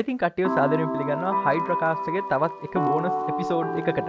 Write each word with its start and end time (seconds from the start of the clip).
ඉතින් 0.00 0.16
කටයව 0.20 0.46
සාධනය 0.54 0.84
පිළිගන්න 0.92 1.36
හයිඩ්‍රකාස්ටගේ 1.42 2.22
තවත් 2.30 2.68
එක 2.68 2.72
බෝනස් 2.86 3.18
එපිසෝඩ් 3.32 3.76
එකකට. 3.80 4.08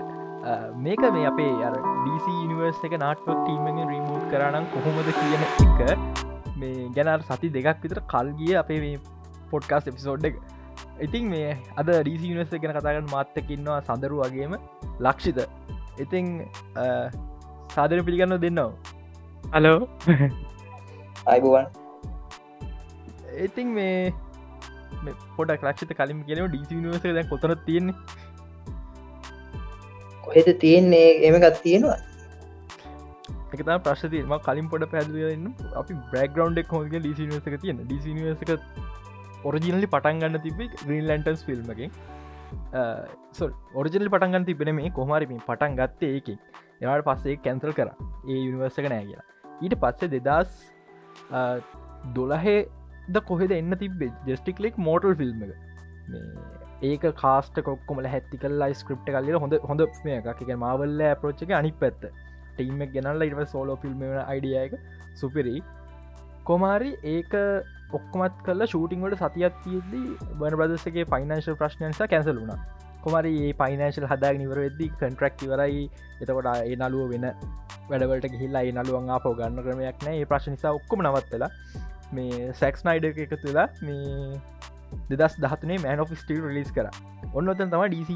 මේක 0.85 1.03
මේ 1.15 1.27
අපේ 1.31 1.51
අර 1.67 1.75
DC 2.05 2.25
නිවර්ස් 2.51 2.79
එක 2.87 2.95
නාට්වක් 3.03 3.27
ටීමෙන් 3.41 3.77
රීමූට් 3.91 4.25
කරනම් 4.31 4.65
කොහොමද 4.71 5.11
කියන 5.19 5.43
එක 5.43 5.93
මේ 6.63 6.87
ගැනර 6.97 7.27
සති 7.29 7.51
දෙකක් 7.57 7.85
විතර 7.85 8.01
කල්ගිය 8.15 8.57
අපේ 8.63 8.79
මේ 8.85 8.97
පොඩ්කාස් 9.53 9.91
එපිසෝඩ් 9.93 10.27
එක. 10.31 10.41
ඉතින් 11.05 11.29
මේ 11.35 11.53
අද 11.77 11.93
ඩීසි 11.93 12.33
නිවර්ස 12.33 12.57
ගැන 12.65 12.75
කතාගන්න 12.79 13.13
මාත්තකින්නවා 13.13 13.79
සඳරු 13.85 14.25
වගේම 14.25 14.57
ලක්ෂිත. 15.07 15.39
ඉතිං 16.03 16.35
සාධන 17.77 18.05
පිළිගන්න 18.09 18.37
දෙන්නවා? 18.47 18.71
හලෝ 19.55 19.79
අයිබුවන් 21.31 21.65
ඉතින් 23.47 23.75
මේ 23.79 23.97
පොඩක් 25.37 25.67
ලක්ෂත 25.67 25.93
කලින් 25.99 26.25
කියෙන 26.27 26.47
ඩීසි 26.47 26.81
නිවස 26.81 27.07
දැ 27.09 27.25
කොතර 27.31 27.55
තියෙන්නේ? 27.67 27.95
කොහෙද 30.23 30.51
තියෙන්නේ? 30.65 31.07
එමකත් 31.29 31.63
තියෙනවා 31.63 31.99
එකතා 33.55 33.77
ප්‍රශ්තිම 33.85 34.35
කලින් 34.47 34.67
පොඩ 34.73 34.89
පැදන්න 34.91 35.47
අපි 35.81 36.01
බ්‍රග්‍රවන්් 36.11 36.59
එක් 36.63 36.75
හෝගේ 36.75 36.99
ඩිසිනිවසක 36.99 37.55
තියෙන 37.63 37.79
ඩිසිනිවසක 37.83 38.51
ඔරජිනලි 39.49 39.87
පටන් 39.87 40.21
ගන්න 40.21 40.43
තිබේ 40.45 40.69
ග්‍රීන් 40.75 41.09
ලන්ටන්ස් 41.09 41.41
ෆිල්ම්මකින් 41.47 41.91
ඔරිජනල් 43.73 44.09
පටන්ගන්න 44.09 44.45
තිබෙන 44.45 44.71
මේ 44.75 44.91
කොමරිමින් 44.91 45.41
පටන් 45.47 45.77
ගත්තේ 45.79 46.11
ඒකින්. 46.15 46.39
එවාට 46.81 47.05
පස්සේ 47.09 47.37
කැන්සල් 47.37 47.73
කර. 47.73 47.89
ඒ 48.29 48.39
යුනිවර්සක 48.39 48.87
නෑ 48.93 49.05
කියලා. 49.05 49.25
ඊට 49.61 49.75
පස්සේ 49.83 50.09
දෙදස් 50.15 50.51
දොලහේ 52.15 52.59
ද 53.07 53.21
කොහෙද 53.29 53.51
එන්න 53.51 53.77
තිබේ 53.79 54.11
ජෙස්ටික්ලෙක් 54.25 54.77
මෝටල් 54.79 55.15
ෆිල්ම් 55.15 55.43
එක. 55.43 55.53
ඒක 56.83 57.05
කාස්ට 57.15 57.59
කොක්කොමල 57.61 58.07
හැත්ති 58.07 58.37
කල්ලා 58.37 58.71
ස්ක්‍රප්ට 58.73 59.09
කල්ල 59.09 59.39
හොඳ 59.39 59.57
හොඳ 59.63 59.81
එකක්. 59.81 60.53
මාවල්ල 60.57 61.03
පරෝච්චක 61.21 61.51
අනි 61.51 61.73
පැත්ත. 61.73 62.05
ටීම 62.53 62.83
ගෙනල්ල 62.93 63.27
ඉට 63.27 63.43
සෝලෝ 63.47 63.77
ෆිල්ම් 63.77 64.03
අයිඩිය 64.03 64.57
එක 64.57 64.73
සුපිරී. 65.15 65.61
කොමාරි 66.43 66.91
ඒක 67.05 67.35
ඔක්කොමත් 67.91 68.41
කල 68.45 68.65
ෂූටිංවට 68.65 69.21
සතියක් 69.23 69.61
තියදී 69.63 70.07
බන 70.39 70.57
බ්‍රදසගේ 70.59 71.05
පයිනශල් 71.07 71.61
ප්‍රශ්නයන්සා 71.61 72.07
කැසල් 72.07 72.41
වුණ. 72.41 72.65
කොමරි 73.03 73.31
ඒ 73.39 73.53
පයිනශල් 73.53 74.07
හදා 74.11 74.33
නිවර 74.33 74.59
වෙද්දි 74.59 74.85
කන්ට්‍රක්් 74.93 75.41
වරයි 75.51 75.81
එතකොට 76.21 76.47
ඒ 76.51 76.75
නලුව 76.77 77.11
වෙන 77.11 77.25
වැඩවලට 77.89 78.31
ගහිල්ලා 78.33 78.63
නලුවන් 78.77 79.11
ආපෝ 79.15 79.33
ගන්න 79.39 79.65
ක්‍රමයක් 79.65 79.99
නෑ 80.05 80.21
ඒ 80.21 80.29
ප්‍රශ්නිසා 80.31 80.71
ඔක්කොම 80.79 81.03
නවත්තලා 81.03 81.51
මේ 82.17 82.51
සැක්ස් 82.61 82.85
නයිඩ 82.87 83.05
එක 83.11 83.35
තුලා 83.45 83.67
මේ 83.87 84.39
දෙදස් 85.11 85.37
දහතුනේ 85.43 85.79
මෑන් 85.85 86.03
of 86.03 86.11
ස්ටල් 86.21 86.43
රිලිස් 86.47 86.71
කර. 86.75 86.87
ඔන්නතන් 87.33 87.71
තම 87.73 87.85
DC 87.93 88.11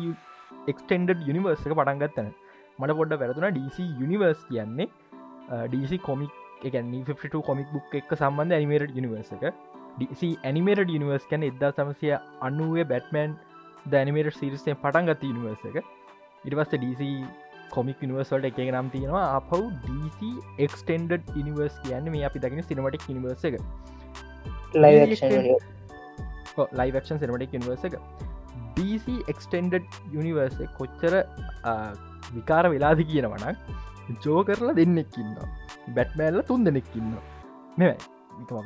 එක්ටෙන්ඩ 0.74 1.26
යනිවර්ස 1.32 1.66
එක 1.66 1.76
පටන්ගත්තන 1.80 2.30
මට 2.80 2.98
පොඩ්ඩ 3.00 3.20
වැරතුන 3.24 3.50
DC 3.58 3.78
යනිවර්ස් 4.06 4.46
කියන්නේ 4.52 4.88
DC 5.74 6.00
කොමික් 6.08 6.32
එකන්නේ 6.68 7.04
52 7.10 7.44
කොමික් 7.50 7.68
බුක් 7.76 8.00
එක 8.00 8.16
සම්බන්ධ 8.20 8.56
ඇනිමේට 8.58 8.96
යනිවර්ස 9.00 9.32
එක. 9.38 9.46
DC 10.00 10.22
ඇනිමේට 10.48 10.96
යනිවර්ස් 10.98 11.28
කැන 11.30 11.46
එදදා 11.50 11.72
සමසය 11.78 12.16
අනුවේ 12.48 12.86
බැට්මන් 12.92 13.38
දැනිමේට 13.94 14.40
සිරිස්සේ 14.40 14.80
පටන්ගත 14.84 15.24
යනිවර්ස 15.32 15.64
එක. 15.72 15.78
ඉටවස්ස 16.46 16.76
DC 16.84 17.02
කොමික් 17.76 18.00
නිවර්සල්ට 18.10 18.48
එක 18.50 18.60
නම් 18.66 18.90
තියෙනවා. 18.96 19.26
අපහු 19.40 19.60
DC 19.88 20.20
එක්ටෙන්ඩ 20.68 21.12
ඉනිවර්ස් 21.42 21.76
කියන්න 21.84 22.12
මේ 22.16 22.26
අපි 22.30 22.44
දකින 22.46 22.64
සිනමටික් 22.70 23.06
නිවර්ස 23.18 23.46
එක. 23.50 23.56
ලයිවක්ෂන් 26.80 27.22
සිනමටික් 27.24 27.54
නිවර්ස 27.62 27.86
එක 27.90 27.96
DC 28.78 29.06
එක්ටෙන්ඩ 29.34 29.74
යනිවර්ස 30.20 30.58
කොච්චර 30.80 31.14
විකාර 32.38 32.66
වෙලාදි 32.74 33.06
කියනවනක් 33.12 33.58
ජෝ 34.26 34.40
කරලා 34.44 34.78
දෙන්නෙක්කින්න 34.80 35.34
බැට්මෑල්ල 35.98 36.42
තුන් 36.50 36.64
දෙනෙක්කින්න 36.68 37.12
මෙ 37.78 37.90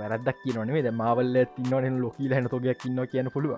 වැරදක් 0.02 0.38
කියනනේ 0.44 0.84
ද 0.88 0.92
මවල්ල 1.02 1.38
තින්නවන 1.56 1.98
ලොකී 2.06 2.34
හැන 2.36 2.50
තොගයක් 2.56 2.86
ඉන්න 2.90 3.02
කියන 3.14 3.30
පුළුව 3.36 3.54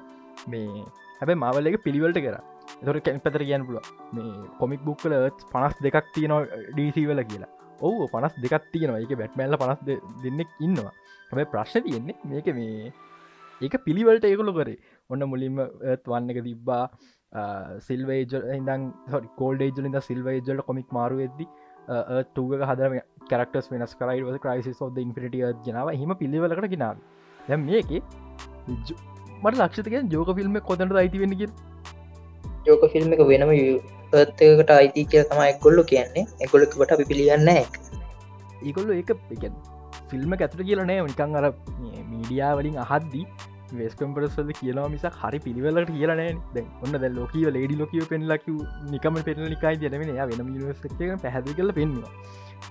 මේ 0.48 0.86
හැබැ 1.20 1.38
මවල්ලක 1.44 1.78
පිළිවලට 1.86 2.20
කර 2.26 2.38
තොර 2.84 2.98
කැන් 3.06 3.22
පැතර 3.26 3.44
කියන්න 3.50 3.66
පුල 3.70 3.80
මේ 4.16 4.26
කොමික් 4.60 4.82
බුක්කල 4.88 5.16
පනස් 5.54 5.76
දෙකක් 5.86 6.12
තියන 6.16 6.34
ඩීසිවල 6.76 7.24
කියලා. 7.32 7.52
ඔහු 7.86 8.08
පනස් 8.14 8.36
දෙකක් 8.44 8.70
තියෙනවා. 8.74 9.02
එක 9.06 9.18
බැට්මැල්ල 9.22 9.58
පනස් 9.64 9.80
දෙන්නෙක් 10.24 10.50
ඉන්නවා. 10.68 10.94
හැබයි 11.32 11.52
ප්‍රශ්න 11.56 11.84
තියෙන්නේ 11.88 12.16
මේක 12.32 12.48
මේ 12.60 12.94
ඒක 13.66 13.76
පිළිවලට 13.88 14.26
ඒකොළු 14.32 14.54
කරේ. 14.60 14.80
ඔන්න 15.10 15.24
මුලින්ම 15.34 15.58
වන්න 16.08 16.32
එක 16.34 16.40
තිබ්බා. 16.48 16.86
සිල්වේජ 17.88 18.34
ඉදන් 18.58 18.84
කෝල්ඩේජල 19.40 19.88
ඉද 19.90 19.98
සිල්වේජල 20.10 20.62
කොමික් 20.70 20.88
මාරු 20.98 21.16
වෙද්දි 21.22 21.46
තුග 22.36 22.52
හදම 22.70 22.94
කරක්ටස් 23.32 23.68
වෙනස් 23.72 23.94
කරයි 24.00 24.40
ක්‍රයිසිස් 24.46 24.82
ෝද 24.86 24.98
ඉන්පිටිය 25.04 25.44
ජනාව 25.66 25.90
හිම 26.02 26.12
පිළිවලකට 26.22 26.70
ගෙනාව. 26.74 26.98
දැ 27.48 27.58
මේක 27.70 27.92
මට 29.44 29.58
ලක්ෂතක 29.62 29.96
ජෝක 30.14 30.30
ෆිල්ම් 30.38 30.56
කොතට 30.70 30.96
අයිති 31.02 31.22
වෙන්නගේ 31.24 31.50
යෝක 32.66 32.86
ෆිල්ම් 32.94 33.16
එක 33.16 33.24
වෙනම 33.32 33.54
පත්තකට 34.12 34.76
අයිති 34.78 35.06
කිය 35.12 35.24
තමයි 35.32 35.48
එක්ගොල්ලු 35.54 35.84
කියන්නේ. 35.92 36.26
එකොලකට 36.42 36.94
අපි 36.98 37.10
පිළිගන්න 37.12 37.50
ඒකොල්ල 37.54 38.94
ඒක. 39.00 39.12
ෆිල්ම 40.12 40.38
ඇතුට 40.38 40.64
කියලනෑ 40.70 41.02
නිකං 41.04 41.36
අර 41.40 41.52
මීඩියා 42.12 42.54
වලින් 42.60 42.80
අහද්දී 42.86 43.26
වේස්කම්පරස්වද 43.74 44.52
කියලා 44.60 44.88
මිස 44.88 45.06
හරි 45.22 45.40
පිළිවෙලට 45.46 45.92
කියලනෑ 45.92 46.32
දැ 46.56 46.66
ඔන්න 46.84 47.00
දැ 47.04 47.12
ලෝකීව 47.20 47.54
ලේඩි 47.58 47.80
ලොකිව 47.82 48.10
පෙන්ලක 48.12 48.50
නිකම 48.94 49.22
පෙරල 49.30 49.46
නිකයි 49.46 49.76
ජනවෙන 49.84 50.12
වෙන 50.32 50.44
මිනිවසක 50.50 50.86
පැහැදි 51.24 51.58
කල 51.60 51.72
පෙන්වා 51.80 52.12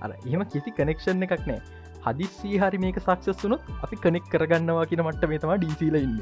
අර 0.01 0.11
එහෙම 0.17 0.45
කිසි 0.53 0.75
කනෙක්ෂන් 0.79 1.27
එකක් 1.27 1.43
නෑ. 1.47 1.59
හදිස්සී 2.05 2.59
හරි 2.63 2.81
මේක 2.85 2.99
සක්සස් 3.01 3.43
වුනොත් 3.43 3.69
අපි 3.83 4.01
කනෙක් 4.03 4.25
කරගන්නවා 4.33 4.85
කියන 4.91 5.03
මට්ට 5.05 5.29
මේ 5.31 5.41
තම 5.43 5.53
ඩීසිල 5.57 5.97
ඉන්න. 6.01 6.17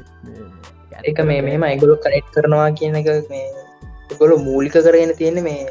එක 1.10 1.18
මේ 1.30 1.40
මේම 1.48 1.66
ඇගොලු 1.70 1.96
කනෙක්් 2.04 2.30
කරනවා 2.36 2.68
කියන 2.80 3.00
එක 3.00 3.10
මේ 3.30 3.46
ගොලු 4.20 4.38
මූලික 4.48 4.76
කරගෙන 4.78 5.14
තියෙන 5.20 5.40
මේ 5.48 5.62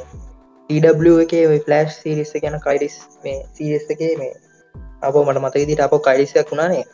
ටW 0.69 1.16
එකේ 1.25 1.46
ෆලස්් 1.59 2.01
සිරිස්ස 2.01 2.35
ගැන 2.44 2.59
කයිරිස් 2.68 2.97
මේ 3.24 3.40
සිස් 3.53 3.88
එකේ 3.96 4.12
මේ 4.18 4.34
අප 5.01 5.16
මට 5.24 5.44
මත 5.44 5.66
දිට 5.72 5.88
අප 5.88 5.96
කයිරිසයක් 6.09 6.53
වුණානේ 6.53 6.85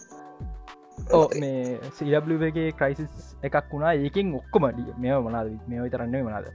ඕ 1.12 1.26
මේ 1.42 1.78
සගේ 1.98 2.72
ක්‍රයිසිස් 2.80 3.36
එකක් 3.44 3.56
වුණා. 3.72 3.94
ඒකින් 4.06 4.34
ඔක්කොමඩිය 4.40 4.98
මෙ 4.98 5.14
මනාද 5.28 5.48
මේ 5.68 5.84
විතරන්නේ 5.86 6.24
මනාද 6.24 6.50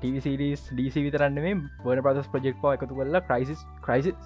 ටවිසිරිස් 0.00 0.62
ඩීසි 0.72 1.04
විතරන්න 1.06 1.38
බන 1.84 2.02
ප්‍රදස් 2.06 2.28
ප්‍රජෙක්් 2.32 2.64
එකතු 2.72 2.94
කරලා 2.98 3.22
ක්‍රයිසිස් 3.28 3.60
ක්‍රයිසිස් 3.86 4.16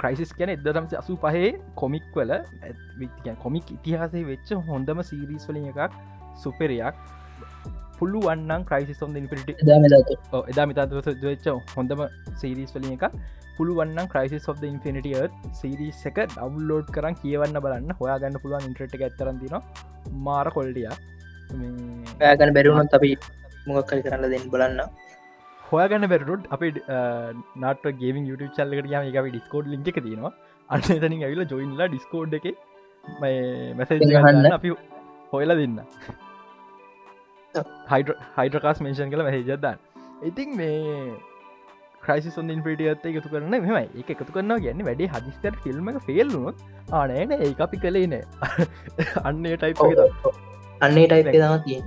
ක්‍රයිසිස් 0.00 0.32
කියන 0.38 0.52
එදදම්ස 0.56 0.94
අසු 1.02 1.16
පහේ 1.24 1.50
කොමික් 1.74 2.06
වල 2.14 2.32
කොමික් 3.44 3.74
ඉතිහාසේ 3.76 4.24
වෙච්ච 4.30 4.52
හොඳම 4.70 5.00
සීරීස් 5.10 5.46
වලින් 5.50 5.66
එකක් 5.72 5.96
සුපෙරයක් 6.42 7.02
පුළු 7.98 8.20
වන්නම් 8.26 8.68
ක්‍රයිසිස් 8.70 9.02
ොන් 9.02 9.18
පිට 9.32 9.64
එදා 10.52 10.66
මිතාස 10.66 10.94
වෙච්ච 11.24 11.48
හොඳම 11.76 12.02
සීරීස් 12.42 12.72
වලින් 12.76 12.94
එක 12.98 13.06
පුළුවන්න 13.58 14.08
ක්‍රයිසිස් 14.12 14.46
of 14.50 14.62
ඉන්ෆිනිටිය 14.68 15.22
සීරීස් 15.60 16.00
එක 16.10 16.18
ඩව්ලෝඩ් 16.32 16.88
කරන් 16.96 17.14
කියවන්න 17.22 17.58
බලන්න. 17.64 17.90
හොයා 18.00 18.18
ගන්න 18.22 18.40
පුළුවන් 18.42 18.66
ඉන්ට්‍රට 18.68 18.96
ඇතරතින 19.00 19.56
මාර 20.26 20.46
කොල්ඩිය 20.56 20.88
ගන්න 22.20 22.54
බැරුණොත් 22.56 22.96
අපි 22.98 23.12
මොගක් 23.66 23.88
කලි 23.90 24.02
කරන්න 24.06 24.32
දෙන්න 24.34 24.48
බලන්න 24.54 24.80
හොයාගන්න 25.68 26.08
බැරුට් 26.12 26.44
අපි 26.50 26.68
නාට 27.62 27.86
ගේමින් 28.02 28.28
YouTube 28.30 28.52
චල්ලකට 28.56 28.90
යාම 28.92 29.08
එක 29.10 29.18
ඩිස්කෝඩ් 29.28 29.72
ලික 29.72 29.98
තියෙනවා 29.98 30.32
අන්න 30.68 30.84
තනින් 31.04 31.24
ඇවිල 31.26 31.42
ජොයින්ලා 31.52 31.88
ඩිස්කෝඩ් 31.88 32.36
එක 32.38 32.46
මැසේජ 33.22 34.04
ගන්න 34.04 34.52
අපි 34.52 34.74
හොයලා 35.32 35.58
දෙන්න 35.60 35.78
හයිඩ්‍රකාස් 37.92 38.84
මේෂන් 38.86 39.14
කළ 39.14 39.26
මැහජදන්න 39.28 39.82
ඉතින් 40.30 40.54
මේ 40.60 40.82
ක්‍රයිසිසොන් 42.02 42.52
ඉන්පිටියත් 42.54 43.06
එකතු 43.10 43.32
කරන 43.32 43.54
මෙම 43.54 43.78
එක 44.02 44.12
එකතු 44.14 44.30
කරන්න 44.30 44.64
ගැන්න 44.66 44.84
වැඩේ 44.88 45.10
හදිස්තර 45.14 45.54
ෆිල්ම් 45.64 45.90
එක 45.92 45.98
ෆෙල්ලුනොත් 46.08 46.62
ආනෑන 46.92 47.34
ඒ 47.38 47.50
අපි 47.66 47.82
කළේ 47.84 48.10
නෑ 48.12 48.68
අන්නේ 49.30 49.56
ටයි් 49.56 49.74
අන්නේ 50.80 51.06
ටයි් 51.08 51.34
තම 51.34 51.58
තිය 51.66 51.80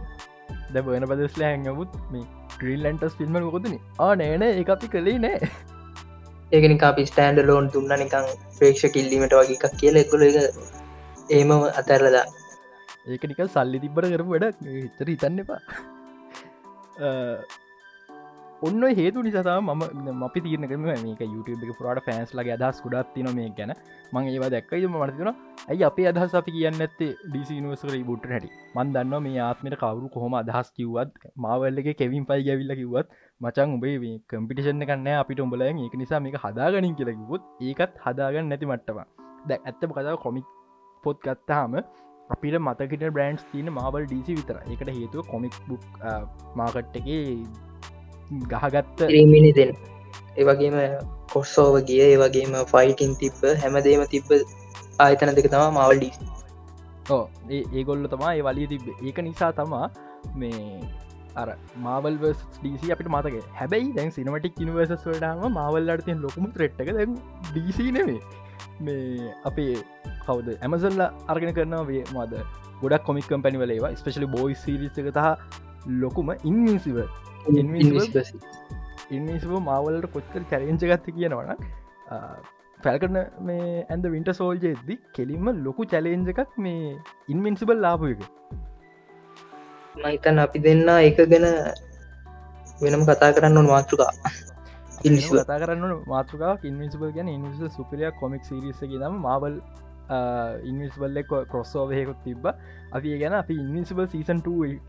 දැ 0.74 0.84
බන 0.84 1.10
පදස්ලා 1.12 1.50
හැඟමුත් 1.50 1.98
මේ 2.14 2.28
ක්‍රීල්ලන්ටස් 2.64 3.16
ෆිල්ම 3.20 3.40
කොදන 3.56 3.78
ආනෑන 4.08 4.44
ඒ 4.50 4.66
අපි 4.76 4.92
කළේ 4.96 5.20
නෑ. 5.26 5.40
ඒකනි 6.56 6.78
අපි 6.90 7.08
ස්ටෑන්ඩ 7.12 7.48
ලෝන් 7.50 7.72
දුන්න 7.76 7.96
නිකං 8.04 8.30
ප්‍රේක්ෂ 8.60 8.94
කිල්ලීමට 8.98 9.40
වගේ 9.40 9.58
එකක් 9.58 9.80
කියල. 9.82 9.96
එක්කොල 10.04 10.28
එක 10.28 10.38
ඒම 11.38 11.52
අතැරලදා 11.82 12.26
ඒක 13.08 13.24
නික 13.30 13.42
සල්ලි 13.56 13.80
තිබ්බට 13.84 14.12
කරපු 14.14 14.32
වැඩ 14.36 14.62
තර 14.98 15.10
හිතන්න 15.14 15.42
එපා 15.44 15.60
ඔන්න 18.68 18.84
හේතු 18.98 19.20
නිසාතා 19.26 19.60
ම 19.66 20.24
අපි 20.28 20.40
තිරනකම 20.46 20.82
මේක 20.86 21.22
YouTube 21.26 21.62
එක 21.66 21.78
පුරට 21.78 22.00
ෆෑන්ස් 22.08 22.32
ලගේ 22.38 22.56
අදහස් 22.56 22.80
කුඩත් 22.86 23.12
තින 23.14 23.28
මේ 23.38 23.52
ගැන. 23.58 23.72
මං 24.14 24.26
ඒවා 24.32 24.50
දැක්කයි 24.54 24.90
මනතින 24.90 25.30
ඇයි 25.30 25.86
අපේ 25.90 26.08
අදහස් 26.12 26.34
අපි 26.40 26.54
කියන්න 26.56 26.84
ඇත්තේ 26.86 27.10
ඩිසිනිවසර 27.28 27.94
බුට 28.10 28.28
හැටි? 28.32 28.50
මන් 28.76 28.92
දන්න 28.96 29.24
මේ 29.28 29.40
ආත්මට 29.46 29.78
කවරු 29.84 30.10
කොහොම 30.16 30.36
අදහස් 30.42 30.72
කිව්වත් 30.80 31.30
මාවල්ලගේ 31.46 31.96
කෙවින් 32.02 32.26
පයි 32.32 32.46
ගැවිල්ල 32.50 32.76
කිවත් 32.82 33.16
මචන් 33.42 33.78
උබේ 33.78 34.12
කම්පිටිෂන 34.34 34.88
කන්න 34.90 35.10
අපිට 35.22 35.44
උඹලයන් 35.46 35.80
ඒක 35.86 35.96
නිසා 36.04 36.22
මේක 36.28 36.38
හදාගනින් 36.44 37.00
කියලකිවොත් 37.00 37.48
ඒකත් 37.70 37.96
හදාගන්න 38.06 38.52
නැති 38.54 38.72
මට්ටම 38.72 39.02
දැ 39.50 39.60
ඇත්ත 39.64 39.90
කතාව 39.90 40.20
කොමික් 40.26 40.52
පොත් 41.04 41.24
ගත්තාම 41.28 41.80
අපිට 42.36 42.60
මතකට 42.60 43.08
බ්‍රන්ඩ් 43.16 43.48
තින 43.54 43.74
මාවල් 43.80 44.04
ඩීසි 44.06 44.38
විතර 44.40 44.62
එකට 44.68 44.94
හේතුව 45.00 45.34
කොමික් 45.34 45.56
බුක් 45.70 45.90
මාකට් 46.58 47.02
එක 47.02 47.10
ගහගත්ත 48.32 49.06
රීමිනි 49.10 49.52
දෙන්න. 49.52 49.74
ඒවගේම 50.38 50.78
කොස්සෝව 51.30 51.78
ගිය 51.84 52.02
ඒවගේම 52.06 52.58
ෆයිටින් 52.68 53.16
තිබ්බ 53.16 53.46
හැමදේම 53.64 54.06
තිබ්බ 54.08 54.30
ආයතන 55.00 55.36
දෙක 55.36 55.50
තම 55.50 55.78
මවල්ඩි 55.78 56.10
ඕ 57.10 57.24
ඒගොල්ල 57.74 58.08
තමා 58.08 58.34
ඒ 58.34 58.44
වලිය 58.44 58.68
තිබ 58.68 58.90
ඒක 58.90 59.22
නිසා 59.22 59.52
තමා 59.54 59.86
මේ 60.36 60.82
අර 61.36 61.48
මාවල් 61.78 62.20
ඩීසි 62.20 62.94
අපිට 62.94 63.10
මතක 63.10 63.46
හැබැයි 63.54 63.94
දැන් 63.94 64.12
සිනමටික් 64.12 64.60
නිවර්සස් 64.62 65.06
වලටම 65.06 65.58
මවල්ලට 65.58 66.06
තිය 66.06 66.18
ලොකුම 66.18 66.50
ට්‍රෙට්ක 66.50 66.92
දැන් 66.92 67.18
ඩීසි 67.50 67.92
නෙවේ 67.92 68.20
මේ 68.82 69.34
අපේ 69.44 69.76
කවද? 70.26 70.58
ඇමසල්ල 70.62 71.02
අර්ගෙන 71.28 71.54
කරනවා 71.54 71.86
වේ 71.86 72.04
මද 72.14 72.44
ගොඩක් 72.82 73.04
කොමික් 73.04 73.28
කම්පැනි 73.28 73.62
වලේවා 73.64 73.96
ස්පේශලි 73.96 74.28
බෝයි 74.28 74.56
සිරිසක 74.56 75.10
තහ 75.12 75.28
ලොකුම 76.02 76.30
ඉන්සිව 76.44 76.98
ඉන්නිස්ව 79.10 79.52
මාවලට 79.62 80.08
කොච්චර 80.14 80.42
චැරෙන්ච 80.50 80.82
ගත්ත 80.84 81.16
කියනවන 81.18 81.52
පැල්කරන 82.80 83.18
මේ 83.42 83.86
ඇන්ද 83.90 84.06
වින්ට 84.14 84.32
සෝල්ජයද්දි 84.34 85.00
කෙලින්ම 85.14 85.50
ලොකු 85.66 85.86
චැලේන්ජ 85.94 86.30
එකක් 86.34 86.58
මේ 86.58 86.96
ඉන්මින්සිබල් 87.28 87.82
ලාපු 87.86 88.12
එක. 88.14 88.22
මහිතන් 89.96 90.40
අපි 90.40 90.60
දෙන්න 90.60 90.88
එක 90.90 91.18
ගැන 91.32 91.48
වෙනම 92.82 93.04
කතා 93.04 93.32
කරන්න 93.36 93.58
ඕන 93.58 93.68
මාතෘකා 93.68 94.12
කතා 95.00 95.60
කරන්න 95.64 95.94
මාතෘකා 96.08 96.54
ඉන්විසිබල් 96.64 97.12
ගැන 97.18 97.28
ඉනිස 97.28 97.76
සුපිරිය 97.76 98.12
කොමික් 98.20 98.44
සිරිස 98.44 98.80
දම 98.84 99.16
මාවල් 99.28 99.56
ඉන්විස්බල්ල 100.66 101.20
කොස්සෝවයකුත් 101.48 102.22
තිබ 102.24 102.48
අපි 102.92 103.18
ගැන 103.24 103.36
අපි 103.42 103.58
ඉන්විසිබල් 103.58 104.08
සීසන් 104.08 104.42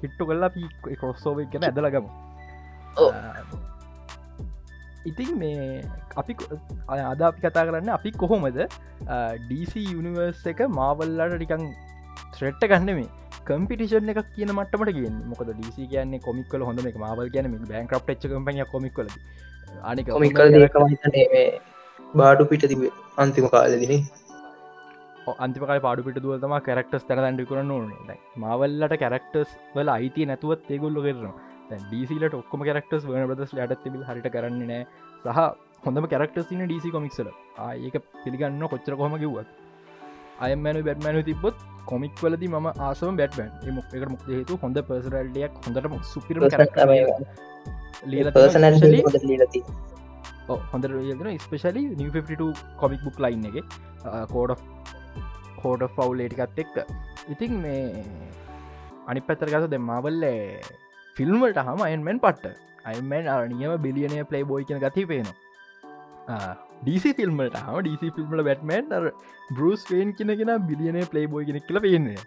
හිට්ටු 0.02 0.26
කල්ලා 0.26 0.50
අපි 0.52 0.96
කොස්සෝව 1.02 1.42
ගැන 1.54 1.68
ඇදලගමු 1.68 2.10
ඉතින් 5.04 5.30
මේ 5.38 5.84
අපි 6.16 6.36
අද 7.04 7.22
අපි 7.22 7.40
කතා 7.40 7.64
කරන්න 7.66 7.92
අපි 7.98 8.12
කොහොමද 8.14 8.60
DC 9.50 9.74
යනිවර්ස් 9.92 10.42
එක 10.52 10.60
මාවල්ලට 10.78 11.36
ටිකන් 11.36 11.64
ත්‍රෙට්ට 12.34 12.64
ගන්න 12.64 12.92
මේ 12.92 13.08
කම්පිටිෂන් 13.48 14.12
එක 14.12 14.20
කියන 14.34 14.52
මටමට 14.54 14.94
කිය 14.96 15.10
මොකද 15.26 15.52
DC 15.52 15.88
කියන්නේ 15.92 16.24
කොමික්ල 16.26 16.66
හොඳ 16.68 16.84
මේ 16.86 17.02
මාවල් 17.04 17.30
කියන 17.36 17.50
බෑන් 17.62 17.90
ක්‍රප් 17.92 18.10
ච්ච 18.12 18.32
කම්පනිය 18.32 18.66
කොමික්ල 18.72 19.08
අනික 19.84 20.12
බාඩු 22.14 22.44
පිට 22.46 22.66
තිබ 22.66 22.82
අන්තිම 23.16 23.48
කාලදින 23.48 24.04
අන්තිපක 25.38 25.72
පාඩු 25.86 26.06
පිට 26.06 26.18
දුවතම 26.24 26.54
කරක්ටස් 26.66 27.06
තැන 27.08 27.22
දැන්ඩි 27.24 27.48
කරන්න 27.50 27.72
ඕන. 27.76 27.88
මවල්ලට 28.42 28.96
කරක්ටස් 29.04 29.56
වල 29.76 29.94
අයිති 29.96 30.28
නැතුවත් 30.30 30.70
ඒගොල්ලො 30.70 31.06
කරනවා. 31.06 31.34
ඩීසිලට 31.80 32.34
ඔක්කොම 32.34 32.62
කරක්ටස් 32.68 33.04
වන 33.08 33.26
බදස් 33.30 33.52
ලට 33.56 33.82
තිබිල් 33.84 34.06
හරිට 34.08 34.28
කරන්න 34.36 34.62
නෑ 34.70 34.82
සහ 35.24 35.40
හොඳම 35.84 36.06
කරක්ටස් 36.12 36.54
න 36.56 36.64
ඩීසි 36.64 36.94
කොමික්සල 36.94 37.28
ඒක 37.66 37.98
පිළිගන්න 38.24 38.64
කොච්චර 38.72 38.96
කොහම 39.02 39.14
කිවත් 39.22 39.50
අයමැනු 40.40 40.82
බැට්මැනු 40.88 41.22
තිබොත් 41.28 41.62
කොමික් 41.86 42.24
වලද 42.24 42.50
ම 42.50 42.66
ආසම 42.88 43.20
බැට්මන් 43.20 43.76
මොක් 43.78 43.94
එක 43.94 44.08
මුක් 44.14 44.26
හේතු 44.32 44.58
හොඳ 44.64 44.82
පර්සරල්ඩයක් 44.88 45.62
හොඳට 45.64 46.10
සුපිර 46.12 46.36
හොඳ 50.72 50.84
especially 51.40 51.82
new 51.96 52.14
52 52.14 52.52
comic 52.80 53.00
book 53.06 53.18
line 53.20 53.46
එක. 53.50 53.56
කෝඩ 54.32 54.56
කෝඩ 55.62 55.84
ෆවුලේටිකත් 55.96 56.60
එක්ක. 56.62 56.76
ඉතින් 57.32 57.52
මේ 57.64 58.04
අනි 59.10 59.20
පැතරගත 59.28 59.70
දෙම්මාවල්ලේ 59.74 60.40
ෆිල්ම්වලට 61.16 61.62
හම 61.68 61.86
අයන්මෙන් 61.88 62.20
පට්ට. 62.24 62.56
අයිමන් 62.90 63.28
අනියම 63.28 63.72
බිලියනය 63.86 64.24
ප්ලේ 64.30 64.44
බෝයි 64.50 64.68
කියන 64.68 64.82
ගති 64.84 65.06
පේනවා. 65.12 66.50
ඩීසි 66.82 67.10
ෆිල්ම්මට 67.18 67.56
හම 67.62 67.80
ඩීසි 67.80 68.12
ෆිල්ම්ල 68.16 68.44
බැට්මන් 68.48 69.10
බරුස් 69.56 69.82
වේන් 69.90 70.14
කෙනගෙන 70.18 70.52
බිලියනය 70.70 71.02
ප්ලේ 71.12 71.26
බෝයි 71.32 71.48
කෙනෙක් 71.48 71.66
කියල 71.68 71.80
පේන්නේ. 71.86 72.20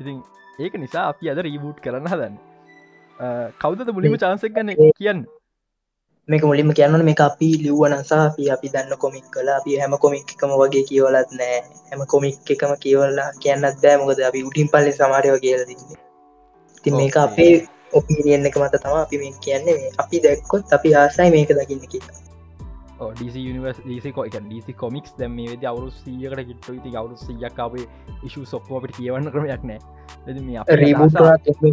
ඉතින් 0.00 0.20
ඒක 0.64 0.74
නිසා 0.82 1.06
අපි 1.12 1.30
අද 1.32 1.40
රීබූට් 1.46 1.80
කරන්න 1.84 2.10
හදන්න. 2.12 2.36
කවුද 3.62 3.88
මුලිම 3.96 4.18
චාන්සක් 4.24 4.52
ගන්න 4.56 4.76
කියන්න 5.00 5.24
මේක 6.28 6.42
මුලින්ම 6.42 6.72
කියන්නන 6.72 7.04
මේ 7.04 7.18
අපි 7.20 7.50
ලිව්වනසා 7.58 8.22
අපි 8.26 8.50
අපි 8.50 8.68
දන්න 8.68 8.96
කොමික් 8.98 9.26
කලා 9.30 9.56
අපි 9.56 9.78
හැම 9.80 9.98
කොමික් 9.98 10.34
එකම 10.34 10.56
වගේ 10.60 10.84
කියවලත් 10.88 11.30
නෑ 11.32 11.60
හැම 11.88 12.02
කොමික් 12.06 12.50
එකම 12.50 12.72
කියවල්ලා 12.80 13.28
කියන්නත් 13.42 13.78
දෑ 13.82 14.00
මොකද 14.00 14.26
අපි 14.30 14.44
උටින් 14.44 14.68
පල්ලෙ 14.68 14.92
සමාරයව 14.94 15.38
කියලදන්නේ 15.40 16.02
ති 16.84 16.90
මේක 16.92 17.16
අපේ 17.18 17.54
ඔපිනියන්න 17.92 18.46
එක 18.46 18.58
මත 18.58 18.82
තම 18.82 18.96
අපි 18.96 19.18
මේ 19.18 19.32
කියන්නේ. 19.40 19.90
අපි 19.98 20.20
දැක්කොත් 20.20 20.72
අපි 20.72 20.94
ආසයි 20.94 21.30
මේක 21.30 21.50
දකින්න 21.50 21.86
කියලා. 21.86 22.20
ඩිසි 23.12 24.74
කොමික්ස් 24.74 25.14
දැම 25.18 25.36
වෙද 25.38 25.64
අවරු 25.64 25.90
සියකට 25.92 26.40
කිට්ට 26.40 26.70
ඉති 26.70 26.96
අවරු 26.96 27.16
සියක් 27.16 27.58
අපේ 27.58 27.86
ඉශු 28.22 28.44
සොක්කෝපට 28.46 28.96
කියවන්න 28.96 29.30
කරමයක් 29.30 29.62
නෑ 29.64 30.76
රීබුට 30.76 31.18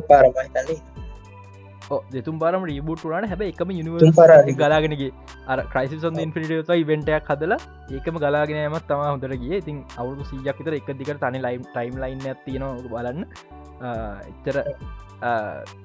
පාරමයිතන්නේ 0.09 0.79
දෙතුම් 2.13 2.35
බරම 2.41 2.63
රීබුට්ටුරන 2.69 3.27
හැබ 3.31 3.41
එකම 3.47 3.69
යුනිවර් 3.77 4.01
ගලාගෙනගේ 4.61 5.11
අර 5.51 5.59
ක්‍රයිසි 5.73 6.01
සොඳ 6.05 6.23
ඉන්ෆිනිට 6.25 6.71
ඉවෙන්ටයක් 6.83 7.29
හදලා 7.33 7.59
ඒකම 7.97 8.17
ගලාගෙනයමත් 8.23 8.87
තම 8.89 9.03
හොඳර 9.05 9.33
ගිය. 9.43 9.53
ඉතින් 9.61 9.77
අවුදු 10.01 10.23
සියක් 10.31 10.57
විතර 10.61 10.77
එක 10.79 10.89
දිකට 11.01 11.21
තනි 11.25 11.41
ලයිම් 11.47 11.63
ටයිම් 11.73 11.95
ලයින් 12.03 12.25
ඇතින 12.31 12.65
බලන්න. 12.93 13.21
එච්චර 14.29 14.57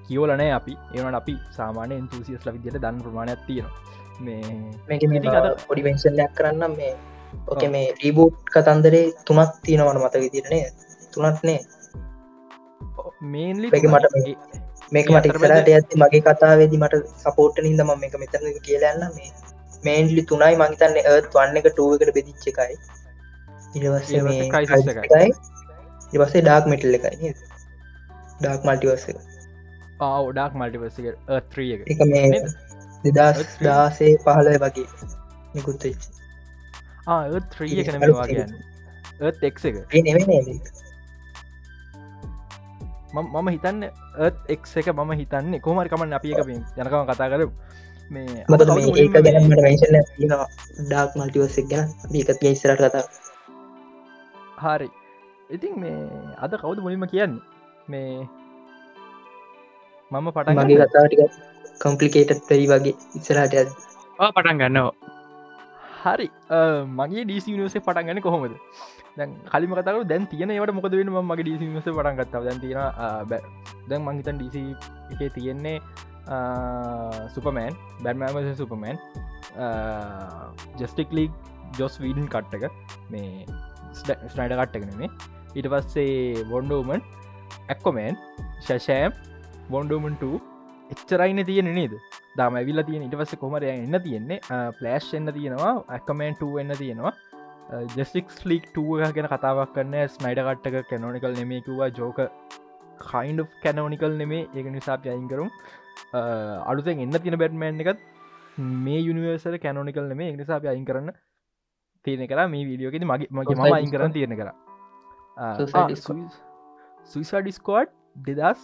කියවලනෑ 0.07 0.51
අපි. 0.61 0.75
ඒනට 0.95 1.21
අපි 1.23 1.35
සාමානය 1.59 1.95
ඉන්තුසිස්ල 2.03 2.49
විදියට 2.57 2.81
දන්න 2.85 3.05
ප්‍රමාණයක් 3.07 3.43
තියෙනවා. 3.49 3.75
මේ 4.27 4.43
පොඩිවෙන්ශල්ලයක් 5.69 6.33
කරන්න 6.39 6.77
මේ 6.79 6.93
ඕක 7.53 7.63
මේ 7.75 7.87
රීබූට් 8.03 8.37
කතන්දරේ 8.55 9.07
තුනක් 9.27 9.59
තියෙනවන 9.65 9.99
මත 10.03 10.15
විදිරනේ 10.25 10.65
තුනත්නේ 11.15 11.61
මේන්ලි 13.35 13.69
මට 13.71 14.65
මේක 14.93 15.11
මට 15.11 15.26
ඉස්සරට 15.28 15.69
ඇති 15.71 16.00
මගේ 16.02 16.23
කතාවේදි 16.26 16.78
මට 16.78 17.02
සපෝට්ට 17.23 17.64
නිද 17.64 17.83
ම 17.85 18.07
එක 18.09 18.16
මෙතන 18.23 18.47
කියලන්න 18.66 19.02
මේ 19.16 19.31
මේන්ලි 19.85 20.23
තුනයි 20.31 20.55
මහිතන්න 20.62 20.97
ඒත් 21.02 21.28
වන්න 21.35 21.61
එක 21.61 21.69
ටුව 21.69 21.97
එකට 21.97 22.14
බෙදිච්ච 22.16 22.47
එකයි. 22.52 22.76
ඉරවස්සේ 23.75 24.23
මේ 24.23 24.49
ඉවසේ 26.12 26.43
ඩාක් 26.43 26.71
මෙටල් 26.73 26.99
එකයි. 26.99 27.33
ඩාක් 28.40 28.66
පවඩක් 30.00 30.52
මල්ටිවස්ක 30.55 31.05
ත්‍රිය 31.50 31.71
එක. 31.76 32.07
මේ 32.07 32.40
දෙදස් 33.12 33.59
දාසේ 33.61 34.14
පහලය 34.25 34.57
වගේ 34.62 34.88
නිකුත්වෙච් 35.55 36.09
ත්‍රිය 37.52 37.85
කන 37.85 38.09
වගේ 38.14 38.47
ඒත් 39.21 39.45
එක්. 39.50 39.57
එක 39.64 39.76
මම 43.16 43.49
හිතන්න 43.54 43.82
ඒත් 43.85 44.37
එක් 44.54 44.62
එක 44.76 44.88
මම 44.92 45.12
හිතන්නේ 45.20 45.61
කොමරි 45.61 45.88
කමන්න 45.88 46.16
අපි 46.18 46.32
එක 46.32 46.49
යනකම 46.49 47.04
කතා 47.11 47.28
කර 47.32 47.42
මේ 48.11 48.44
ඒක 49.02 49.16
ගැනට 49.16 49.62
වේශන 49.66 49.96
ඩාක් 50.87 51.16
මල්ටිවස්සක් 51.16 51.66
ගැන. 51.70 51.88
ඒකත් 52.12 52.42
ඉස්සරට 52.44 52.82
කතා 52.82 53.04
හරි. 54.64 54.88
ඉතින් 55.50 55.75
මේ 55.80 55.99
අද 56.38 56.52
කවුද 56.54 56.78
මුලින්ම 56.85 57.06
කියන්නේ? 57.06 57.42
මේ 57.88 58.26
මම 60.11 60.26
පටන් 60.30 60.58
මගේ 60.58 60.87
කතාටික 60.87 61.20
කම්පලිකේට 61.82 62.40
පෙරි 62.49 62.66
වගේ 62.70 62.94
ඉස්සරහට 63.14 63.54
පටන් 64.18 64.58
ගන්නවා 64.61 64.92
හරි. 66.00 66.29
මගේ 66.99 67.25
ඩීසි 67.25 67.57
නිවසේ 67.57 67.81
පටන් 67.81 68.09
ගන්න 68.09 68.23
කොහොමද? 68.23 68.57
දැන් 69.19 69.31
කලිම 69.50 69.73
කතාව 69.76 70.03
දැන් 70.11 70.26
තියනවට 70.33 70.75
මොකද 70.79 70.97
වෙන 71.00 71.12
මගේ 71.23 71.45
ඩීසි 71.45 71.69
නිවස 71.69 71.88
පටන් 71.88 72.19
ගත්තාව 72.21 72.45
දැන් 72.49 72.61
තියෙන 72.65 72.83
දැන් 73.91 74.03
මංහිතන් 74.09 74.41
ඩීසි 74.41 74.62
එකේ 75.15 75.31
තියෙන්නේ 75.37 75.79
Superman 77.35 77.75
Batman 78.03 78.50
Superman 78.55 78.99
Justice 80.81 81.15
League 81.19 81.33
Joss 81.79 81.97
Whedon 82.03 82.29
කට්ටක 82.35 82.65
මේ 83.11 83.47
ස්නයිඩ 84.33 84.57
කට්ටකන 84.61 84.93
මේ 85.00 85.11
ඊට 85.57 85.71
පස්සේ 85.73 86.45
වොන්ඩෝමන් 86.53 87.00
ඇක්කොමෑන් 87.69 88.21
ශෂෑම් 88.61 89.12
බොන්ඩුමන්ට 89.71 90.25
එච්චරයින 90.95 91.40
තියෙන 91.50 91.71
නේද? 91.78 91.95
දම 92.38 92.59
ඇවිල්ල 92.61 92.83
තියෙන 92.88 93.07
ඉට 93.07 93.16
පස්ස 93.21 93.40
කොමරය 93.45 93.71
එන්න 93.71 93.99
තියෙන්නේ. 94.07 94.40
පලෑශ් 94.78 95.11
එන්න 95.19 95.33
තියෙනවා 95.38 95.73
ඇකමෙන්ට 95.97 96.43
එන්න 96.62 96.76
තියෙනවා. 96.83 97.12
ජෙස්ටික්ස් 97.97 98.45
ලික් 98.50 98.66
ටුව 98.71 98.90
ගැන 99.16 99.28
කතාවක් 99.33 99.73
කන්න 99.76 100.12
ස්නයිඩ 100.16 100.40
කට්ටක 100.49 100.88
කැනෝනිකල් 100.90 101.35
නෙමේකිවා 101.40 101.90
ජෝක 101.99 102.21
කයින්ඩ 103.11 103.40
කැනෝනිකල් 103.64 104.14
නෙමේ 104.23 104.43
ඒක 104.55 104.69
නිසා 104.76 104.99
යයින් 105.07 105.28
කරුම්. 105.33 105.50
අලුතෙන් 106.71 107.02
එන්න 107.05 107.19
තින 107.25 107.38
බැට්මෑන් 107.43 107.83
එකත් 107.85 108.02
මේ 108.87 109.00
යුනිවර්සර 109.09 109.57
කැනෝනිකල් 109.64 110.07
නෙමේ 110.12 110.31
නිසා 110.40 110.61
අයින් 110.75 110.87
කරන්න 110.90 111.12
තියෙන 112.05 112.28
කර. 112.31 112.40
මේ 112.55 112.64
වීඩියෝකෙද 112.69 113.05
මගේ 113.12 113.31
මගේ 113.38 113.57
ම 113.57 113.64
අයින් 113.78 113.90
කරන්න 113.95 114.12
තියෙන 114.19 114.37
කර. 114.40 114.50
සුයිසා 117.12 117.40
ඩිස්කෝඩ් 117.43 117.90
දෙදස් 118.28 118.62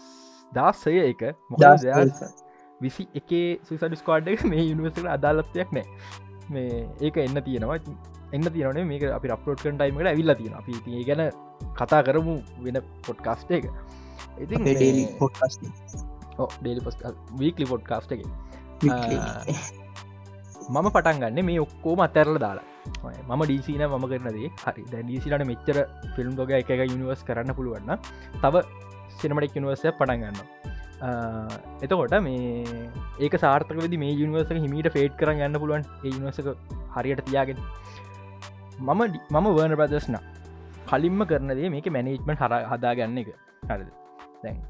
දාස්සය 0.59 0.97
එක 1.11 1.23
විසි 2.81 3.05
එකේ 3.21 3.49
සුසා 3.69 3.89
ඩිස්කෝඩ් 3.91 4.33
එක 4.35 4.45
මේ 4.53 4.65
යුනිවර්සට 4.71 5.07
අදාලත්වයක් 5.17 5.71
නෑ. 5.77 5.87
මේ 6.55 6.89
ඒක 7.07 7.17
එන්න 7.27 7.39
තියෙනවා. 7.49 7.79
එන්න 8.37 8.47
තියනේ 8.55 8.85
මේක 8.91 9.03
අපි 9.19 9.29
අප්ලෝඩ් 9.37 9.61
කන් 9.65 9.77
ටයිමට 9.81 10.11
ඇවිල්ල 10.13 10.35
තියෙන 10.41 10.55
අපි 10.61 10.73
ඒ 10.99 11.03
ගැන 11.09 11.23
කතා 11.79 12.03
කරමු 12.07 12.35
වෙන 12.65 12.79
පොඩ්කාස්ට 13.07 13.51
එක. 13.59 13.69
ඉතින් 14.45 14.67
ඩේලි 14.67 15.05
වීකලි 17.41 17.67
පොඩ්කාස්ට 17.73 18.13
එක. 18.17 18.21
මම 20.73 20.87
පටන් 20.95 21.19
ගන්න 21.23 21.47
මේ 21.49 21.61
ඔක්කෝම 21.67 22.01
අතැරල 22.07 22.39
දාලා. 22.45 22.69
මම 23.29 23.43
ඩීසින 23.45 23.83
මම 23.89 24.07
කරනදේ 24.13 24.49
හරි. 24.65 24.83
දැ 24.93 25.03
ඩීසිලට 25.03 25.45
මෙච්චර 25.53 25.77
ෆිල්ම් 26.17 26.33
ෝග 26.45 26.53
එක 26.61 26.71
යුනිවර්ස් 26.93 27.23
කරන්න 27.29 27.55
පුළුවන්න 27.59 27.93
තව 28.43 28.65
සිනමටික් 29.21 29.57
යුනිවර්සය 29.59 29.93
පටන් 29.93 30.21
ගන්න 30.23 30.39
එතකොට 31.85 32.17
මේ 32.27 32.65
ඒක 33.21 33.37
සාර්ථක 33.45 33.79
වෙදි 33.85 34.03
මේ 34.05 34.13
යුනිවර්සක 34.15 34.61
හිමීට 34.67 34.91
ෆේට් 34.97 35.17
කරන්න 35.17 35.41
ගන්න 35.41 35.63
පුළුවන්. 35.63 35.87
ඒ 36.05 36.11
යුනිවර්සක 36.11 36.49
හරියට 36.97 37.25
තියාගෙන. 37.29 37.65
මම 38.81 39.03
මම 39.31 39.49
වර්න 39.57 39.79
ප්‍රදස්න 39.81 40.19
කලින්ම 40.91 41.25
කරනදේ 41.33 41.73
මේක 41.77 41.89
මැනේජ්මට 41.97 42.45
හර 42.45 42.55
හදා 42.73 42.95
ගන්න 42.99 43.19
එක. 43.19 43.33
හරද? 43.69 43.89
දැන් 44.43 44.63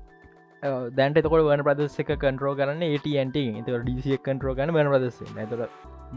දැන්ට 0.96 1.18
තකොට 1.18 1.44
වන 1.46 1.64
ප්‍රදස් 1.68 1.96
එක 2.02 2.10
කන්ටරෝ 2.22 2.54
කරන්න 2.58 2.82
ඒටන්ට 2.88 3.38
ත 3.66 3.78
ඩසිය 3.78 4.18
කන්ටරෝ 4.26 4.54
ගන්න 4.58 4.74
වන 4.76 4.90
ප්‍රදස 4.92 5.18
තොට 5.50 5.72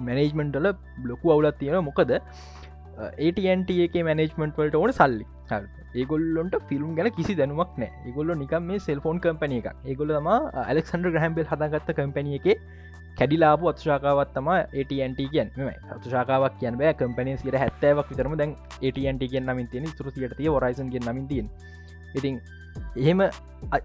මැනේජ්මන්ටල 0.07 0.67
බ්ලොකු 1.03 1.33
අවුලත් 1.33 1.57
තියෙන 1.61 1.85
මොකද 1.87 2.11
ඒටන්ට 2.97 3.71
එක 3.87 3.95
මැනේජ්මන්ට 4.09 4.57
වලට 4.57 4.75
ඕන 4.75 4.93
සල්ලි. 4.93 5.25
ඒගොල්ලොන්ට 5.95 6.55
ෆිල්ම් 6.69 6.95
ගැන 6.95 7.11
කිසි 7.17 7.35
දැනුවක් 7.35 7.77
නෑ 7.81 7.91
ඒගොල්ල 8.07 8.31
නිකම් 8.41 8.67
මේ 8.69 8.79
සෙල්ෆෝන් 8.79 9.19
කම්පනිය 9.19 9.61
එක 9.61 9.69
ඒගොල 9.85 10.11
ම 10.17 10.29
ඇලෙක්සන්ඩ 10.63 11.11
ග්‍රහම්බෙල් 11.13 11.47
හදාගත්ත 11.51 11.91
කම්පනිය 11.99 12.39
එක 12.39 12.47
කැඩිලාපු 13.19 13.69
අත්ශාකාවත්තම 13.71 14.47
ATNT 14.51 15.19
කියෙන් 15.31 15.49
මෙම 15.57 15.69
අතුශාකාවක් 15.95 16.55
කියන් 16.59 16.77
බෑ. 16.79 16.93
කම්පනය 16.93 17.37
සිට 17.37 17.57
හැත්තෑවක් 17.63 18.11
විතරම 18.11 18.35
දැන් 18.41 18.51
ATNT 18.81 19.23
කියෙන් 19.31 19.45
නමින් 19.49 19.67
තියෙන 19.67 19.87
තුරසියට 19.97 20.35
තිය 20.39 20.51
රයිසන් 20.59 20.91
ගෙන 20.93 21.07
නමින් 21.09 21.27
තියෙන්. 21.27 21.47
ඉතින් 22.15 22.35
එහෙම 22.95 23.19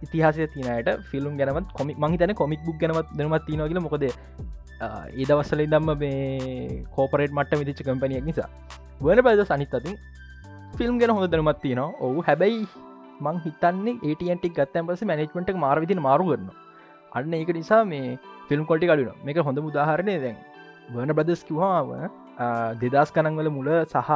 ඉතිහාසය 0.04 0.46
තිනයට 0.48 0.90
ෆිල්ම් 1.10 1.38
ගැනවත් 1.38 1.70
කොමි 1.78 1.94
මහිතන 1.96 2.34
කොමික් 2.34 2.60
බුක් 2.66 2.78
ගැනවත් 2.82 3.08
දනමත් 3.16 3.46
තිනවගල 3.46 3.80
මොකද 3.80 4.04
ඒ 4.06 5.24
දවස්සල 5.24 5.62
දම්ම 5.66 5.90
මේ 5.98 6.84
කෝපරේට් 6.90 7.32
මට්ට 7.32 7.60
විදිච්ච 7.60 7.82
කම්පනියක් 7.86 8.24
නිසා. 8.24 8.50
වන 9.00 9.20
පද 9.26 9.44
සනිත් 9.48 9.74
අතින් 9.78 9.94
ෆිල්ම් 10.78 10.98
ගැන 11.00 11.12
හොඳ 11.16 11.26
දනමත් 11.32 11.60
තින 11.62 11.80
ඔහු 11.80 12.24
හැබැයි 12.26 12.58
මං 13.26 13.36
හිතන්නේ 13.44 13.94
ඒටන්ටික් 14.08 14.52
ගත්තන් 14.58 14.88
පස 14.88 15.02
මැනෙජ්මට 15.10 15.52
මාර 15.64 15.76
විදින 15.84 16.00
මාරු 16.06 16.26
කරන 16.30 16.50
අන්න 17.12 17.36
ඒක 17.38 17.52
නිසා 17.58 17.80
මේ 17.92 18.18
ෆිල්ම් 18.48 18.64
කොටි 18.70 18.90
කලුන 18.90 19.22
මේක 19.26 19.40
හොඳ 19.48 19.60
උදාහරණය 19.62 20.16
දැන් 20.24 20.36
වන 20.94 21.14
බ්‍රදස් 21.18 21.42
කිවාව 21.48 21.90
දෙදස් 22.82 23.12
කනංවල 23.16 23.50
මුල 23.56 23.70
සහ 23.84 24.10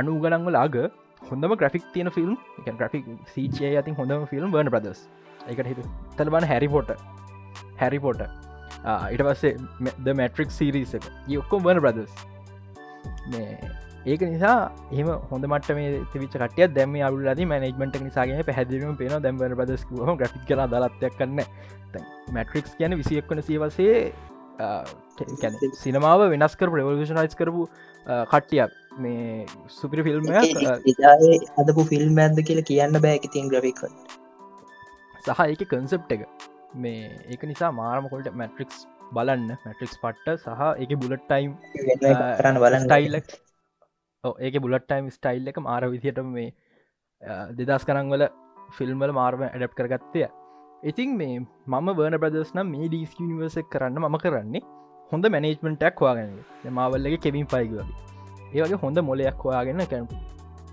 අනු 0.00 0.18
ගනංවල 0.24 0.58
අග 0.64 0.76
හොඳම 1.22 1.54
ග්‍රෆික් 1.54 1.86
තියන 1.94 2.10
ෆිල්ම් 2.10 2.34
එක 2.60 2.74
ග්‍රෆික් 2.80 3.04
සීචය 3.34 3.64
ඇතින් 3.70 3.98
හොඳම 4.00 4.26
ෆිල්ම් 4.32 4.50
වන 4.56 4.72
බ්‍රදස් 4.74 5.06
එකට 5.46 5.70
හිතු 5.70 5.86
තලබන 6.18 6.48
හැරිපොට 6.52 6.92
හැරිපොට 7.78 8.22
ඉට 9.14 9.22
පස්සේ 9.22 9.54
ද 10.04 10.18
මැට්‍රික් 10.20 10.50
සිරිස 10.50 10.94
එක. 10.98 11.04
යොක්කොම් 11.28 11.66
වන 11.68 11.80
බ්‍රදස් 11.80 12.12
මේ 12.14 12.31
ඒක 14.04 14.20
නිසා 14.22 14.56
එම 14.92 15.08
හොඳ 15.30 15.44
මට 15.46 15.78
තිවිච 16.12 16.34
කටිය 16.34 16.68
දැම 16.78 16.94
අවුලද 17.08 17.44
මනජමට 17.44 18.02
නිසාගේ 18.02 18.42
පැහදිලීම 18.48 18.98
පේන 19.00 19.16
දැම්වර 19.22 19.54
බදස් 19.60 19.86
ග්‍රෆික් 19.90 20.44
කර 20.48 20.66
දලත්යක් 20.74 21.16
කන්න 21.18 21.40
මැට්‍රික්ස් 22.36 22.76
කියන 22.78 22.98
විසියක් 23.00 23.30
වන 23.30 23.42
සේවසේ 23.48 23.96
සිනමාව 25.82 26.24
වෙනස් 26.32 26.54
කර 26.60 26.70
ප්‍රවලෂනයිස් 26.74 27.38
කරපු 27.40 27.66
කට්ටියක්. 28.32 28.72
මේ 29.02 29.46
සුපිරි 29.76 30.02
ෆිල්ම් 30.06 30.26
අදපු 31.60 31.84
ෆිල්ම් 31.92 32.18
ඇද 32.24 32.40
කියල 32.48 32.60
කියන්න 32.70 32.98
බෑක 33.06 33.28
තින් 33.36 33.46
ග්‍රෆික් 33.52 33.84
සහ 35.24 35.40
එක 35.44 35.62
කන්සප් 35.70 36.16
එක. 36.16 36.26
මේ 36.74 37.06
ඒක 37.30 37.42
නිසා 37.52 37.70
මාරමකොල්ට 37.72 38.34
මැට්‍රික්ස් 38.42 38.76
බලන්න. 39.12 39.48
මැට්‍රික්ස් 39.64 39.96
පට්ට 40.02 40.44
සහ 40.44 40.82
එක 40.82 40.92
බුලට් 41.00 41.24
ටයිම් 41.24 41.56
බලන්න. 42.58 42.86
ටයිල්ලක් 42.86 43.32
ඒක 44.40 44.60
බුලට් 44.60 44.86
ටයිම් 44.86 45.10
ස්ටයිල් 45.10 45.48
එක 45.48 45.58
මාර 45.60 45.82
විදිහට 45.86 46.22
මේ 46.26 46.52
දෙදස් 47.60 47.84
කරංවල 47.84 48.24
ෆිල්ම්වල 48.76 49.12
මාර්ම 49.18 49.42
ඇඩප් 49.46 49.74
කරගත්තය 49.78 50.22
ඉතින් 50.82 51.10
මේ 51.16 51.40
මම 51.40 51.88
වර්න 51.98 52.18
ප්‍රදස් 52.18 52.54
නම් 52.54 52.70
මේ 52.74 52.88
ඩීස් 52.88 53.12
නිවර්ස 53.20 53.56
කරන්න 53.72 53.98
මම 54.00 54.16
කරන්නේ 54.24 54.62
හොඳ 55.12 55.28
මැනේජ්මෙන්ටක් 55.28 56.00
වාගන්න 56.00 56.72
මාවල්ලගේ 56.72 57.22
කෙවින් 57.24 57.46
පයිගවගේ 57.46 57.86
ඒවගේ 58.54 58.80
හොඳ 58.82 58.98
මොලයක් 59.02 59.44
හොයාගෙන 59.44 59.82
කැන 59.86 60.08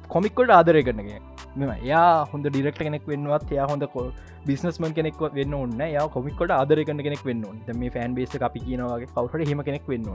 කොමික්කොට 0.09 0.51
ආදරය 0.57 0.81
කරනගේ 0.87 1.19
මෙම 1.55 1.71
යා 1.83 2.09
හොඳ 2.31 2.45
ඩිරෙක්ට 2.47 2.83
කෙනෙක් 2.87 3.07
වෙන්නවත් 3.11 3.53
යා 3.57 3.69
හොඳ 3.71 3.85
කො 3.93 4.03
බිස්නස්මන් 4.47 4.93
කෙනෙක් 4.97 5.21
වෙන්න 5.37 5.55
ඔන්න 5.61 5.79
යා 5.87 6.05
කොමික්කොට 6.15 6.53
ආදරය 6.57 6.85
කන්න 6.85 7.05
කෙනෙක් 7.07 7.23
වෙන්න 7.29 7.45
මේ 7.81 7.93
ෆෑන් 7.95 8.17
බේස 8.19 8.35
අපි 8.49 8.65
කියනවාගේ 8.67 9.11
කවුට 9.15 9.49
හෙම 9.51 9.63
කෙනෙක් 9.69 9.89
වෙන්න 9.93 10.09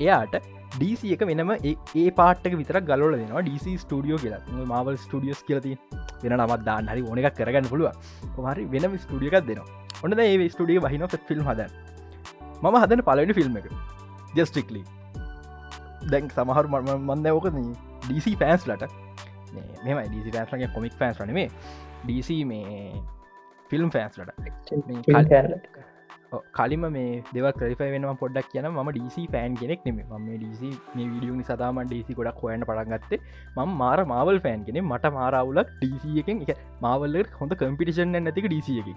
එයාට 0.00 0.36
ඩීසි 0.74 1.12
එක 1.14 1.22
වෙනම 1.28 1.52
ඒ 1.52 2.10
පාටක 2.18 2.54
විතර 2.60 2.78
ගලල 2.88 3.14
දෙනවා. 3.14 3.42
ඩීසි 3.42 3.72
ස්ටඩියෝ 3.82 4.18
කියලා. 4.18 4.42
මවල් 4.64 4.96
ස්ටඩියස් 5.04 5.40
කියලති 5.48 5.72
වෙන 6.22 6.36
නමත් 6.38 6.60
දාන්න 6.68 6.90
හරි 6.92 7.02
ඕන 7.08 7.20
එකක් 7.22 7.36
කරගන්න 7.40 7.70
පුළුව 7.72 7.92
හරි 8.48 8.64
වෙනම 8.74 8.96
ස්ටඩියකක් 9.04 9.46
දෙනවා. 9.50 9.66
ඔන්න 10.04 10.20
ඒ 10.26 10.48
ස්ටඩිය 10.48 10.80
වහින 10.86 11.06
ෆිල්ම් 11.28 11.44
හද 11.50 11.70
මම 12.62 12.76
හදන 12.82 13.02
පලනි 13.08 13.36
ෆිල්ම් 13.40 13.56
එක. 13.60 13.66
ජස්ටික්ලී 14.36 14.84
දැන් 16.10 16.30
සමහර 16.30 16.66
මන්ද 16.68 17.26
ඕක 17.30 17.46
ඩීසි 18.04 18.36
පෑන්ස් 18.36 18.68
ලට 18.68 18.84
මෙම 19.84 19.98
ඩීසි 20.04 20.30
පෑන්ස්ලගේ 20.30 20.70
කොමික් 20.74 20.94
පෑන්ස් 21.00 21.20
රනේ 21.22 21.48
ඩීසි 22.04 22.36
මේ 22.44 22.92
ෆිල්ම් 23.70 23.90
ෆෑන්ස් 23.90 24.18
ලට. 24.18 24.32
කලිම 26.56 26.84
මේ 26.92 27.22
දෙව 27.32 27.46
ක්‍රරිෆයි 27.58 27.90
වෙන 27.94 28.06
පොඩ්ඩක් 28.22 28.48
කියන 28.52 28.68
ම 28.70 28.90
ඩීසි 28.90 29.24
ෆෑන් 29.34 29.58
කෙනෙක් 29.62 29.84
නෙම. 29.88 29.98
ම 30.12 30.28
ඩීසි 30.34 30.70
මේ 30.94 31.08
විඩියුනි 31.08 31.44
සතාම 31.44 31.82
ඩීසි 31.82 32.18
ගොඩක් 32.20 32.40
හොයන්න 32.44 32.66
පටන්ගත්තේ 32.70 33.20
ම 33.56 33.74
මාර 33.82 33.98
මාවල් 34.14 34.40
ෆෑන් 34.46 34.64
කෙනෙ 34.68 34.80
මට 34.82 35.12
මාරවුලක් 35.18 35.74
ඩීසි 35.74 36.22
එකෙන් 36.24 36.46
එක 36.46 36.64
මාවල්ල 36.80 37.20
හොඳ 37.40 37.58
කම්පිටිෂන් 37.62 38.16
නැතික 38.18 38.48
ඩීසි 38.48 38.80
එක 38.82 38.88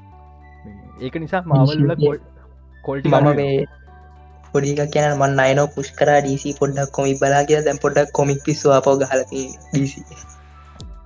ඒක 1.02 1.20
නිසා 1.26 1.44
මාවල්ල 1.48 1.94
කොල්ටි 2.84 3.14
මම 3.14 3.86
පොඩික් 4.48 4.82
කියන 4.89 5.12
මන් 5.12 5.39
අයන 5.39 5.62
පුෂ් 5.74 5.92
කර 5.94 6.10
ඩීසි 6.18 6.56
පොඩ්ඩක් 6.56 6.92
කොමික් 6.92 7.20
බලා 7.20 7.44
කිය 7.44 7.62
දැන් 7.63 7.80
පොඩක් 7.80 8.13
කොමික් 8.13 8.39
පිස්වා 8.44 8.80
පව 8.82 9.12
හලති 9.12 9.44
ඩීසි 9.68 10.01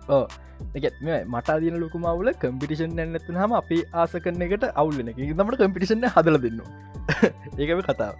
ඕ 0.10 0.26
මට 0.70 1.58
දින 1.60 1.76
ලොකුමවුල 1.78 2.32
කම්පිටිෂන් 2.36 2.94
නැනැත්තු 2.94 3.34
හම 3.36 3.54
අපි 3.54 3.82
ආස 3.96 4.14
කරන 4.18 4.42
එකට 4.42 4.66
අවුලන 4.76 5.08
එක. 5.08 5.18
තමට 5.34 5.60
කම්පිටිෂන් 5.60 6.08
හදල 6.08 6.38
දෙන්න. 6.40 6.62
ඒකම 7.58 7.82
කතාව. 7.82 8.16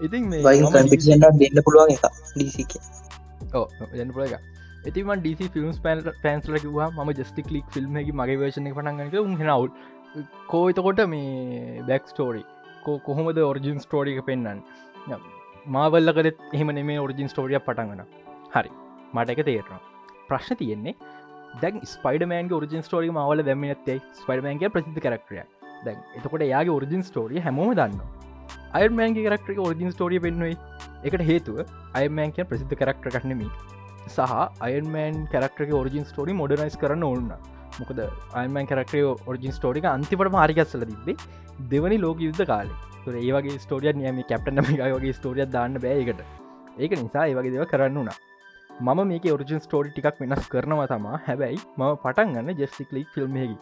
ඉතින් 0.00 0.30
කම්පිටිෂන් 0.68 1.26
දෙන්න 1.40 1.64
පුළුවන් 1.64 1.92
එක. 1.92 2.06
ඩීසික 2.30 2.78
ඕ 3.54 3.66
පුළ 4.10 4.24
එක 4.26 4.34
ඇතිම 4.84 5.12
ඩීසි 5.14 5.48
ෆිල්ම්ස් 5.48 5.78
පෑන් 5.78 6.04
පෑන්ස්ලකිවා 6.18 6.90
ම 6.96 7.12
ජස්ටික් 7.12 7.50
ලික් 7.50 7.66
ෆිල්ම් 7.70 7.96
මගේ 8.14 8.38
වේශන 8.38 8.68
පටන්ගක 8.70 9.16
උහෙනවුල් 9.22 9.70
කෝතකොට 10.48 11.02
මේ 11.06 11.82
බැක් 11.82 12.08
ස්ටෝරී 12.08 12.46
කොහොමද 12.84 13.38
ඔරිජින් 13.50 13.78
ස්ටෝඩික 13.84 14.24
පෙන්න්න 14.26 14.64
මාවල්ල 15.68 16.14
කරත් 16.16 16.40
එහෙම 16.54 16.74
නෙමේ 16.78 16.98
ඔරිජින් 17.06 17.30
ස්ටෝඩිය 17.32 17.60
පටන්ගන 17.60 18.02
හරි. 18.54 18.70
මට 19.14 19.30
එක 19.34 19.44
තේරනවා. 19.48 19.80
ප්‍රශ්න 20.28 20.58
තියෙන්නේ 20.60 20.94
දැන් 21.62 21.80
ස්පයිඩමෑන් 21.92 22.52
ඔරිජින් 22.52 22.82
ස්ටෝරි 22.86 23.10
මවල 23.10 23.42
දැම 23.44 23.64
ඇත්තේ 23.68 23.98
ස්පයිඩමෑන්ගේ 24.20 24.72
ප්‍රසිද්ධ 24.74 25.00
කරක්ටය 25.04 25.42
දැන් 25.86 25.98
එතකොට 26.18 26.44
යාගේ 26.46 26.74
ඔරිජින් 26.78 27.04
ස්ටෝරිය 27.08 27.42
හැමෝම 27.46 27.72
දන්න 27.74 28.00
අයමෑන්ගේ 28.80 29.26
කරක්ටක 29.28 29.60
ඔරිජින් 29.66 29.94
ස්ටෝරිය 29.94 30.20
පෙන්නුවේ 30.26 30.56
එකට 31.04 31.24
හේතුව 31.30 31.62
අයමෑන්ක 32.00 32.40
ප්‍රසිද්ධ 32.50 32.74
කරක්ට 32.80 33.08
කටනෙමි 33.08 33.48
සහ 34.08 34.34
අයන්මෑන් 34.68 35.22
කරක්ටක 35.32 35.72
ඔරිජින් 35.80 36.08
ස්ටෝරි 36.10 36.36
මොඩනයිස් 36.42 36.78
කරන්න 36.82 37.08
ඕන්න 37.10 37.32
මොකද 37.80 38.00
අයිමන් 38.40 38.68
කරක්ටේ 38.70 39.04
ඔරිජින් 39.30 39.56
ස්ටෝටික 39.58 39.88
අන්තිපට 39.94 40.30
මාරිකස්සල 40.36 40.84
තිබේ 40.90 41.16
දෙවනි 41.72 41.98
ලෝක 42.04 42.18
යුද්ධ 42.26 42.44
කාලේ. 42.52 42.78
තුර 43.04 43.14
ඒවගේ 43.24 43.58
ස්ටෝරිය 43.64 43.92
නියම 44.00 44.18
කැප්ටන 44.30 44.60
වගේ 44.68 45.12
ස්ටෝරිය 45.18 45.46
දාන්න 45.56 45.78
බෑකට 45.84 46.20
ඒක 46.82 46.92
නිසා 47.02 47.24
ඒවගේ 47.30 47.54
දෙව 47.54 47.64
කරන්න 47.72 47.98
වුණා. 48.00 48.18
මම 48.86 49.00
මේක 49.10 49.24
ඔරිජින් 49.36 49.60
ස්ටෝරි 49.64 49.90
ටිකක් 49.94 50.18
වෙනස් 50.22 50.44
කරනවා 50.52 50.88
තමා. 50.92 51.16
හැබැයි 51.26 51.58
ම 51.78 51.82
පටන් 52.04 52.34
ගන්න 52.34 52.60
ජෙස්ටික්ලික් 52.62 53.08
ෆිල්ම්හකි 53.14 53.56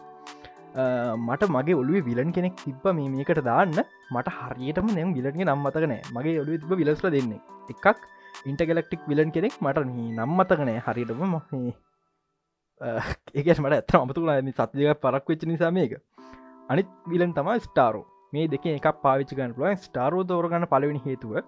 මට 1.27 1.49
මගේ 1.55 1.77
ඔලුව 1.81 2.05
විලන් 2.09 2.31
කෙනෙක් 2.35 2.55
තිබ 2.63 2.85
මේ 2.97 3.09
මේකට 3.15 3.41
දාන්න 3.49 3.77
මට 4.15 4.35
හරියටම 4.39 4.89
නැම් 4.97 5.15
විලන්ගේ 5.17 5.47
නම්මතකනෑ 5.49 6.01
මගේ 6.15 6.37
ඔලුව 6.43 6.55
තිබ 6.61 6.71
විලස්ල 6.81 7.09
දෙන්නේ. 7.15 7.41
එකක් 7.73 7.85
ඉන්ටගලක්ටික් 8.49 9.01
විලන් 9.11 9.31
කෙනෙක් 9.35 9.55
මට 9.65 9.85
නම්මතකනෑ 10.19 10.79
හරියටම 10.87 11.23
මහේ 11.35 11.71
ඒකස් 13.37 13.59
මට 13.59 13.73
ඇත 13.73 13.95
අමතුලා 13.95 14.37
සත්තික 14.41 15.01
පරක් 15.01 15.25
වෙච්ච 15.29 15.47
නිසා 15.47 15.71
මේක. 15.71 15.97
අනිත් 16.69 16.93
විලන් 17.07 17.33
තමයි 17.33 17.59
ස්ටාරෝ 17.61 18.05
මේ 18.33 18.47
දෙක 18.47 18.65
එකක් 18.67 18.87
පාවිච්චි 19.03 19.37
ගන්න 19.37 19.55
පුළුවන්. 19.55 19.81
ස්ටාරෝ 19.83 20.23
දෝරගන්න 20.23 20.67
පලවෙනි 20.67 21.01
හේතුව 21.05 21.41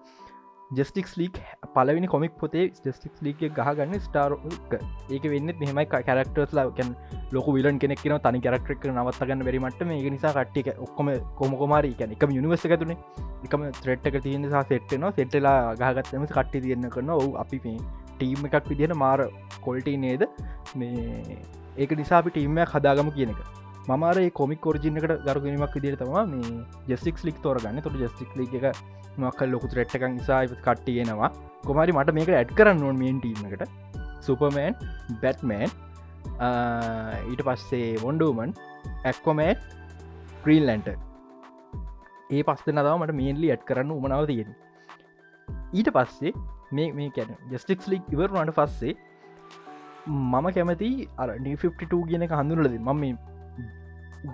ජස්ටික්ස් 0.70 1.16
ලීක් 1.16 1.38
පලවිනි 1.74 2.06
කොමික් 2.06 2.34
පොතේ 2.38 2.66
ජස්ටික්ස් 2.84 3.22
ලීක 3.22 3.40
ගහගන්න 3.50 3.94
ස්ටාරෝක 4.00 4.74
ඒක 5.10 5.24
වෙන්න 5.32 5.52
මෙහමයි 5.62 5.86
කරක්ටර්ස් 5.86 6.52
ලාකැන් 6.52 6.92
ලොක 7.32 7.48
විලන් 7.48 7.78
කෙනෙක් 7.78 8.04
න 8.06 8.18
තනි 8.26 8.40
කරක්ටක් 8.40 8.86
නවත්තගන්න 8.88 9.42
බැරිමට 9.46 9.82
මේ 9.84 10.10
නිසා 10.10 10.32
කට්ටික 10.36 10.70
ඔක්කොම 10.78 11.10
කොමකොමාරී 11.36 11.94
කැන 11.94 12.14
එකම 12.16 12.36
යුනිවර්ස 12.36 12.66
තුන 12.76 12.94
එකම 12.94 13.66
ත්‍රෙට්ක 13.82 14.20
තියන 14.22 14.46
සහ 14.46 14.62
සෙට්න 14.70 15.10
සෙට්ලා 15.12 15.58
ගහගත්තම 15.74 16.28
කට්ටි 16.28 16.62
තියන්න 16.62 16.88
කරන 16.88 17.10
ඔවු 17.10 17.34
අපි 17.36 17.60
මේ 17.64 17.78
ටීම් 18.20 18.46
එකක් 18.50 18.70
විදිහට 18.72 18.96
මාර 19.04 19.26
කොල්ටි 19.66 19.96
නේද? 20.04 20.22
මේ 20.76 21.40
ඒක 21.76 21.96
නිසා 22.02 22.20
අපි 22.22 22.36
ටීම්මයක් 22.36 22.76
හදාගම 22.76 23.10
කියන 23.18 23.34
එක. 23.34 23.42
මමාර 23.90 24.16
කොමික් 24.40 24.66
ෝර්ජිනකට 24.70 25.12
ගරුගනීමක් 25.26 25.76
විදිර 25.76 26.00
තම 26.00 26.16
මේ 26.32 26.56
ජෙස්ටික් 26.90 27.22
ලික් 27.28 27.44
තෝරගන්න. 27.44 27.84
තොට 27.84 28.00
ජෙස්ටික් 28.04 28.32
ලික 28.40 28.56
එක 28.60 28.66
මක්ක 29.18 29.40
ලොකු 29.52 29.66
රට්ටක 29.68 30.04
නිසා 30.16 30.40
කට්ටියෙනවා 30.66 31.30
කොමරි 31.66 31.92
මට 31.92 32.14
මේක 32.16 32.30
ඇඩ් 32.30 32.52
කරන්න 32.58 32.82
ඕන් 32.88 32.98
මියෙන් 33.02 33.18
ටීමකට 33.20 33.64
සුපමෑන් 34.26 34.74
බැට්මෑන් 35.22 35.70
ඊට 37.30 37.42
පස්සේ 37.48 37.88
වොන්ඩෝමන් 38.04 38.54
ඇක්කොමෑන් 39.10 39.56
ප්‍රීල්ලන්ට 40.44 40.88
ඒ 42.30 42.42
පස්ත 42.48 42.74
නදාව 42.74 42.96
මට 43.00 43.18
මේන්ලි 43.20 43.52
ඇඩ් 43.54 43.66
කරන්න 43.70 43.92
උමනාව 43.96 44.24
තියෙන 44.30 44.54
ඊට 45.78 45.90
පස්සේ 45.96 46.32
මේ 46.72 46.92
මේ 46.92 47.10
කැන 47.16 47.34
ජස්ටික්ස් 47.52 47.88
ලික් 47.92 48.12
ඉවරුණට 48.14 48.56
පස්සේ 48.58 48.94
මම 50.06 50.46
කැමති 50.56 50.90
අර 51.18 51.28
52 51.48 52.06
කියන 52.08 52.26
හඳුනලද 52.30 52.78
මම 52.78 53.04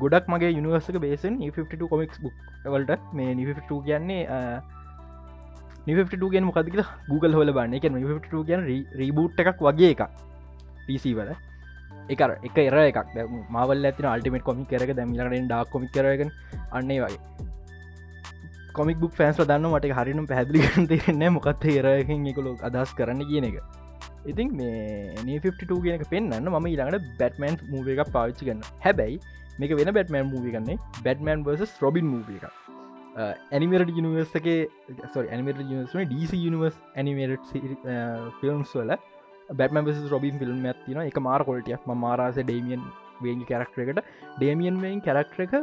ගොඩක් 0.00 0.28
මගේ 0.28 0.52
යනිවර්සක 0.52 0.99
බේසන් 1.00 1.35
52 1.40 1.88
කොමික්ස් 1.88 2.19
බුක් 2.21 2.35
වලට. 2.66 3.00
මේ 3.12 3.35
52 3.35 3.83
කියන්නේ 3.87 4.23
නිෆටු 5.87 6.31
ගෙන 6.31 6.45
මොකදක 6.45 6.78
Google 7.11 7.35
හොල 7.38 7.52
බන්න 7.52 7.76
එක 7.78 7.85
නිෆටු 7.97 8.45
ගැන 8.45 8.64
රීබූට් 9.00 9.43
එකක් 9.43 9.61
වගේ 9.61 9.90
එක 9.95 10.02
පිසි 10.87 11.14
වල. 11.14 11.31
එකර 12.09 12.31
එක 12.43 12.59
එර 12.59 12.78
එකක්. 12.83 12.99
මවල් 13.50 13.87
ඇතින 13.87 14.12
අල්ටිමට 14.14 14.47
කොමි 14.49 14.64
කරක 14.73 14.97
දැමිලට 14.99 15.35
ඩක් 15.35 15.71
කොමි 15.75 15.88
කරගෙන 15.88 16.33
අන්නේ 16.73 17.00
වගේ. 17.05 17.45
කොමික් 18.76 18.99
බුක් 19.02 19.12
ෆෑන්ස් 19.18 19.38
දන්න 19.40 19.66
මට 19.71 19.97
හරිනම් 19.99 20.26
පැදිලි 20.33 20.61
තේරෙන්නේ 20.92 21.30
මොකත් 21.37 21.66
ඒරකින් 21.73 22.26
එකකොලු 22.33 22.52
අදහස් 22.68 22.92
කරන්න 22.99 23.23
කියන 23.30 23.47
එක. 23.49 23.59
ඉතින් 24.30 24.49
මේ 24.59 25.25
නීෆටු 25.28 25.80
කියනක 25.85 26.04
පෙන්න්න 26.12 26.52
ම 26.52 26.68
ඊළඟට 26.71 27.09
බැටමන්් 27.21 27.56
මූව 27.73 27.88
එකක් 27.95 28.12
පාවිච්චි 28.16 28.49
ගන්න 28.49 28.62
හැබැයි 28.87 29.16
මේක 29.61 29.73
වෙන 29.80 29.90
බැටමන් 29.99 30.30
මූවි 30.33 30.54
කන්නේ 30.56 30.78
බැටමන් 31.06 31.45
වර්ස 31.49 31.73
රොබින් 31.85 32.06
මූව 32.12 32.28
එකක්. 32.37 32.47
ඇනිමට 33.54 33.92
යනිවර්සගේ 34.00 34.56
සො 35.14 35.25
ඇනිමට 35.25 35.62
නිවර්සන 35.71 36.09
ඩීසි 36.11 36.42
යනිවර්ස් 36.49 36.76
ඇනිමට 37.00 37.49
ෆිල්ම්ස් 38.40 38.76
වල 38.80 38.92
බැටම 39.61 39.90
රොබින් 40.14 40.38
ෆිල්ම් 40.42 40.68
ඇතින 40.73 41.02
එක 41.06 41.18
මාර 41.28 41.40
කොල්ටියක් 41.49 41.88
ම 41.88 41.97
මාරාස 42.04 42.38
ඩේමියන් 42.42 42.85
වේගි 43.25 43.49
කැරක්ටර 43.50 43.83
එකට. 43.87 44.04
ඩේමියන් 44.38 44.76
වෙන් 44.85 45.02
කැරක්ටර 45.09 45.47
එක 45.47 45.54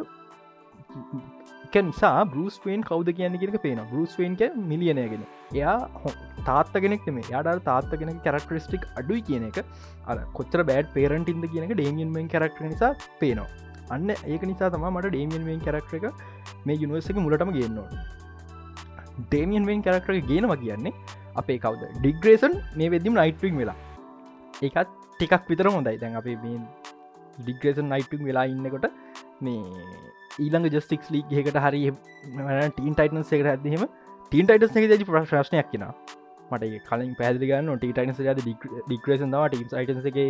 නිසා 1.87 2.25
බරුස්වෙන් 2.33 2.81
කවද 2.89 3.15
කියන්න 3.19 3.39
කියක 3.41 3.57
පේන 3.65 3.81
බරුස්වෙන්ක 3.91 4.41
මිලියනයගෙන 4.71 5.25
එයා 5.53 5.75
තාත්ත 6.49 6.73
කෙනෙක් 6.85 7.05
මේ 7.17 7.25
යාඩ 7.29 7.51
තාත්ත 7.69 7.93
කෙනෙ 8.01 8.13
කැරක්ටරිස්ටික් 8.27 8.87
අඩුයි 9.01 9.25
කියන 9.29 9.49
එක. 9.49 9.59
අ 10.07 10.15
කොච්චර 10.39 10.63
බෑඩ් 10.71 10.93
පේරන්ටින්ද 10.97 11.45
කියනක 11.53 11.75
ඩේමියන්ෙන් 11.75 12.31
කැරක්ටර 12.35 12.65
නිසා 12.65 12.93
පේනවා. 13.19 13.49
අන්න 13.89 14.09
ඒක 14.09 14.43
නිසා 14.51 14.69
තම 14.69 14.85
මට 14.89 15.13
ඩේමියන් 15.13 15.45
වෙන් 15.49 15.59
කරක්ට 15.59 15.93
එක 15.99 16.05
මේ 16.65 16.79
යුනිවර්සක 16.83 17.19
මුලටම 17.25 17.51
ගන්නවා 17.57 17.87
ඩේමියන් 19.19 19.67
වෙන් 19.69 19.81
කරක්ටර 19.81 20.19
ගේනවා 20.31 20.57
කියන්නේ 20.57 20.93
අපේ 21.35 21.57
කවද? 21.57 21.83
ඩිග්‍රේසන් 21.99 22.55
මේ 22.75 22.91
වෙදදිම 22.93 23.15
නයිට්විං 23.19 23.57
වෙලා. 23.57 23.77
ඒකත් 24.61 24.89
ටිකක් 25.15 25.49
විතර 25.51 25.69
හොඳයි. 25.69 25.97
දැන් 25.97 26.15
අපේ 26.21 26.37
මේ 26.43 26.57
ඩිග්‍රේසන් 27.39 27.87
නයිටවිං 27.93 28.25
වෙලා 28.29 28.45
ඉන්නකොට 28.45 28.87
මේ 29.43 29.61
ඊළඟ 30.39 30.67
ජස්ටික්ස් 30.69 31.13
ලීක් 31.13 31.31
එකට 31.35 31.61
හරි 31.65 31.85
ටීන් 32.71 32.95
ටයිටන් 32.95 33.21
එකට 33.21 33.53
ඇදහෙම 33.53 33.87
ටීන් 34.31 34.47
ටයිටස් 34.47 34.77
එක 34.77 34.91
ජි 34.93 35.07
ප්‍රශ්නයක් 35.07 35.71
කියෙන 35.71 35.87
මට 36.51 36.83
කලින් 36.87 37.13
පැදිගන්න 37.19 37.73
ටීටයිනස 37.75 38.19
ද 38.19 38.35
ඩිග්‍රේසන් 38.39 39.33
දවා 39.33 39.49
ටීම් 39.49 39.67
සයිටන්සගේ 39.69 40.29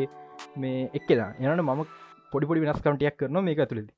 මේ 0.58 0.90
එක්කෙලා 0.94 1.30
එනට 1.42 1.64
මම 1.64 1.84
පොඩිපොඩි 2.32 2.64
වෙනස්කටයක් 2.64 3.18
කරන 3.20 3.40
මේ 3.42 3.58
ඇතුළද. 3.58 3.90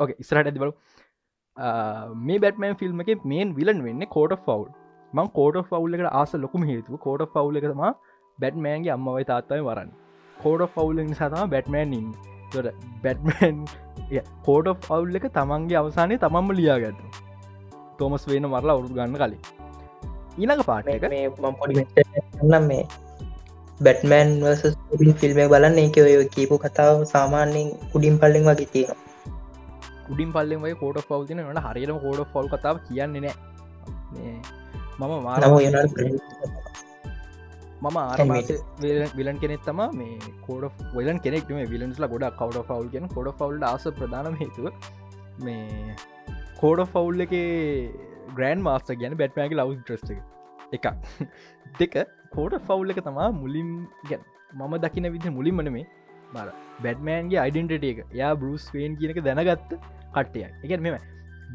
ඕක 0.00 0.10
ඉස්රට 0.16 0.42
ඇති 0.42 0.62
බලු 0.62 0.72
මේ 2.22 2.38
බැටමන් 2.38 2.78
ෆිල්ම් 2.80 3.04
එක 3.04 3.26
මේන් 3.26 3.54
විලන් 3.54 3.84
වෙන්න 3.86 4.06
කෝට 4.08 4.36
ෆවල් 4.38 4.66
මං 5.12 5.32
කෝට 5.38 5.60
ෆවල් 5.62 5.98
එකට 5.98 6.12
ආස 6.12 6.34
ලොකුම 6.36 6.68
හේතුව 6.70 7.00
කෝට 7.06 7.24
ෆවල් 7.34 7.60
එකතම 7.60 7.82
බැට්මෑන්ගේ 8.38 8.94
අම්මවයි 8.96 9.24
තාත්තයි 9.24 9.62
වරන්න. 9.62 9.90
කෝඩ 10.36 10.68
ෆවල් 10.68 11.02
නිසාතම 11.04 11.50
බැට්මෑන් 11.50 11.98
ඉන්න. 12.00 12.12
තොට 12.54 12.68
බැට්මන් 13.04 13.58
කෝඩ 14.46 14.66
ෆවල් 14.86 15.16
එක 15.18 15.26
තමන්ගේ 15.38 15.78
අවසානය 15.82 16.14
තමම්ම 16.24 16.48
ලියාගත්තු. 16.58 17.06
තෝමස් 17.98 18.24
වේන 18.30 18.46
මරලා 18.50 18.74
අවුරු 18.76 18.88
ගන්න 18.96 19.16
කලින්. 19.20 19.40
ඊනක 20.40 20.62
පාට 20.70 20.86
එක 20.88 21.04
මේ 22.68 22.82
බැටමෑන් 23.80 24.30
ෆිල්ම් 25.20 25.38
බලන්න. 25.52 25.78
එක 25.84 25.96
ඔය 26.06 26.14
කීපු 26.34 26.56
කතාව 26.64 26.96
සාමාන්‍යෙන් 27.14 27.68
කුඩින් 27.92 28.14
පල්ලෙන් 28.22 28.44
වගේ 28.48 28.68
තියෙන 28.74 28.98
කුඩින් 30.06 30.30
පල්ලෙන් 30.34 30.60
වයි 30.64 30.74
කෝඩ 30.82 30.98
ෆවල් 31.08 31.24
තින 31.28 31.38
ට 31.44 31.64
හරිම 31.66 31.98
කෝඩ 32.04 32.20
ෆොල් 32.32 32.46
කතාව 32.54 32.76
කියන්නේ 32.88 33.22
නෑ. 33.24 33.36
මම 34.98 35.12
මාරම 35.24 35.52
මම 37.82 37.96
ආරමස 38.00 38.50
විලන් 39.18 39.38
කෙනෙක් 39.42 39.62
තම 39.62 39.80
මේ 39.92 40.32
කෝඩ 40.42 40.82
වලන් 40.96 41.18
කෙනෙක් 41.18 41.48
මේ 41.50 41.66
විලන්ස්ලා 41.66 42.10
ගොඩ 42.12 42.26
කවඩ 42.40 42.64
ෆවල් 42.68 42.88
කියෙන 42.88 43.08
කොඩ 43.08 43.30
ෆවල්් 43.38 43.64
ආස 43.68 43.86
ප්‍රධානම 43.98 44.36
හේතුව 44.42 44.68
මේ 45.40 45.96
කෝඩ 46.60 46.82
ෆවුල් 46.92 47.24
එක 47.26 47.34
ග්‍රන්් 48.36 48.62
මාස්ත 48.68 48.92
ගැන 49.00 49.16
බැට්මෑගේ 49.22 49.60
ලව් 49.60 49.78
ට්‍රස්ට 49.80 50.12
එක. 50.72 50.86
දෙක 51.80 51.96
කෝට 52.30 52.54
ෆවුල් 52.68 52.94
එක 52.94 53.02
තමා 53.08 53.30
මුලින් 53.40 53.72
ගැන්. 54.04 54.22
මම 54.52 54.76
දකින 54.84 55.10
විදි 55.16 55.34
මුලින්මන 55.38 55.72
මේ 55.72 55.88
බර 56.34 56.54
බැඩ්මෑන්ගේ 56.84 57.42
අයිඩෙන්ටට 57.46 57.90
එක. 57.92 58.04
යා 58.14 58.32
බරුස් 58.36 58.68
වේන් 58.76 58.96
කියනක 59.00 59.20
දැනගත්ත 59.28 59.76
කට්ටය 60.14 60.46
එක 60.66 60.80
මෙම 60.80 60.98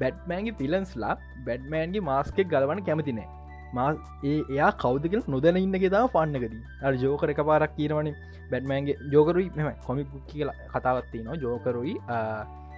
බැඩ්මෑන්ගේ 0.01 0.59
පිලන්ස්ලා 0.61 1.15
බැඩ්මෑන්ගේ 1.47 2.07
මාස්කෙක් 2.11 2.53
ගලවන 2.53 2.85
කැමතිනෑ 2.85 3.36
මා 3.73 3.89
ඒ 4.23 4.37
එයා 4.53 4.71
කවදකල් 4.83 5.21
නොදැන 5.27 5.57
ඉන්නගේ 5.57 5.89
තම 5.89 6.09
පන්නකදී 6.13 6.63
අ 6.83 6.91
ජෝකර 7.03 7.29
එක 7.33 7.41
පාරක් 7.49 7.75
කියනවනේ 7.77 8.15
බැඩ්මෑන්ගේ 8.51 8.97
ජෝකරුයි 9.13 9.49
මෙම 9.55 9.69
කොමික් 9.87 10.15
කියල 10.27 10.51
කතාවත්ති 10.73 11.23
නවා 11.23 11.37
ජෝකරුයි 11.37 11.95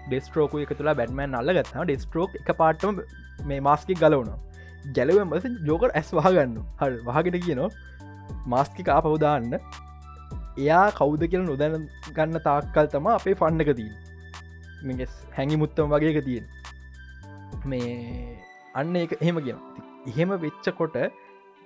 ඩෙස්ට්‍රෝක 0.08 0.56
එක 0.60 0.74
තුලා 0.78 0.96
බැඩ්මෑන් 0.96 1.40
අල්ලගත්තා 1.42 1.86
ඩෙස්ට්‍රෝක් 1.86 2.40
එක 2.42 2.52
පාටම 2.62 3.02
මේ 3.46 3.60
මාස්කි 3.62 3.94
ගලවනවා. 3.96 4.40
ගැලව 4.96 5.18
මස 5.26 5.46
ජෝකර 5.68 5.90
ඇස් 5.94 6.10
වහගන්න 6.18 6.58
හල් 6.82 6.96
වහගෙන 7.08 7.40
කියනවා 7.46 7.70
මාස්කි 8.48 8.84
කාපවදාන්න 8.90 9.54
එයා 10.58 10.86
කෞද 11.00 11.24
කියල 11.32 11.44
නොදැන 11.44 11.88
ගන්න 12.16 12.46
තාක්කල් 12.48 12.88
තම 12.94 13.10
අපේ 13.14 13.36
ෆන්නක 13.36 13.76
තිීන් 13.80 13.96
මෙගෙස් 14.84 15.14
හැඟි 15.38 15.62
මුත්තම 15.64 15.94
වගේක 15.94 16.20
තියෙන් 16.26 16.46
මේ 17.66 17.94
අන්න 18.74 18.96
එක 18.96 19.16
එහෙම 19.20 19.42
කියෙන 19.46 19.60
එහෙම 20.06 20.32
වෙච්ච 20.38 20.70
කොට 20.74 20.98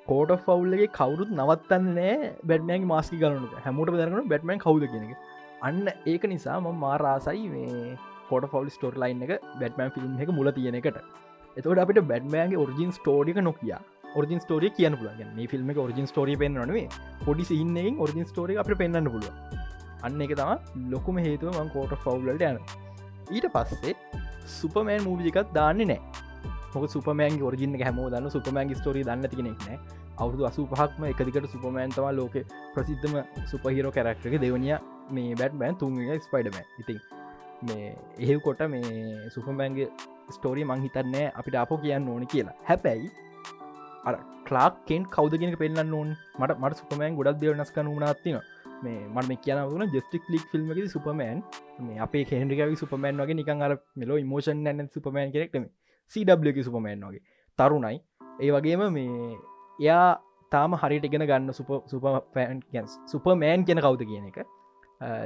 කෝට 0.08 0.32
ෆවල්ලගේ 0.40 0.90
කවුරුත් 0.92 1.32
නවත්තන්නේ 1.32 2.16
බැඩ්මෑන් 2.44 2.88
මාස්කි 2.88 3.18
ගලනු 3.18 3.50
හැමෝට 3.60 3.94
දරන 3.94 4.28
බැට්මන් 4.28 4.60
කවද 4.60 4.92
කියෙනෙ 4.92 5.18
අන්න 5.62 5.82
ඒක 6.06 6.24
නිසා 6.26 6.60
ම 6.60 6.70
මාරාසයි 6.78 7.48
මේ 7.50 7.98
කොට 8.30 8.46
ෆවල් 8.46 8.70
ස්ටෝර් 8.70 8.96
ලයින් 8.98 9.26
එක 9.28 9.34
බැට්මන් 9.56 9.94
ෆිල්ම් 9.96 10.16
එක 10.20 10.32
මුල 10.32 10.52
තියෙන 10.52 10.76
එකට. 10.76 11.02
එතවට 11.58 11.80
අපිට 11.80 12.02
බැඩ්මෑන්ගේ 12.04 12.60
ඔරිජින් 12.60 12.92
ස්ටෝඩික 12.92 13.40
නොකිය. 13.42 13.76
ඔරිජින් 14.14 14.40
ස්ටෝරිය 14.40 14.72
කියන්න 14.72 14.96
පුලන් 14.96 15.22
මේ 15.32 15.48
ෆිල්ම් 15.48 15.70
එක 15.70 15.78
ඔරිජින් 15.78 16.08
ස්ටෝරිය 16.08 16.38
පෙන්න්නනේ 16.38 16.88
පොඩි 17.26 17.46
සින්නකින් 17.46 18.00
ඔරිජින් 18.00 18.26
ස්ටෝරිය 18.26 18.58
අප 18.58 18.70
පෙන්න්න 18.76 19.08
පුළුව 19.08 19.34
අන්න 20.04 20.22
එක 20.22 20.34
තම 20.34 20.52
ලොකුම 20.92 21.18
හේතුව 21.20 21.56
මං 21.56 21.72
කෝට 21.72 21.96
ෆවල්ලට 21.98 22.44
යන 22.44 22.60
ඊට 23.32 23.48
පස්සේ 23.50 23.96
සුපමෑන් 24.52 25.04
මූවිිකත් 25.04 25.54
දාන්නේ 25.54 25.88
නෑ 25.88 26.24
මොක 26.76 26.86
සුපමෑන් 26.94 27.36
ෝරජින 27.48 27.76
හැමෝ 27.82 28.08
දන්න 28.14 28.34
සුපමෑන් 28.36 28.76
ස්ටෝරි 28.80 29.04
දන්න 29.08 29.30
තිනෙක් 29.34 29.66
නෑ. 29.66 29.78
අවුදු 30.22 30.48
අසු 30.50 30.66
පහක්ම 30.72 31.04
එකදිකට 31.12 31.48
සුපමෑන් 31.54 31.96
තම 31.96 32.08
ලෝක 32.20 32.36
ප්‍රසිද්ධම 32.76 33.16
සුපහිරෝ 33.52 33.92
කැරක්ටක 33.98 34.36
දෙවනිය 34.44 34.78
මේ 35.16 35.36
බැට්මෑන් 35.42 35.80
තුන්ගේ 35.82 36.20
ස්පයිඩම 36.26 36.58
ඉතින් 36.82 37.00
මේ 37.68 37.90
එහෙව් 38.24 38.40
කොට 38.48 38.64
මේ 38.74 39.30
සුපමෑන්ගේ 39.36 39.90
ස්ටෝරී 40.36 40.70
මං 40.70 40.86
හිතන්නේ 40.86 41.26
අපිට 41.40 41.60
අපෝ 41.64 41.80
කියන්න 41.84 42.10
ඕන 42.10 42.26
කියලා. 42.28 42.58
හැබැයි 42.70 43.10
අර 44.08 44.16
ලාක්කෙන් 44.52 45.04
කවදගෙන 45.16 45.56
පෙන්න්න 45.62 45.94
ඕන්. 46.00 46.10
මට 46.40 46.60
මට 46.62 46.82
සුපමෑන් 46.82 47.18
ගොඩක් 47.20 47.40
දෙව 47.42 47.56
නස්ක 47.58 47.78
නුනාත්තින 47.88 48.40
මේ 48.84 49.00
මට 49.16 49.40
කියන 49.44 49.60
වුණ 49.72 49.94
ජෙස්ටික් 49.96 50.24
ලික් 50.34 50.46
ෆිල්ම් 50.52 50.72
එක 50.72 50.90
සුපමෑන් 50.96 51.40
මේ 51.86 52.00
අපේ 52.06 52.24
කෙන්ඩිකවි 52.32 52.76
සුපමෑන් 52.82 53.22
වගේ 53.22 53.38
නිකන් 53.40 53.64
අර 53.68 53.74
මෙලෝ 53.96 54.20
මෝෂන් 54.32 54.64
නැන 54.66 54.90
සුපමෑන් 54.96 55.34
කෙනෙක්ටම 55.36 55.66
සW 56.12 56.64
සුපමෑන් 56.68 57.06
වගේ. 57.08 57.24
තරුණයි. 57.60 57.98
ඒ 58.40 58.52
වගේම 58.52 58.84
මේ 58.98 59.38
එයා 59.80 60.08
තාම 60.52 60.76
හරිට 60.82 61.06
ඉගෙන 61.10 61.26
ගන්න 61.30 61.54
සුප 61.54 61.72
සුපෑන් 61.92 62.60
සුපමෑන් 63.14 63.66
කියන 63.68 63.82
කවුද 63.86 64.04
කියන 64.10 64.28
එක. 64.32 64.38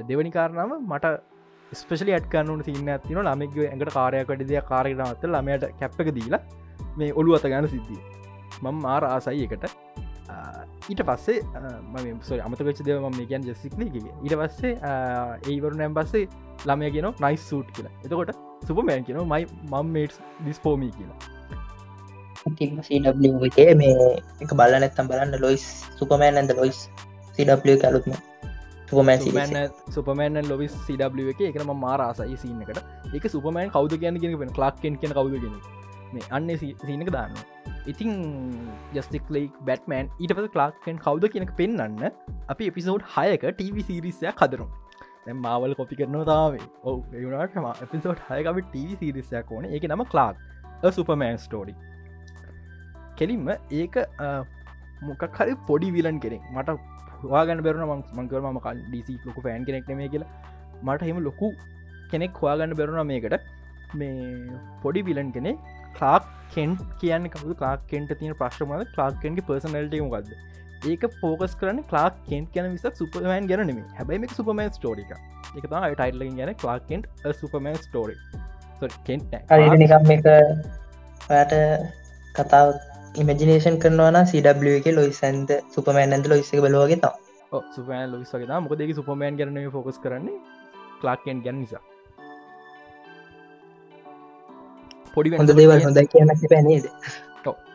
දෙවනි 0.09 0.31
කාරණාව 0.37 0.77
මට 0.81 1.15
ස්පෙශලි 1.71 2.13
ඇට්කන්නු 2.17 2.63
සින්න 2.67 2.91
ඇතින 2.95 3.19
ළමෙක් 3.19 3.57
ඇඟට 3.63 3.93
කාරයකට 3.97 4.43
දෙය 4.51 4.61
කාරනවත 4.71 5.23
ළමයට 5.33 5.65
කැප්පක 5.81 6.11
දීලා 6.19 6.43
මේ 6.99 7.11
ඔලු 7.21 7.35
අත 7.37 7.47
ගන්න 7.51 7.69
සිද්ධිය. 7.75 8.01
මං 8.63 8.77
මාර 8.85 9.03
ආසයි 9.05 9.47
එකට 9.47 9.65
ඊට 10.89 11.01
පස්සේ 11.09 11.39
මම 11.93 12.41
අමත 12.45 12.61
වෙච් 12.67 12.79
දෙව 12.87 13.07
ම 13.09 13.19
කියන් 13.31 13.47
ජෙසික්න 13.49 13.81
ඊට 13.87 14.35
පස්සේ 14.41 14.73
ඒවරු 15.51 15.75
නැම් 15.81 15.97
පස්සේ 15.97 16.27
ළමය 16.67 16.91
කියන 16.95 17.09
නයිස් 17.25 17.49
සූට් 17.49 17.67
කියලා. 17.75 17.93
එතකොට 18.05 18.31
සුපමෑන් 18.67 19.03
කියන 19.07 19.19
මයි 19.33 19.43
මම් 19.71 19.91
මේට් 19.97 20.15
ඩිස්පෝමී 20.43 20.91
කියලා. 20.97 21.19
සේ 23.57 23.75
මේ 23.75 24.07
එක 24.43 24.51
බල 24.61 24.79
නැත්තම් 24.79 25.11
බලන්න 25.11 25.37
ලොයිස් 25.45 25.67
සුපමෑන් 25.99 26.41
ඇද 26.43 26.55
ලොයිස් 26.59 26.79
සW 27.35 27.77
කලුත්ම 27.83 28.13
සුපමෑන් 28.89 29.71
සුපමෑන් 29.95 30.49
ලොවිස් 30.51 30.77
සW 30.85 31.29
එක 31.33 31.41
එකනම 31.49 31.73
මාරාසයි 31.85 32.37
සින්න 32.43 32.61
එකට. 32.63 32.79
එක 33.15 33.25
සුපමෑන් 33.35 33.73
කවද 33.75 33.99
කියන 34.03 34.19
කියෙන 34.21 34.55
ලාක්කෙන් 34.63 34.99
කියන 35.03 35.13
කවද 35.17 35.43
ගෙන 35.43 35.55
මේ 36.13 36.27
අන්න 36.31 36.49
සිනක 36.57 37.11
දාන්න 37.17 37.33
ඉතින් 37.91 38.12
ජස්ටික්ලෙක් 38.95 39.62
බැටමෑන් 39.67 40.10
ඊට 40.21 40.34
පස 40.38 40.58
ලාක්කෙන් 40.62 41.00
කවද 41.06 41.32
කියනක 41.34 41.54
පෙන්න්න 41.60 42.10
අපි 42.54 42.69
එපිසෝඩ් 42.71 43.08
හයක 43.15 43.45
ටව 43.52 43.86
සිරිසයක් 43.89 44.43
හදරු 44.43 44.67
මාවල් 45.45 45.76
කොපි 45.80 46.00
කරනවා 46.00 46.28
තාවේ 46.32 46.65
ඔ 46.84 46.95
ඒනට 47.13 47.84
එපිසෝඩ් 47.86 48.19
හයකම 48.30 48.60
ටව 48.65 49.00
සිරිසයක් 49.02 49.52
ඕන. 49.52 49.65
එක 49.76 49.88
නම 49.89 50.04
ලාක් 50.13 50.36
සුපමෑන් 50.97 51.39
ස්ටෝඩි 51.45 51.76
කෙලින්ම 53.19 53.50
ඒක 53.82 53.97
මොකක් 55.08 55.23
හරි 55.39 55.56
පොඩි 55.69 55.89
විලන් 55.97 56.19
කෙනෙක්. 56.26 56.43
මට 56.56 56.78
හවාගන්න 57.23 57.63
බැරුණ 57.65 58.04
මංකර 58.19 58.41
ම 58.45 58.60
ඩිසි 58.89 59.19
ලොකු 59.28 59.41
ෆෑන් 59.47 59.65
කෙනෙක් 59.69 59.88
නෙම 59.89 60.04
කියලා. 60.13 60.32
මට 60.84 61.10
හෙම 61.10 61.23
ලොකු 61.30 61.50
කෙනෙක් 62.12 62.41
හවාගන්න 62.41 62.78
බැරුණ 62.80 63.08
මේකට. 63.13 63.38
මේ 63.95 64.13
පොඩි 64.84 65.02
විලන් 65.10 65.30
කෙනෙ 65.36 65.52
ලාක් 65.97 66.27
කෙන්් 66.51 66.75
කියන්න 66.99 67.29
කවු 67.29 67.55
ලාක්කෙන්ට 67.60 68.13
තියෙන 68.15 68.36
ප්‍රශ්මල 68.36 68.86
ලාක්කෙන්ගේ 68.95 69.45
පර්සනල්ට 69.45 69.97
මොකක්ද 70.01 70.31
ඒක 70.86 71.05
පෝකස් 71.21 71.55
කරන 71.55 71.83
ලාක් 71.91 72.19
කෙන්් 72.25 72.47
කියන 72.47 72.71
විසක් 72.71 72.95
සුපමෑන් 72.95 73.47
ගැන 73.47 73.65
නෙම 73.65 73.79
හැබයි 73.93 74.31
සුපමන් 74.31 74.69
ස්ටෝරික 74.71 75.13
එක 75.13 75.63
තම 75.65 75.88
ටයිල්ල 75.93 76.25
ගැන 76.31 76.53
ලාක්කෙන්ට 76.63 77.36
සුපමන් 77.36 77.79
ස්ටෝරි 77.79 78.17
කෙන්ට 79.03 79.38
පට 81.23 81.62
කතාව 82.36 82.75
ඉමජිනේෂන් 83.15 83.79
කරනවා 83.79 84.25
සW 84.25 84.73
එක 84.73 84.91
ලොයිසන්ද 84.93 85.55
සුපමෑන් 85.73 86.13
ඇද 86.13 86.27
ලොයිස 86.27 86.53
බලෝගේ 86.62 87.01
තම් 87.01 87.25
සුපෑන් 87.71 88.12
ලොයිසගේ 88.12 88.60
මොක 88.60 88.73
දෙක 88.75 88.95
සුපමෑන් 88.95 89.38
කරන 89.38 89.62
ෆෝකස් 89.71 89.99
කරන්නේ 89.99 90.38
ලාක්කෙන් 91.03 91.41
ගැන 91.43 91.57
නිසා 91.60 91.83
පොඩි 95.17 95.38
හොඳ 95.39 95.58
දේවල් 95.60 95.88
හොඳ 95.88 96.03
කියන 96.13 96.36
පැනේද 96.45 96.86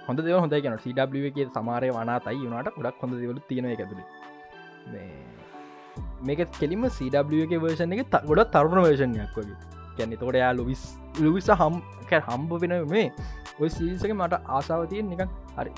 හොඳ 0.07 0.21
දෙව 0.21 0.39
හොඳ 0.39 0.55
කියන 0.57 0.77
එක 1.29 1.39
සමාරය 1.57 1.91
වනාතයි 1.97 2.43
වුණට 2.45 2.75
ගොඩක් 2.79 3.03
හොඳ 3.03 3.15
දෙවල 3.21 3.39
තියෙන 3.49 3.69
එකතුළ 3.75 4.03
මේක 6.29 6.43
කෙලිම 6.59 6.89
එක 7.45 7.55
වර්ෂණ 7.65 7.95
එක 7.97 8.11
ගොඩත් 8.31 8.53
තරුණ 8.57 8.83
වර්ෂණයක් 8.87 9.39
වගේ. 9.39 9.57
ගැන්න 9.97 10.15
තොට 10.21 10.39
යා 10.43 10.53
ලොවිස් 10.59 10.83
ලවිස 11.21 11.49
හම් 11.53 11.81
හම්බ 12.27 12.53
වෙන 12.63 12.75
මේ 12.91 13.07
ඔය 13.61 13.69
සිරිසක 13.69 14.13
මට 14.13 14.43
ආසාාව 14.51 14.85
තියෙන් 14.93 15.09
නිකන් 15.13 15.33
හරි 15.57 15.73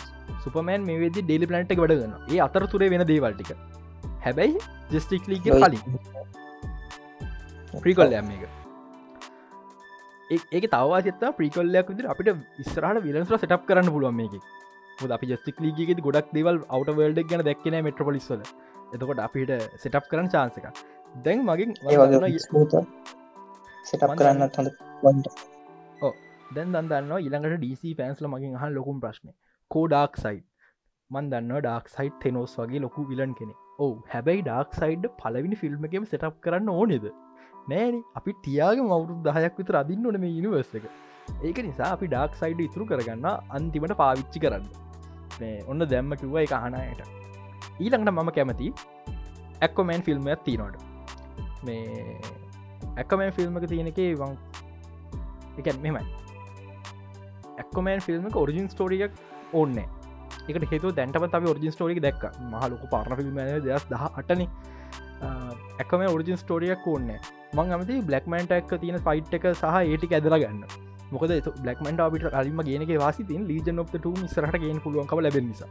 සුපමෑන් 0.45 0.83
මේ 0.89 0.99
වෙදදි 1.05 1.23
ඩෙලි 1.23 1.49
පලන්ට් 1.51 1.77
එක 1.77 1.85
වැඩගන්න 1.85 2.35
ඒ 2.35 2.43
අතර 2.47 2.67
තුරේ 2.75 2.91
වෙන 2.95 3.07
දේවල්ටික 3.13 3.55
හැබැයි 4.27 4.61
ජෙස්ටික්ලි 4.91 5.41
කලින්. 5.45 5.81
ප්‍රිකොල් 7.83 8.15
යම 8.21 8.31
එක 8.37 8.64
ඒක 10.31 10.67
තවවාචත 10.73 11.25
ප්‍රිකොල්ලයක් 11.39 11.89
විදිර 11.91 12.07
අපිට 12.07 12.29
ඉස්රහට 12.59 13.03
විලන්ස්ල 13.07 13.37
සටප් 13.37 13.67
කරන්න 13.69 13.91
පුළුවන් 13.95 14.17
මේක. 14.17 14.35
අපි 15.17 15.27
ජස්ටික් 15.27 15.59
ලීගේෙ 15.61 16.01
ගොඩක් 16.01 16.31
දේවල් 16.33 16.61
අවට 16.69 16.91
වල්ඩ 16.99 17.29
ගැන 17.31 17.43
දැක්කන 17.49 17.77
මෙට්‍රපොලිස්වල 17.87 18.43
එතකොට 18.93 19.21
අපිට 19.27 19.53
සටප් 19.77 20.05
කරන්න 20.11 20.31
චාන්සක 20.31 20.67
දැන් 21.15 21.45
මගින් 21.45 21.75
සටප් 23.85 24.15
කරන්න 24.15 24.43
හොඳ 25.03 25.29
දැන් 26.51 26.73
දන්න 26.73 27.13
ඉළඟට 27.19 27.59
ඩීසි 27.59 27.95
පෑන්ස්ල 28.01 28.29
මගින් 28.29 28.57
හ 28.57 28.71
ලොකුම් 28.71 29.01
ප්‍රශ්න. 29.05 29.29
කෝ 29.71 29.85
ඩක් 29.89 30.23
සයි් 30.25 30.41
මන් 31.11 31.31
දන්න 31.31 31.61
ඩක් 31.61 31.95
සයිට් 31.97 32.17
තෙනෝස් 32.23 32.57
වගේ 32.59 32.81
ලොකු 32.81 33.05
විලන් 33.11 33.35
කෙනෙ 33.35 33.55
ඕ 33.79 33.93
හැබැයි 34.13 34.43
ඩක් 34.43 34.81
සයිඩ් 34.81 35.07
පලවිනි 35.21 35.61
ෆිල්ම් 35.63 35.87
එකම 35.89 36.05
සටප් 36.05 36.35
කරන්න 36.41 36.71
ඕනෙද 36.71 37.07
නෑන 37.73 37.97
අපි 38.21 38.33
තියාග 38.47 38.79
මවුරු 38.85 39.19
දහයක් 39.27 39.59
විතර 39.61 39.77
අදින්න 39.83 40.07
ඕන 40.07 40.21
මේ 40.25 40.39
ඉනිවර්ස 40.41 40.73
එක. 40.79 40.87
ඒක 41.47 41.59
නිසා 41.69 41.91
අපි 41.97 42.07
ඩක් 42.15 42.41
සයිඩ් 42.41 42.65
ඉතුරු 42.69 42.89
කරගන්න 42.91 43.29
අන්තිමට 43.59 43.95
පාවිච්චි 44.03 44.43
කරන්න. 44.45 44.67
ඔන්න 45.71 45.87
දැම්ම 45.93 46.13
කිව්ව 46.21 46.37
එක 46.45 46.53
අහනයට 46.57 47.01
ඊළඟට 47.83 48.13
මම 48.13 48.31
කැමති 48.37 48.69
ඇක්කොමෑන් 49.67 50.03
ෆිල්ම් 50.09 50.29
ඇත්ති 50.35 50.57
නොට 50.61 50.77
මේ 51.67 52.21
ඇක්කමෑන් 53.01 53.33
ෆිල්ම් 53.39 53.59
එක 53.61 53.67
තියෙන 53.73 53.91
එක 53.93 54.01
වන් 54.21 54.37
එක 55.63 55.69
මෙමයි 55.87 56.05
ඇක්කොමෑන් 57.59 58.05
ෆිල්ම් 58.07 58.29
ඔරිජින් 58.43 58.69
ස්ටෝරියක් 58.75 59.19
ඕන්න 59.53 59.79
එකට 60.49 60.71
හේතු 60.73 60.93
දැන්ටම 60.99 61.27
තම 61.35 61.51
ඔරිජින් 61.55 61.75
ස්ටෝරික් 61.75 62.01
දැක් 62.07 62.25
මහලොක 62.53 62.85
පාරණ 62.95 63.19
ෆිල්ම් 63.21 63.41
දස් 63.67 63.87
දහ 63.91 64.05
අටන. 64.21 64.47
ඇකම 65.23 66.03
ඔරිජින් 66.07 66.37
ස්ටෝරියක් 66.37 66.87
ඕන්න 66.87 67.13
මං 67.55 67.73
අමති 67.73 68.01
බ්ලක්මන්ට 68.03 68.53
එක් 68.53 68.75
තියෙන 68.77 68.99
පයිට් 69.03 69.35
එක 69.35 69.47
සහ 69.53 69.65
ඒටික 69.83 70.13
ඇදලා 70.13 70.39
ගන්න. 70.39 70.65
මොකද 71.11 71.33
බ්ලක්මන්ට 71.59 72.01
අපිට 72.01 72.27
කලින්ම 72.29 72.61
ගේනක 72.63 72.93
වාසි 72.99 73.25
තින් 73.25 73.47
ලීජන 73.47 73.79
ඔප්ට 73.79 74.07
ඉස්රට 74.25 74.61
ගෙන 74.61 74.81
පුළුවන්කව 74.81 75.21
ලැබ 75.21 75.39
නිසා. 75.43 75.71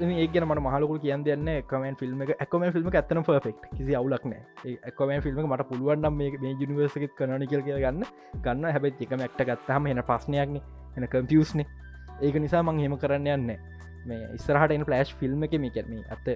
ඒගෙන 0.00 0.44
මට 0.44 0.60
මහලකු 0.60 0.98
කියන් 0.98 1.24
දෙන්න 1.24 1.48
එකමන් 1.50 1.96
ෆිල්ම් 1.96 2.22
එක 2.22 2.30
එකම 2.38 2.64
ෆිල්ම් 2.72 2.90
ඇත්තන 2.90 3.22
පර්ෆෙක්් 3.22 3.58
කිසි 3.72 3.94
අවුලක්න 3.94 4.34
එකම 4.82 5.10
ෆිල්ම් 5.20 5.40
මට 5.44 5.68
පුළුවන්නම් 5.70 6.14
මේ 6.14 6.38
මේ 6.38 6.54
ජනිවර්සක 6.54 7.08
කනනිකල් 7.16 7.62
කිය 7.62 7.78
ගන්න. 7.78 8.04
ගන්න 8.36 8.64
හැබයි 8.66 8.94
එකම 9.00 9.20
එක්ට 9.20 9.42
ගත්තහම 9.42 9.86
එන 9.86 10.02
පස්්නයක්න 10.04 10.60
එන 10.96 11.08
කම්පියස්න 11.08 11.64
ඒක 12.20 12.36
නිසා 12.36 12.62
මං 12.62 12.78
හෙම 12.78 12.96
කරන්න 12.96 13.28
යන්න 13.28 13.50
මේ 14.06 14.30
ඉස්සරහට 14.34 14.72
එන 14.72 14.84
පලෑශ් 14.84 15.14
ෆිල්ම් 15.18 15.44
එක 15.44 15.58
මේ 15.58 15.70
කරන 15.70 16.02
ඇත 16.06 16.26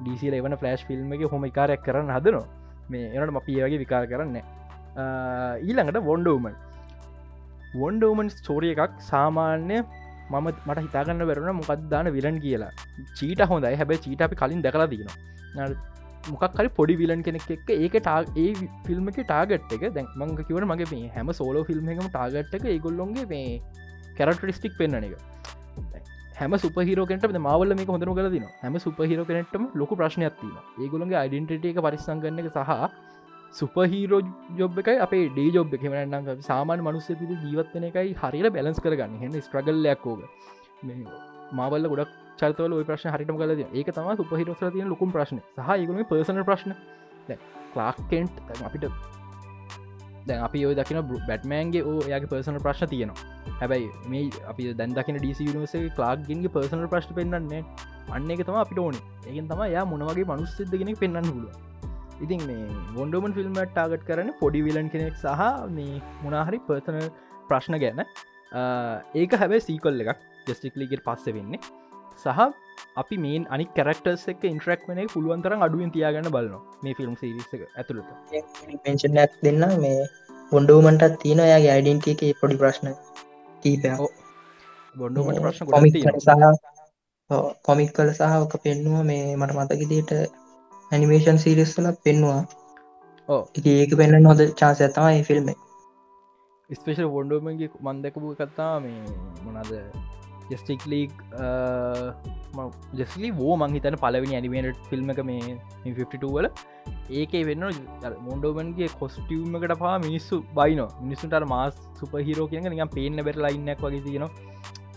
ඩීසි 0.00 0.32
ලෙවන 0.34 0.56
ෆලෑශ් 0.62 0.84
ෆිල්ම් 0.88 1.12
එක 1.16 1.22
හොම 1.34 1.46
කාරයක් 1.58 1.84
කරන්න 1.86 2.12
හදනවා. 2.16 2.46
මේ 2.90 3.06
එනට 3.14 3.34
මපිය 3.36 3.60
වගේ 3.64 3.80
විකාර 3.84 4.04
කරන්න 4.12 4.36
ඊළඟට 5.68 6.02
වොන්ඩෝමන් 6.10 6.54
වොන්ඩෝමන් 7.82 8.30
ස්ටෝරිය 8.36 8.72
එකක් 8.76 8.96
සාමාන්‍ය 9.10 9.78
මම 10.32 10.48
මට 10.66 10.78
හිතාගන්න 10.86 11.26
වැරුණ 11.30 11.56
මොකක් 11.60 11.88
දාන 11.92 12.12
විලන් 12.16 12.36
කියලා. 12.44 12.72
චීට 13.18 13.40
හොඳයි. 13.52 13.76
හැබැ 13.80 14.02
චීට 14.06 14.26
අපි 14.26 14.40
කලින් 14.42 14.62
දැකලා 14.66 14.90
දීනවා 14.92 15.68
මොකක් 16.28 16.58
හරි 16.58 16.68
පොඩි 16.78 16.94
විලන් 17.00 17.22
කෙනෙක් 17.26 17.46
එක්ක 17.56 17.70
ඒක 17.76 17.94
ටා 17.98 18.18
ඒ 18.36 18.48
ෆිල්ම් 18.86 19.08
එක 19.10 19.18
ටාගට් 19.22 19.72
එක 19.76 19.84
දැන් 19.96 20.08
මංග 20.20 20.36
කිවට 20.48 20.66
මගේ 20.72 20.88
මේ 20.92 21.10
හැම 21.16 21.32
සෝලෝ 21.40 21.64
ෆිල්ම් 21.70 21.88
එකම 21.94 22.08
ටාගට් 22.08 22.56
එක 22.58 22.66
ඒගොල්ලොන්ගේ 22.74 23.26
මේ 23.32 23.60
කැරටරිස්ටික් 24.18 24.76
පෙන්න්න 24.80 25.06
එක. 25.08 25.14
හැම 26.40 26.56
සුපහිරෝකට 26.56 27.24
මවල 27.38 27.72
මේ 27.78 27.86
හොඳර 27.88 28.10
කල 28.12 28.28
දින 28.34 28.44
හැම 28.62 28.76
සුපහිරෝ 28.78 29.28
කෙනෙටම 29.30 29.64
ලොක 29.74 29.90
ප්‍රශ්නයක් 30.00 30.36
තින 30.40 30.52
ඒගොළන්ගේ 30.80 31.18
අයිඩෙන්ටට 31.22 31.70
එක 31.70 31.80
පරිස්සංගන්න 31.86 32.40
එක 32.42 32.48
සහ 32.50 32.70
සුපහීරෝ 33.52 34.20
ජොබ් 34.56 34.78
එකයි 34.78 34.96
අපේ 35.06 35.28
ඩේ 35.28 35.50
ජොබ් 35.56 35.74
එක. 35.74 35.84
මනන්නම් 35.84 36.42
සාමාන 36.42 36.84
මනුස්ස 36.86 37.10
පිදි 37.20 37.36
ජීවත්වන 37.44 37.86
එකයි 37.90 38.16
හරිර 38.22 38.46
බැලස් 38.56 38.80
කරගන්න. 38.80 39.20
හෙන්න 39.22 39.36
ස්ට්‍රගල්ලයක්කෝග 39.42 40.20
මාවල්ල 41.52 41.88
ගොඩක් 41.92 42.18
චර්තවල 42.40 42.76
ඔය 42.78 42.84
ප්‍රශ්න 42.90 43.12
හරිටම 43.14 43.40
කල 43.40 43.52
ඒක 43.58 43.94
තම 43.94 44.10
සුපහිරසර 44.16 44.72
තියෙන 44.74 44.92
ලොකුම් 44.94 45.16
ප්‍රශ්න. 45.16 45.40
සහ 45.56 45.72
ඒගුණේ 45.76 46.10
පර්සන 46.10 46.44
ප්‍රශ්න. 46.50 46.76
ක්ලාක්කෙන්ට් 47.74 48.34
අපිට 48.68 49.19
දැන් 50.30 50.44
අපි 50.48 50.66
ඔය 50.70 50.74
දකින 50.80 51.00
බැට්මෑන්ගේ 51.30 51.86
ඕ 51.92 51.96
යාගේ 52.12 52.32
පර්සන 52.32 52.60
ප්‍රශ්න 52.66 52.92
තියෙනවා. 52.92 53.24
හැබැයි 53.62 53.88
මේ 54.12 54.26
අපි 54.52 54.74
දැන් 54.82 54.98
දකින 54.98 55.18
ඩිසි 55.22 55.48
නිවසේ 55.54 55.86
ලාක්ගෙන්ගේ 56.02 56.54
පර්සනල් 56.56 56.86
ප්‍රශ්න 56.94 57.18
පෙන්න්නන්නේ 57.18 57.64
අන්න 58.16 58.30
එක 58.34 58.46
තම 58.46 58.62
අපිට 58.62 58.84
ඕනේ. 58.84 59.02
ඒකෙන් 59.26 59.50
තම 59.50 59.66
යා 59.74 59.84
මොනවගේ 59.92 60.30
මනුස්සදගෙන 60.30 60.96
පෙන්න්න 61.02 61.34
පුළුව 61.34 61.68
ඉතින් 62.24 62.40
මේ 62.48 62.64
වොන්ඩෝමන් 62.96 63.34
ෆිල්ම් 63.36 63.54
ටාගට් 63.58 64.02
කරන 64.08 64.30
පොඩි 64.40 64.60
විලන් 64.66 64.88
කෙනෙක් 64.94 65.16
සහ 65.16 65.44
මේ 65.76 66.00
මොනාහරි 66.24 66.58
පර්සනල් 66.68 67.06
ප්‍රශ්න 67.48 67.76
ගැන. 67.84 68.02
ඒක 69.20 69.32
හැබැ 69.42 69.60
සීකොල් 69.68 70.02
එකක් 70.04 70.20
ජෙස්ටික්ලිගෙට 70.48 71.04
පස්ස 71.06 71.36
වෙන්නේ. 71.36 71.60
සහ 72.20 72.40
අපි 72.96 73.16
මේ 73.18 73.38
අනි 73.50 73.64
කරක්ටර්ස් 73.72 74.24
එක 74.32 74.42
ඉන්ට්‍රක් 74.46 74.82
වන 74.88 75.00
පුළුවන්තර 75.08 75.54
අඩුවෙන් 75.58 75.92
තියාගන්න 75.92 76.30
බලන 76.30 76.56
මේ 76.82 76.94
ෆිල්ම් 76.94 77.14
සිරිස 77.16 77.52
ඇතුළට 77.54 78.10
පෙන්ෂනයක් 78.84 79.38
දෙන්න 79.42 79.64
මේ 79.78 80.00
ගොන්ඩුවමටත් 80.52 81.16
තියෙන 81.18 81.42
යාගේ 81.44 81.72
අයිඩන්ටිය 81.72 82.14
එක 82.16 82.40
පොඩි 82.40 82.60
ප්‍රශ්න 82.60 82.90
කීපය 83.62 83.90
බොඩ්ඩුමට 84.96 85.40
ප්‍රශ්න 85.40 85.66
කොමික් 85.68 85.98
සහ 86.20 87.42
කොමික් 87.62 87.90
කල 87.92 88.12
සහක 88.12 88.62
පෙන්නුව 88.62 89.02
මේ 89.04 89.36
මට 89.36 89.58
මතකිදිට 89.58 90.12
ඇනිමේෂන් 90.90 91.38
සිරිස්සල 91.38 91.90
පෙන්වා 92.04 92.40
ඕ 93.28 93.42
ඒක 93.72 93.92
පෙන්න්න 93.96 94.22
නොද 94.22 94.40
චාන්ස 94.54 94.80
ඇතමයි 94.82 95.20
ෆිල්ම් 95.24 95.52
ස්පේෂල් 96.70 97.10
වොන්ඩෝමගේ 97.10 97.70
මන්දකපු 97.82 98.34
කත්තා 98.36 98.74
මේ 98.80 98.98
මොනද 99.44 99.70
ජස්ටික් 100.52 100.84
ලීක් 100.92 101.12
ජෙස්ලි 103.00 103.30
වෝ 103.40 103.54
මංහිතන 103.62 103.96
පලවෙනි 104.04 104.36
ඇනිමේට 104.38 104.78
ෆිල්ම් 104.90 105.10
එක 105.14 105.22
මේ 105.30 105.56
52 105.84 106.30
වල. 106.36 106.48
ඒක 107.20 107.32
වෙන්න 107.48 107.64
මොන්ඩෝමන්ගේ 108.28 108.90
කොස්ටියම්මකට 109.00 109.74
පා 109.82 109.96
මිනිස්සු 110.06 110.36
බයින 110.58 110.82
මිනිස්සුට 111.04 111.48
මාස් 111.54 111.74
සුපහිරෝ 112.00 112.46
කියක 112.52 112.70
නිකම් 112.74 112.92
පේන්න 112.96 113.24
බෙට 113.28 113.42
ලයින්නක් 113.46 113.82
වගේ 113.86 114.04
තියෙන 114.06 114.26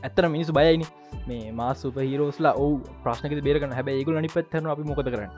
ඇත්තන 0.04 0.30
මිනිස්සු 0.36 0.54
බයයිනි 0.60 0.88
මේ 1.30 1.52
මා 1.60 1.74
සුපහිරෝස්ලා 1.82 2.54
ඔව 2.64 2.74
ප්‍රශ්නක 3.04 3.36
බේරගන 3.48 3.76
හැබ 3.80 3.92
ඒගුල 3.98 4.22
නි 4.26 4.32
පත්හන 4.38 4.72
අපි 4.76 4.90
මොකද 4.92 5.10
කරන්න? 5.14 5.32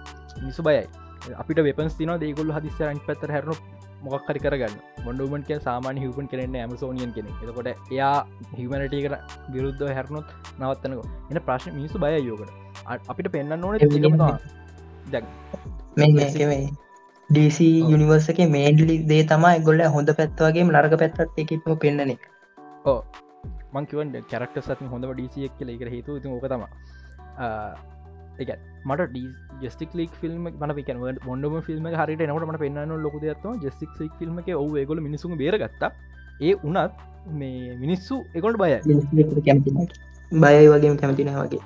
මිනිසු 0.43 0.61
බයයි. 0.69 0.85
අපිට 1.41 1.59
වෙපන්ස් 1.67 1.93
තින 1.99 2.11
දේගුල් 2.23 2.49
හදිස්ස 2.55 2.81
අනි 2.89 3.01
පත්තර 3.07 3.31
හැරනු 3.35 3.55
මොක්කරි 4.05 4.39
කරගන්න. 4.45 4.75
මොඩුමන් 5.05 5.43
කිය 5.49 5.59
සාමාන 5.67 6.01
හිවපන් 6.03 6.27
කරන්න 6.31 6.55
ඇමසෝනියන් 6.61 7.11
කෙනෙ 7.17 7.31
එතකොට 7.43 7.69
එයා 7.71 8.15
හිමනටකට 8.59 9.15
විරුද්ධ 9.55 9.83
හැරනොත් 9.97 10.27
නවත්තනක. 10.59 11.01
එන 11.31 11.41
ප්‍රශ්න 11.49 11.75
මිනිසු 11.79 12.01
බය 12.05 12.13
යෝකට 12.29 12.51
අපිට 13.11 13.29
පෙන්න්න 13.35 13.65
ඕන 13.65 13.75
මේ 15.99 16.59
ඩීසි 17.29 17.67
යුනිවර්ස 17.91 18.27
එක 18.31 18.39
මේන්ඩලි 18.55 18.95
දේ 19.11 19.23
තමයි 19.29 19.61
ගොල්ල 19.67 19.81
හොඳ 19.93 20.09
පැත්වගේ 20.19 20.65
නරක 20.65 20.95
පැත්තත් 21.03 21.39
එකම 21.43 21.71
පෙන්න්නන 21.83 22.11
ඕ 22.85 22.99
මංකිවන් 23.75 24.11
කැරක්ට 24.31 24.59
සත් 24.63 24.79
හොඳ 24.93 25.05
ඩීසියක් 25.11 25.53
කියල. 25.59 25.69
එක 25.75 25.83
හේතු 25.95 26.19
ඕක 26.35 26.45
තම 26.51 26.63
එක 28.43 28.49
මට 28.89 29.09
ජෙස්ටික් 29.61 29.93
ලික් 29.93 30.11
ෆිල්ම් 30.21 30.47
මන 30.51 30.75
පික 30.75 30.89
ොඩම 30.89 31.55
ෆිල්ම් 31.61 31.87
හරිට 31.93 32.25
නට 32.27 32.59
පෙන්න්න 32.59 32.95
ලොක 33.03 33.15
ඇත්ව 33.15 33.63
ජෙස්ටික් 33.63 33.95
ලික් 33.99 34.13
ෆිල්ම් 34.19 34.39
එක 34.39 34.51
ඔව 34.55 34.77
ගොල 34.85 34.99
මිනිසු 34.99 35.35
බේරගත්ත 35.35 35.83
ඒ 36.41 36.53
උනත් 36.63 37.01
මේ 37.33 37.77
මිනිස්සු 37.77 38.23
එකොට 38.33 38.57
බය 38.57 38.71
බයයි 40.31 40.67
වගේ. 40.69 40.95
කැමතින 40.97 41.29
වගේ 41.33 41.61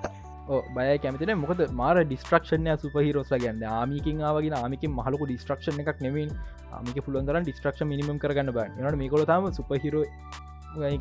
බය 0.69 0.97
කැමතින 0.97 1.31
මොකද 1.37 1.61
මාර 1.71 1.95
ඩිස්ට්‍රක්ෂණය 2.03 2.75
සුපහිරෝස් 2.77 3.31
ගැන්න 3.35 3.63
ආමිකින් 3.71 4.21
ආවගෙන 4.21 4.55
ආමික 4.55 4.85
මහලක 4.91 5.23
ඩිස්ට්‍රක්ෂණ 5.23 5.81
එකක් 5.83 5.99
නෙමින් 6.01 6.29
ආමික 6.71 6.99
පුළන්දර 7.05 7.39
ඩිස්ට්‍රක්ෂ 7.39 7.85
මිනිම 7.85 8.19
කරගන්න 8.19 8.51
බ 8.51 8.67
නට 8.77 8.95
මේකොල 8.95 9.25
තම 9.25 9.49
සුපහිරෝ 9.51 10.05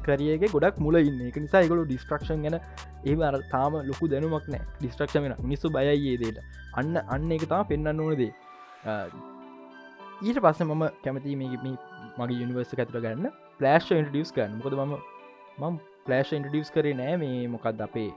කරියගේ 0.07 0.51
ගොඩක් 0.55 0.79
මුල 0.85 0.97
ඉන්න. 1.01 1.21
එක 1.29 1.37
නිසා 1.45 1.63
එකගොලු 1.65 1.85
ඩිස්ට්‍රක්ෂන් 1.89 2.45
ගැන 2.45 2.57
ඒ 3.05 3.17
අර 3.29 3.35
තාම 3.55 3.73
ලොකු 3.91 4.09
දැනුමක් 4.13 4.47
නෑ 4.55 4.63
ඩිස්ට්‍රක්ෂ 4.81 5.19
වෙන 5.25 5.35
මිනිස්සු 5.43 5.71
බයයේ 5.77 6.17
දේට. 6.23 6.39
අන්න 6.79 6.97
අන්න 7.15 7.33
එක 7.37 7.45
තම 7.51 7.69
පෙන්න්න 7.71 8.01
ඕනදේ 8.01 8.33
ඊට 10.27 10.39
පස්ස 10.45 10.65
මම 10.65 10.85
කැමති 11.05 11.37
මේ 11.43 11.59
මගේ 12.19 12.43
යනිවර්ස 12.45 12.73
ඇතුර 12.75 13.01
ගන්න. 13.05 13.29
පලෑශ් 13.61 13.93
ඉන්ටඩියස් 13.93 14.33
ගන්න 14.37 14.57
මොකද 14.59 14.79
ම 14.79 14.97
මම 15.61 15.77
පලෑශ් 16.07 16.33
ඉන්ටඩියස් 16.39 16.73
කරේ 16.75 16.97
නෑ 17.03 17.21
මේ 17.23 17.45
මොකක්ද 17.55 17.85
අපේ 17.89 18.11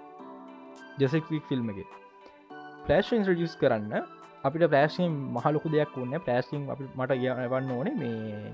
ජෙසෙක්වික් 1.00 1.46
ෆිල්ම් 1.50 1.70
එක. 1.74 1.80
පලෑශ් 2.86 3.14
ඉන්ටඩියස් 3.18 3.56
කරන්න. 3.62 3.94
අපිට 4.48 4.64
පලෑශයෙන් 4.74 5.14
මහලොකු 5.36 5.70
දෙයක් 5.74 5.92
වන්න 5.96 6.24
පලෑසින් 6.26 6.62
අපි 6.74 6.86
මට 6.98 7.18
ගවන්න 7.22 7.72
ඕනේ 7.76 7.96
මේ 8.02 8.54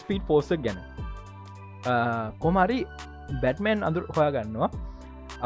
ස්පීට් 0.00 0.24
පෝසක් 0.28 0.60
ගැන. 0.66 0.78
කොමරි 2.42 2.78
බැට්මෑන් 3.42 3.84
අඳුර 3.88 4.04
හොයාගන්නවා. 4.16 4.70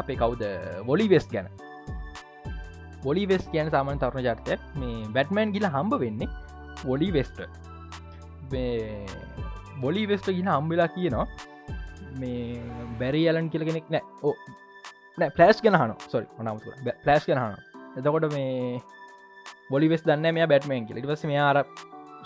අපේ 0.01 0.17
කවුද? 0.21 0.43
වොලි 0.87 1.07
වෙස් 1.13 1.27
ගැන. 1.33 1.47
වොලි 3.05 3.25
වෙස් 3.29 3.43
කියන 3.51 3.69
සාමන් 3.73 3.99
තරුණ 4.01 4.25
ජර්තය 4.27 4.57
මේ 4.81 5.07
බැට්මෑන් 5.15 5.53
ගිල 5.55 5.67
හම්බ 5.75 5.99
වෙන්නේ 6.03 6.29
වොලි 6.83 7.09
වෙස්ට. 7.15 7.39
බොලි 9.81 10.07
වෙස්ට 10.11 10.27
ගින 10.37 10.49
හම්බිලා 10.55 10.89
කියනවා. 10.95 11.27
මේ 12.19 12.59
බැරි 12.99 13.21
අලන් 13.29 13.49
කියල 13.53 13.63
කෙනෙක් 13.67 13.87
නෑ. 13.93 14.03
ඕ 14.23 14.35
නෑ 15.19 15.31
පලස් 15.37 15.61
ගෙන 15.63 15.75
හන 15.79 15.95
සොරි 16.11 16.27
මනමතුර 16.39 16.75
පලස් 17.03 17.25
ගෙන 17.29 17.39
හන 17.43 17.55
එතකොට 17.99 18.27
මේ 18.33 18.81
බොලි 19.69 19.87
වෙස් 19.91 20.03
දන්න 20.07 20.33
මේ 20.35 20.47
බැට්මෑන් 20.51 20.87
කියල. 20.87 20.99
ටවස 21.01 21.25
මේ 21.31 21.41
අර 21.49 21.63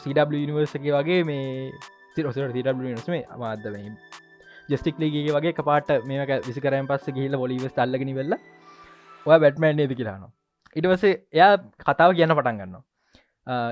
CW 0.01 0.43
නිවර්සගේ 0.49 0.93
වගේ 0.95 1.23
මේ 1.29 1.71
සිරොසට 2.15 2.53
තිරේ 2.53 3.21
අමාද 3.29 3.65
ජස්ටික් 4.69 4.99
ලගේ 4.99 5.31
වගේ 5.31 5.53
කපාට 5.53 5.89
මේක 6.05 6.31
විසිකරයන් 6.45 6.87
පස්ස 6.87 7.15
ගහිල 7.15 7.35
ොලිවෙස් 7.37 7.73
අල්ලගෙන 7.77 8.11
වෙල්ල 8.15 8.33
ඔය 9.25 9.37
බැට්මෑන් 9.37 9.75
නේද 9.75 9.93
කියලානවා 9.93 10.31
ඉටවසේ 10.75 11.13
එයා 11.31 11.53
කතාව 11.83 12.11
කියන්න 12.13 12.33
පටන් 12.33 12.59
ගන්න 12.59 12.75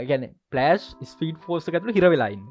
ගැන 0.05 0.23
පලෑස්් 0.51 0.87
ස්පීඩ් 1.05 1.37
ෆෝස්ස 1.41 1.69
ඇතුළ 1.69 1.93
හිර 1.93 2.05
වෙලායින්න 2.07 2.47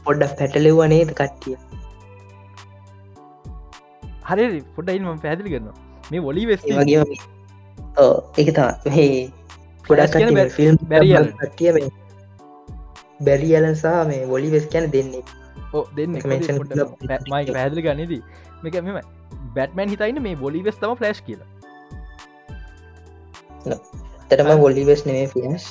පොඩ්ඩක් 0.06 0.34
පැටලෙව්වනේද 0.40 1.12
කට්ටිය 1.12 1.56
හරි 4.30 4.62
පොඩයින් 4.76 5.04
ම 5.06 5.20
පැදිලි 5.26 5.50
කරන්න 5.54 5.70
මේ 6.12 6.22
වොලි 6.28 6.44
වෙස් 6.50 6.62
වගේ 6.70 7.04
එක 8.42 8.50
තා 8.58 8.72
හේ 8.96 9.12
ගොඩක් 9.86 10.50
ෆිල්ම් 10.58 10.76
බැරිියල් 10.92 11.26
ටිය 11.42 11.72
බැරිියලසා 13.28 14.00
මේ 14.12 14.22
වොලි 14.34 14.50
වෙස් 14.54 14.66
කියන 14.74 14.86
දෙන්නේ. 14.96 15.24
ඕ 15.74 15.86
දෙන්න. 15.98 16.12
මයි 17.32 17.54
පැදිලි 17.58 17.82
ගන්නේදී 17.86 18.22
මේක 18.64 18.76
මෙම 18.88 18.98
බැටමන් 19.56 19.90
හිතයින්න 19.94 20.22
මේ 20.28 20.36
වොලි 20.44 20.60
වෙස් 20.68 20.78
තම 20.82 20.96
ෆලස්් 21.02 21.20
කියලා. 21.28 21.50
තරම 24.30 24.50
වොලි 24.64 24.84
වෙස් 24.92 25.02
නෙේ 25.10 25.26
ෆිස් 25.34 25.66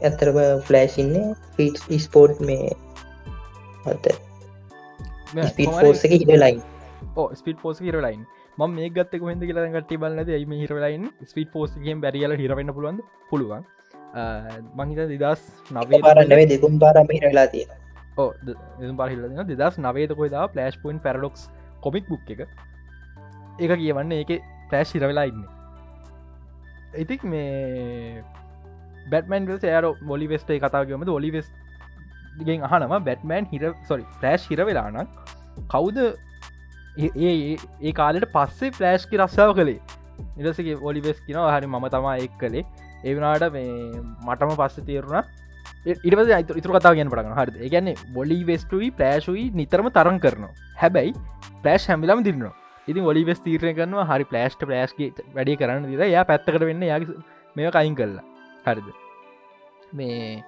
ඇතරම 0.00 0.38
ෆලෑසින්නේ 0.66 1.26
ෆිට් 1.56 1.76
ස්පෝට් 2.06 2.40
මේ 2.48 2.72
අත. 3.92 4.04
ස්පිටෝස 5.50 6.04
එක 6.08 6.12
හිට 6.16 6.34
ලයින් 6.42 6.60
ස්පිට 7.40 7.58
පෝස් 7.64 7.80
හිරලයින් 7.86 8.22
ම 8.58 8.76
මේ 8.76 8.88
ගත්තක 8.90 9.22
හද 9.30 9.50
කියලා 9.50 9.72
ගට 9.74 10.00
බලන්නද 10.02 10.30
ම 10.50 10.54
හිරලයින් 10.62 11.10
ස්පිට 11.32 11.50
පෝස්ගේ 11.56 11.98
බැරිියල 12.04 12.38
හිරවන්න 12.42 12.72
පුළුවන්. 12.76 13.02
පුළුවන් 13.30 13.64
මංහිත 14.78 15.10
දිදස් 15.12 15.42
නවේ 15.70 16.00
පාරන්නවේ 16.06 16.48
දෙකුම් 16.54 16.80
පාරම 16.84 17.12
හිරලා 17.16 17.46
තියෙන 17.54 17.70
ඕ 18.18 18.30
පාහිල 19.00 19.20
දෙදස් 19.52 19.78
නවේද 19.86 20.14
කොයිදා 20.20 20.48
පලස්් 20.54 20.80
පොයින් 20.82 20.98
පැරඩොක්ස් 21.06 21.42
කොමික් 21.84 22.08
බුක් 22.08 22.30
එක. 22.34 22.40
ඒක 23.60 23.72
කියවන්න 23.82 24.12
ඒක 24.12 24.32
පලෑශ් 24.70 24.92
හිරවෙලා 24.96 25.26
ඉන්න. 25.30 25.44
ඉතික් 27.02 27.24
මේ 27.24 28.22
බැටමන් 29.12 29.48
යාර 29.62 29.86
මොලි 30.02 30.28
වෙස්ට 30.28 30.50
කතාගම 30.64 31.08
ොලි 31.18 31.30
වෙස් 31.36 31.50
ගෙන් 32.46 32.64
අහනම 32.68 32.94
Batman 33.08 33.46
hero 33.52 33.74
sorry 33.88 34.04
Flash 34.20 34.48
hero 34.50 34.60
වෙලානම් 34.70 35.06
කවුද 35.74 35.98
ඒ 36.98 37.56
ඒ 37.82 37.92
කාලට 37.92 38.28
පස්සේ 38.34 38.74
ෆලෑශ්කි 38.78 39.20
රස්සාාව 39.22 39.56
කළේ. 39.58 39.80
නිරසගේ 40.36 40.78
ඔලි 40.82 41.00
වෙස් 41.00 41.18
කින 41.26 41.40
හරි 41.46 41.66
මම 41.66 41.88
තමා 41.96 42.16
එක් 42.26 42.38
කළේ. 42.38 42.64
ඒවනාට 43.04 43.52
මේ 43.52 43.66
මටම 44.26 44.54
පස්ස 44.60 44.86
තේරුණ. 44.88 45.24
ඉටවස 45.86 46.30
අයිතු 46.38 46.58
ඉතුර 46.60 46.72
කතාව 46.76 46.96
ගෙන 46.96 47.10
පටන 47.10 47.36
හරි 47.40 47.74
ගැන්නේ 47.74 47.96
බොලි 48.14 48.38
වෙස්ටුයි 48.44 48.90
පලෑශුයි 48.92 49.44
නිතරම 49.54 49.90
තරන් 49.90 50.18
කරනවා. 50.24 50.54
හැබැයි 50.76 51.14
පලෑශ් 51.62 51.86
හැමිලම් 51.92 52.24
දිරනවා 52.28 52.54
ඉතින් 52.88 53.04
ඔලි 53.04 53.22
වෙස් 53.24 53.40
තීරය 53.44 53.72
කරනවා 53.76 54.06
හරි 54.10 54.24
පලෑස්ට 54.24 54.62
පලෑස්ගේ 54.64 55.10
වැඩි 55.34 55.56
කරන්න 55.60 55.88
දිර 55.92 56.04
යා 56.08 56.24
පැත්තකට 56.24 56.64
වෙන්න 56.64 56.82
යා 56.82 57.00
මේ 57.56 57.70
කයින් 57.76 57.94
කරලා. 57.98 58.24
හරිද? 58.66 58.88
මේ 59.92 60.42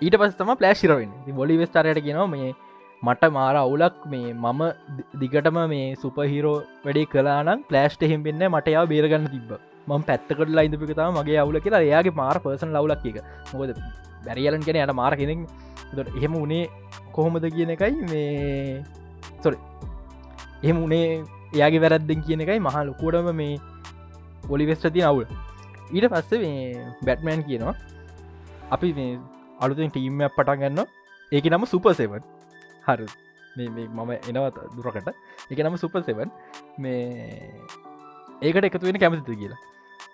ඊට 0.00 0.16
පස් 0.20 0.36
තම 0.38 0.52
පලෑශිරවෙන් 0.60 1.10
බොලි 1.40 1.58
වෙස්ටාරයට 1.60 2.04
කියෙනවා 2.06 2.30
මේ 2.34 2.54
මට 3.06 3.30
මාර 3.36 3.54
අවුලක් 3.62 3.96
මේ 4.12 4.32
මම 4.34 4.62
දිගටම 5.20 5.58
මේ 5.72 5.86
සුපහිරෝ 6.02 6.56
වැඩේ 6.84 7.06
කලානම් 7.12 7.64
පලෑස්ට 7.68 8.02
හෙම්පෙන්න 8.12 8.44
මට 8.50 8.74
යා 8.76 8.84
බේරගන්න 8.92 9.26
තිබ 9.34 9.50
ම 9.88 10.02
පැත්තකට 10.08 10.50
ලයින්දපිකතා 10.58 11.08
මගේ 11.18 11.38
අවුල 11.42 11.58
කියලා. 11.64 11.82
එයාගේ 11.88 12.18
මාර 12.20 12.36
පර්සන් 12.44 12.74
ලවලක් 12.76 13.04
එක 13.10 13.18
මොකද 13.52 13.72
බැරියලන් 14.26 14.64
කෙන 14.66 14.78
යට 14.82 14.94
මාර 15.00 15.14
කෙනෙක්. 15.20 15.40
එහෙම 16.18 16.34
උනේ 16.44 16.64
කොහොමද 17.16 17.46
කියන 17.56 17.72
එකයි 17.76 17.94
මේ 18.12 18.82
සොර 19.42 19.54
එහෙම 20.64 20.78
උනේ 20.86 21.06
එයාගේ 21.56 21.82
වැරද්දෙන් 21.84 22.24
කියන 22.26 22.44
එකයි 22.44 22.60
මහා 22.68 22.84
ලොකෝඩම 22.90 23.28
මේ 23.40 23.54
පොලිවෙස්ටති 24.48 25.08
අවුල්. 25.10 25.26
ඊට 25.94 26.06
පස්ස 26.12 26.32
මේ 26.44 26.86
බැට්මෑන් 27.06 27.42
කියනවා. 27.48 27.74
අපි 28.74 28.92
මේ 28.98 29.18
අලුතින් 29.62 29.90
ටීම්මයක් 29.90 30.32
පටන් 30.36 30.60
ගන්න 30.62 30.86
ඒක 31.32 31.46
නම 31.50 31.66
සුපසෙවන් 31.72 32.22
හර. 32.86 33.00
මම 33.56 34.10
එනවත් 34.28 34.58
දුරකට. 34.76 35.08
එක 35.50 35.58
නම 35.58 35.76
සුපසෙවන් 35.76 36.30
මේ 36.78 37.62
ඒකට 38.42 38.68
එකතු 38.68 38.86
වෙන 38.86 38.98
කැමතිත 38.98 39.38
කියලා. 39.40 39.60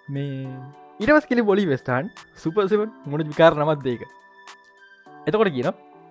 මේ 0.08 0.54
ඉටවස් 1.00 1.26
කෙලි 1.26 1.42
බොලි 1.42 1.66
වෙස්ටාන් 1.66 2.10
සුපසෙවන් 2.36 2.90
මොන 3.06 3.26
විකාර 3.30 3.54
නමත් 3.56 3.84
දෙක 3.84 4.02
එතකොට 5.26 5.52
කියන 5.56 5.68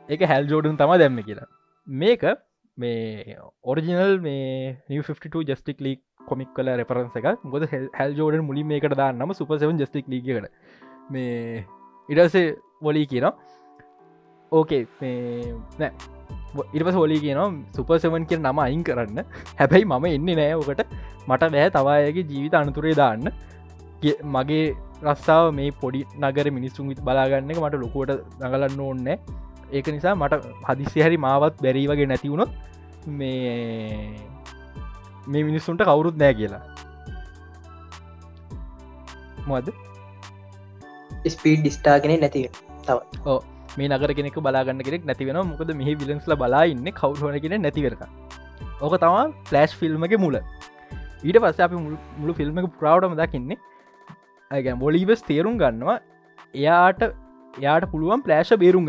ඒක 0.10 0.22
හැල් 0.32 0.45
ජෝඩන් 0.52 0.78
තම 0.78 0.93
දැම්ම 1.02 1.19
කියලා. 1.24 1.50
මේක 1.88 2.24
මේ 2.78 3.38
ඔරිජිනල් 3.63 4.13
මේ 4.19 4.78
52 4.89 5.43
ජස්ටික් 5.50 5.82
ලී 5.86 5.98
කොමික් 6.30 6.54
කල 6.56 6.69
රෙපරන්ස 6.82 7.17
එක 7.19 7.28
ගොද 7.54 7.67
හැල් 8.00 8.15
ජෝඩන් 8.19 8.45
මුලින් 8.50 8.67
මේකට 8.67 8.95
දාන්නම 9.02 9.34
සුපසවන් 9.34 9.82
ජස්ටික් 9.82 10.08
ලීකට 10.08 10.50
මේ 11.10 11.65
ඉඩසේ 12.10 12.48
බොලී 12.82 13.06
කියනවා 13.06 13.34
ඕකේ 14.52 14.84
නෑ. 15.80 16.18
ඉරිපස 16.75 16.95
හොලි 17.01 17.19
කියනවා 17.25 17.49
සුපසවන් 17.75 18.25
කිය 18.29 18.39
නම 18.39 18.59
අයින් 18.65 18.83
කරන්න. 18.88 19.19
හැබැයි 19.59 19.89
මම 19.91 20.05
එන්නේ 20.15 20.38
නෑ 20.39 20.53
ඕකට 20.59 20.81
මට 21.27 21.51
බෑ 21.55 21.69
තවායගේ 21.77 22.25
ජීවිත 22.31 22.55
අනතුරේ 22.62 22.95
දාන්න. 23.01 23.27
මගේ 24.35 24.63
රස්සාාව 25.03 25.51
මේ 25.59 25.69
පොඩි 25.81 26.01
නගර 26.21 26.47
මිනිස්සුන් 26.57 26.89
විත් 26.91 27.01
බලාගන්න 27.07 27.51
එක 27.51 27.62
මට 27.63 27.81
ලොකුවට 27.83 28.12
නගලන්න 28.41 28.81
ඕන්න 28.88 29.07
ඒක 29.71 29.88
නිසා 29.95 30.15
මට 30.15 30.41
හදිසි 30.69 31.03
හැරි 31.05 31.17
මාවත් 31.25 31.62
බැරී 31.63 31.88
වගේ 31.91 32.09
නැතිවුණොත් 32.12 32.51
මේ 33.19 34.15
මේ 35.27 35.43
මිනිස්සුන්ට 35.49 35.85
කවුරුත් 35.89 36.17
නෑ 36.23 36.33
කියලා. 36.39 36.63
මොද 39.49 39.71
ස්පීඩ් 41.33 41.62
ඩිස්ටාගෙන 41.62 42.19
නැතිව 42.23 42.51
තව. 42.88 42.97
ඕ 43.25 43.39
මේ 43.77 43.89
නගර 43.91 44.12
කෙනෙක 44.19 44.38
බලාගන්න 44.47 44.84
කෙනෙක් 44.88 45.03
නැතිවෙන 45.10 45.39
මොකද 45.51 45.71
මෙහි 45.82 45.93
විලන්ස්ල 46.01 46.36
බලා 46.43 46.65
ඉන්න 46.73 46.89
කවුහන 46.99 47.39
කෙන 47.45 47.55
නැතිවරක 47.65 48.03
ඕක 48.82 48.95
තමා 49.03 49.23
ෆලස්් 49.49 49.71
ෆිල්ම්ගේ 49.79 50.19
මුල. 50.25 50.38
ඊට 51.27 51.38
පස්ස 51.43 51.60
අපි 51.65 51.75
මුළු 52.19 52.34
ෆිල්ම්ක 52.39 52.69
ප්‍රව්ටම 52.82 53.15
දකින්නේ. 53.21 53.58
ඇගැ 54.51 54.77
බොලිවස් 54.84 55.21
තේරුම් 55.29 55.58
ගන්නවා 55.63 55.97
එයාට 56.62 57.01
එයාට 57.63 57.86
පුළුවන් 57.93 58.23
ප්ලෑශ 58.27 58.53
බේරුම් 58.63 58.86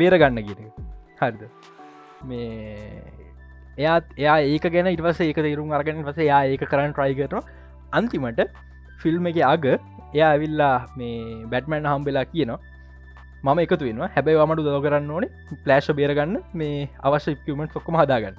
බේරගන්න 0.00 0.42
කියෙන 0.48 0.70
හරිද? 1.20 1.42
මේ 2.28 3.02
එයාත් 3.78 4.04
එයා 4.22 4.36
ඒක 4.52 4.66
ගැන 4.74 4.92
ඉටවස 4.94 5.22
ඒක 5.28 5.40
තේරුම් 5.46 5.72
අරගෙන 5.78 6.04
වස 6.08 6.20
යා 6.30 6.42
ඒක 6.52 6.64
කරන්න 6.72 6.94
ට්‍රයි 6.96 7.16
කරන 7.20 7.50
අන්තිමට 8.00 8.42
ෆිල්ම් 9.02 9.26
එක 9.32 9.40
අග 9.54 9.66
එයා 9.68 10.30
ඇවිල්ලා 10.34 10.74
මේ 10.98 11.46
බැට්මන් 11.52 11.90
හම්බෙලා 11.92 12.28
කියනවා. 12.32 12.60
මම 13.42 13.58
එකතු 13.58 13.84
වෙනවා. 13.84 14.08
හැබැයි 14.14 14.38
වමට 14.40 14.64
දව 14.66 14.78
කරන්න 14.84 15.10
ඕනේ 15.10 15.30
ප්ලෑශ 15.64 15.90
බේරගන්න. 15.98 16.34
මේ 16.54 16.88
අවශ්‍ය 17.02 17.34
ඉක්කමට 17.36 17.78
ොක්කම 17.80 17.98
හදාගන්න. 18.00 18.36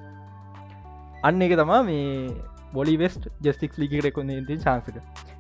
අන්න 1.23 1.41
එක 1.41 1.55
තමා 1.59 1.81
මේ 1.83 2.05
බොලි 2.73 2.95
වෙස්ට 2.97 3.27
ජස්ටික් 3.41 3.75
ලිකට 3.77 4.13
කොන්න 4.15 4.31
ති 4.47 4.57
චාන්සක 4.57 4.95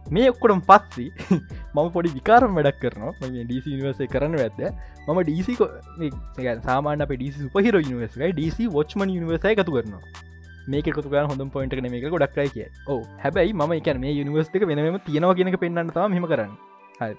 මේ 0.07 0.27
ඔක්කොටම් 0.29 0.61
පත්සි 0.69 1.05
මම 1.75 1.89
පොඩි 1.95 2.11
විකාරම් 2.17 2.59
වැඩක් 2.59 2.83
කරනවා. 2.83 3.13
ම 3.21 3.39
ඩීසි 3.43 3.77
නිවසේ 3.77 4.07
කරන්න 4.07 4.37
ඇත්ද 4.39 4.61
මම 5.07 5.23
ඩීසි 5.23 5.57
සාමාන 6.67 7.07
ඩිසි 7.07 7.49
පහිර 7.55 7.81
නිවසයි 7.83 8.31
ඩීසි 8.33 8.69
වොච්මන් 8.77 9.09
නිවසය 9.09 9.55
එකතු 9.55 9.71
කරනවා. 9.71 10.31
මේක 10.67 10.87
එකතු 10.87 11.09
කර 11.09 11.27
හොඳ 11.27 11.51
පොයින්ට 11.51 11.91
මේක 11.91 12.09
ගොඩක්රයි 12.09 12.49
කිය 12.49 12.67
ඕ 12.87 13.01
හැබැයි 13.19 13.53
ම 13.53 13.71
එක 13.73 13.93
මේ 13.97 14.15
යනිවර්ස්ක 14.21 14.65
වෙනම 14.69 14.99
තියෙනවා 15.05 15.35
කියෙනක 15.35 15.59
පෙන්න්න 15.59 15.91
තම 15.91 16.17
හෙම 16.17 16.27
කරන්න. 16.27 16.51
හරි. 16.99 17.15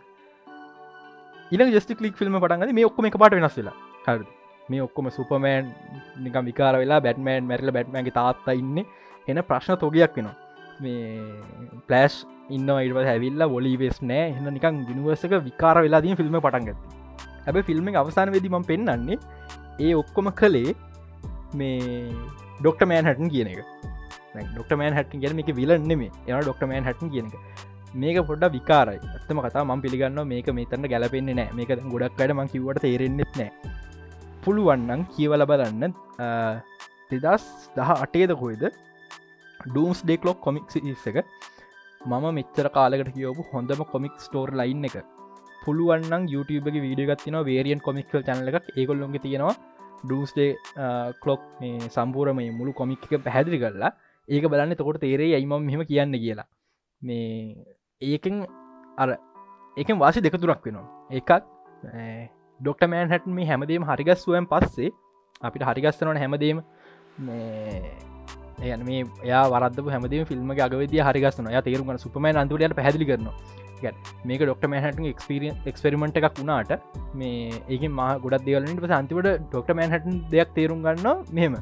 ඉන 1.55 1.67
ජස්ටික් 1.75 2.01
ලික් 2.05 2.17
ෆිල්ම් 2.21 2.38
පටන්ගද 2.38 2.75
මේ 2.79 2.87
ඔක්කොම 2.90 3.09
එක 3.11 3.19
පාට 3.23 3.37
වෙනස් 3.38 3.59
වෙලා. 3.61 3.77
හරි 4.07 4.27
මේ 4.69 4.85
ඔක්කොම 4.87 5.11
සුපමෑන් 5.17 5.73
නික 6.25 6.37
විකාර 6.49 6.75
වෙලා 6.83 7.01
බැට්මෑන් 7.07 7.51
මැරල 7.51 7.75
බැට්මෑන්ගේ 7.77 8.17
තාත්තා 8.21 8.55
ඉන්න. 8.62 8.79
එන 9.29 9.43
ප්‍රශ්න 9.51 9.79
තොගයක් 9.85 10.19
වෙනවා. 10.19 10.37
මේ 10.81 10.99
පලස්් 11.88 12.25
ඉන්න 12.51 12.69
ඉට 12.81 13.09
හැවිල්ලා 13.11 13.49
ොලිවෙස් 13.59 14.03
නෑ. 14.03 14.27
එන්න 14.38 14.53
නිකන් 14.57 14.85
ගිනිවර්සක 14.88 15.35
විකාර 15.49 15.77
වෙලාදී 15.85 16.17
ෆිල්ම් 16.17 16.38
පටන්ගත්ති 16.40 17.03
හැබ 17.47 17.61
ෆිල්ම් 17.69 17.88
අවසාන 17.95 18.33
වෙදිම 18.33 18.57
පෙන්න්නන්නේ 18.71 19.19
ඒ 19.81 19.93
ඔක්කොම 19.95 20.31
කළේ 20.33 20.75
මේ 21.55 21.79
ඩොක්ට 22.61 22.83
මෑන් 22.88 23.07
හටන් 23.07 23.31
කියන 23.31 23.49
එක. 23.53 23.61
ඩොක්ට 24.53 24.75
මෑන් 24.81 24.97
හටන් 24.99 25.21
කියන 25.21 25.40
එක 25.43 25.55
විලන්නෙම 25.61 26.03
එන 26.03 26.40
ඩොක්ට 26.40 26.67
මෑන් 26.67 26.87
හටන් 26.88 27.12
කියන 27.14 27.27
එක. 27.29 27.74
මේක 28.02 28.16
පොඩ්ඩ 28.28 28.54
විකාරයි. 28.57 29.00
ඇත්තම 29.14 29.40
කතා 29.46 29.64
ම 29.64 29.80
පිළිගන්න 29.85 30.20
මේක 30.33 30.48
මේතන්න 30.59 30.87
ගැලපෙන්නේ 30.92 31.37
නෑ 31.38 31.50
මේක 31.59 31.70
ගොඩක් 31.92 32.22
අඩ 32.24 32.33
මං 32.37 32.48
කිවට 32.52 32.83
තේරෙන්න්නෙත් 32.85 33.33
නෑ 33.40 33.50
පුළුවන්නන් 34.44 35.02
කියවල 35.14 35.44
බලන්න 35.50 35.92
දෙදස් 37.11 37.44
දහ 37.76 37.90
අටේද 38.04 38.33
කොයිද 38.42 38.64
ඩූම්ස් 39.66 40.00
ඩෙක්ලොක් 40.04 40.38
කොමික් 40.46 40.64
එක. 41.11 41.18
මම 42.00 42.24
මෙච්චර 42.38 42.66
කාලකට 42.76 43.11
කියවපු 43.16 43.42
හොඳම 43.52 43.85
කොමික් 43.92 44.14
ස්ටෝර් 44.24 44.48
ලයින් 44.61 44.85
එක. 44.88 44.96
පුළුවන්න 45.64 46.26
YouTube 46.33 46.68
වීඩියගත්තින 46.87 47.37
වේරියන් 47.50 47.80
කොමික්ල් 47.87 48.18
චනල 48.26 48.48
එකක්. 48.50 48.66
ඒකොල්ලොන්ගේ 48.78 49.22
තියෙනවා 49.26 49.54
ඩූස්ඩේ 50.04 50.50
කලොක් 51.22 51.42
මේ 51.61 51.88
සම්පූරමය 51.96 52.50
මුළු 52.59 52.72
කොමික් 52.80 53.07
එක 53.07 53.24
පැහැදිලි 53.28 53.62
කරලා. 53.62 53.92
ඒක 54.28 54.44
බලන්න 54.52 54.76
තකොට 54.80 55.00
තේරේ 55.04 55.33
අයිම 55.38 55.54
මෙම 55.70 55.85
කියන්න 55.92 56.12
කියලා. 56.24 56.48
මේ 57.02 57.54
ඒකෙන් 58.02 58.46
අර 58.98 59.09
ඒකෙන් 59.76 59.98
වාසි 59.98 60.20
දෙක 60.20 60.33
තුරක් 60.35 60.64
වෙනවා. 60.64 60.87
එකක් 61.11 61.30
ඩොක්ට 62.61 62.87
මෑන් 62.87 63.09
හැට 63.09 63.26
මේ 63.28 63.46
හැමදීම 63.46 63.85
හරිගස්ුවයන් 63.85 64.46
පස්සේ 64.46 64.90
අපිට 65.40 65.64
හරිගස්සනවන 65.64 66.16
හැමදීම 66.16 66.62
එයන 68.62 68.85
මේ 68.85 69.04
යා 69.24 69.44
වරද 69.48 69.78
හැමදීම 69.88 70.26
ෆිල්ම් 70.26 70.50
අගවද 70.57 70.96
හරිගස්සන 71.09 71.50
ය 71.50 71.62
තේරුම 71.62 71.94
සුපම 71.98 72.26
අන්තුරයට 72.35 72.76
පැදිලි 72.76 73.09
කරන 73.11 73.30
මේක 74.24 74.42
ඩොක්ට 74.42 74.66
මෑහට 74.66 75.00
එක්ස්පිරියන් 75.07 75.57
එක්ස්පෙරිමෙන්ට් 75.66 76.20
එකක් 76.20 76.38
වුණාට 76.38 76.76
මේ 77.14 77.62
ඒක 77.68 77.88
මහ 77.90 78.11
ගොඩක් 78.22 78.46
දෙවලට 78.46 78.92
සන්තිවට 78.92 79.33
ඩොක්ට 79.46 79.74
මෑහට 79.74 80.12
දෙයක් 80.33 80.54
තේරුම් 80.59 80.87
ගන්න 80.87 81.24
මෙම 81.33 81.59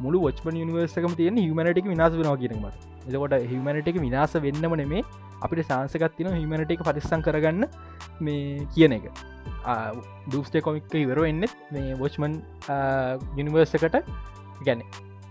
මුළු 0.00 0.26
ොච්ම 0.28 0.50
නිවර්සකම 0.52 1.14
තියෙන 1.20 1.38
හිමනටක 1.38 1.86
විනාස 1.86 2.18
වෙනවා 2.18 2.36
කියනීම 2.36 2.93
එතකොට 3.06 3.38
හිමනටක 3.44 4.00
විනාස 4.00 4.34
වෙන්නම 4.38 4.76
නෙමේ. 4.82 5.04
අපිට 5.42 5.66
සාන්සකත්තින 5.66 6.28
හිමනට 6.32 6.70
එක 6.70 6.82
පරිස්සං 6.82 7.22
කරගන්න 7.22 7.64
මේ 8.20 8.66
කියන 8.74 8.92
එක. 8.92 9.08
දූස්ටේ 10.30 10.60
කොමික් 10.60 10.94
ඉවර 10.96 11.24
එන්නෙත් 11.24 11.56
මේ 11.70 11.96
වොච්මන් 11.96 12.38
යනිවර්සකට 13.38 13.98
ගැන 14.64 14.82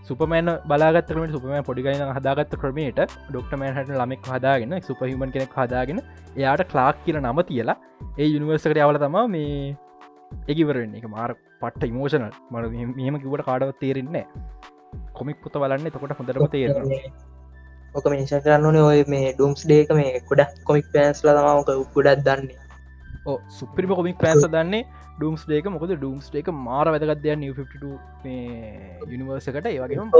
සුපමෑන 0.08 0.50
බලාගත්තරම 0.66 1.24
සුපම 1.30 1.54
පොඩිගයින 1.62 2.02
හදාගත්ත 2.16 2.56
ක්‍රමයට 2.62 3.00
ඩොක්ටමෑන් 3.28 3.76
හට 3.76 3.96
ළමෙක් 4.00 4.28
හදාගෙන 4.28 4.74
සුපහිමන් 4.82 5.32
කෙනෙක් 5.34 5.56
හදාගෙන 5.56 6.02
එයාට 6.36 6.64
ක්ලාක් 6.72 7.00
කියල 7.04 7.18
නම 7.20 7.40
තියලා 7.50 7.78
ඒ 8.18 8.28
යුනිවර්සකට 8.28 8.80
අවල 8.80 8.98
තමා 8.98 9.24
මේ 9.28 9.76
එකිවරෙන් 10.48 10.92
එක 10.98 11.06
මාර 11.08 11.34
පට්ට 11.62 11.90
ඉමෝෂනල් 11.90 12.28
මට 12.52 12.98
මෙම 12.98 13.20
කිවට 13.22 13.46
කාඩවත් 13.48 13.80
තේරෙන්නේ 13.80 14.26
කොමික් 15.14 15.40
පුත 15.42 15.56
බලන්න 15.56 15.90
තකොට 15.90 16.18
හොඳරම 16.18 16.46
තේරෙන 16.48 16.92
ඕක 17.94 18.06
මේෂ 18.10 18.34
කරන්න 18.44 18.66
ඕනේ 18.68 18.84
ඔය 18.84 19.00
මේ 19.06 19.32
ඩුම්ස් 19.32 19.62
ඩේක 19.64 19.90
මේ 19.98 20.20
ගොඩක් 20.28 20.52
කොමික් 20.68 20.86
පෑන්ස්ල 20.94 21.28
තමක 21.28 21.70
ගොඩක් 21.94 22.24
දන්නේ. 22.26 22.58
සුපිරිම 23.58 23.94
කොමික් 23.94 24.18
පෑන්ස 24.18 24.46
දන්නේ 24.54 24.84
ඩුම්ස් 25.16 25.42
ඩේක 25.46 25.66
මොකද 25.70 25.92
ඩුම්ස් 25.94 26.26
ඩේක 26.30 26.48
මාර 26.60 26.86
වැදගත්දය 26.94 27.28
52 27.34 27.92
මේ 28.24 28.98
යුනිවර්සකට 29.10 29.66
ඒවගේම 29.66 30.10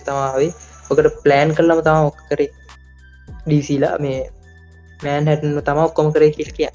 තමාවේ 0.00 0.52
ඔකට 0.90 1.08
ප්ලෑන් 1.24 1.54
කරලම 1.56 1.80
තම 1.86 2.08
ඔක් 2.10 2.18
කරේ. 2.30 2.50
ඩීසිලා 3.44 3.96
මේ 4.00 4.20
මෑන් 5.02 5.28
හැටන 5.28 5.58
තම 5.66 5.80
ඔක්කොම 5.82 6.08
කරේ 6.14 6.32
කිල් 6.36 6.50
කිය 6.56 6.70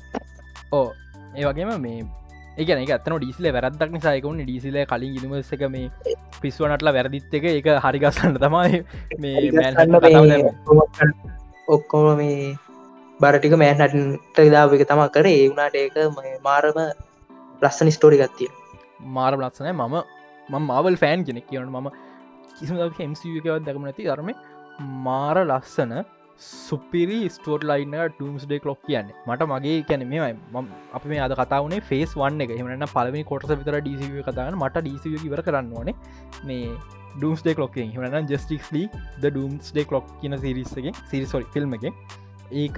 ඕ 0.71 0.87
ඒවගේම 1.35 1.71
මේ 1.81 1.99
ඒගන 2.57 2.81
එක 2.83 2.91
අතන 2.95 3.15
ඩිසිල 3.17 3.47
වැරදක් 3.49 3.91
නිසායකුන් 3.93 4.41
ඩිසිල 4.41 4.77
කලින් 4.91 5.15
ඉනිවර්සක 5.17 5.63
මේ 5.75 6.15
පිස්වනටලා 6.41 6.93
වැරදිත් 6.97 7.33
එක 7.39 7.45
එක 7.51 7.67
හරිගස්සන්න 7.85 8.37
තමයි 8.37 8.83
මේ 9.21 9.35
ඔක්කොම 11.67 12.07
මේ 12.17 12.55
බරටික 13.19 13.55
මෑන්හටට 13.61 14.39
දාව 14.51 14.75
එක 14.75 14.85
තමා 14.87 15.09
කරේ. 15.09 15.37
ඒ 15.39 15.49
වුණට 15.49 15.75
ඒක 15.75 15.95
මාරම 16.43 16.79
ලස්සන 17.61 17.91
ස්ටෝරි 17.97 18.17
ගත්තිය 18.21 18.49
මාර 19.17 19.33
ලක්සනය 19.35 19.71
මම 19.71 19.95
ම 20.49 20.65
මාවල් 20.71 20.95
ෆෑන් 20.95 21.25
කෙනෙක්. 21.27 21.47
කියවන 21.49 21.69
මම 21.69 21.87
කිසිම 22.57 22.77
හෙම්සිකවත් 22.99 23.65
දැකම 23.65 23.85
නැති 23.87 24.09
ධර්ම. 24.09 24.29
මාර 25.05 25.37
ලස්සන 25.43 25.93
සුපිරි 26.39 27.19
ස්ටෝට 27.29 27.63
ලයින්න 27.69 27.95
ටම්ස් 28.15 28.45
ඩේ 28.47 28.65
ලොක් 28.65 28.79
කියන්නේ. 28.87 29.15
මට 29.27 29.47
මගේ 29.51 29.77
කැන 29.89 30.03
මේ 30.09 30.31
අප 30.93 31.05
මේ 31.05 31.21
අද 31.27 31.35
කතාවනේ 31.41 31.81
ෆේස් 31.91 32.15
වන්න 32.21 32.43
එක. 32.45 32.51
එමන 32.57 32.85
පලමි 32.95 33.23
කොටස 33.31 33.53
විතර 33.59 33.79
ඩීසිව 33.79 34.19
කතාන්න 34.29 34.59
මට 34.61 34.83
ඩීසිව 34.83 35.25
ඉවර 35.29 35.41
කරන්න 35.47 35.71
ඕනේ. 35.77 35.95
මේ 36.49 36.73
ඩම්ස් 37.15 37.41
ඩේ 37.45 37.55
ලොක් 37.63 37.77
හන 37.77 38.27
ජස්ටික් 38.33 38.67
ලී 38.75 38.89
ද 39.21 39.23
ඩම්ස් 39.29 39.71
ඩේ 39.71 39.87
ලොක් 39.95 40.11
කියන 40.21 40.37
සිරිස්සගේ 40.45 40.93
සිරිසොරි 41.11 41.47
ෆිල්ම් 41.55 41.73
එක 41.79 41.87
ඒක 42.51 42.77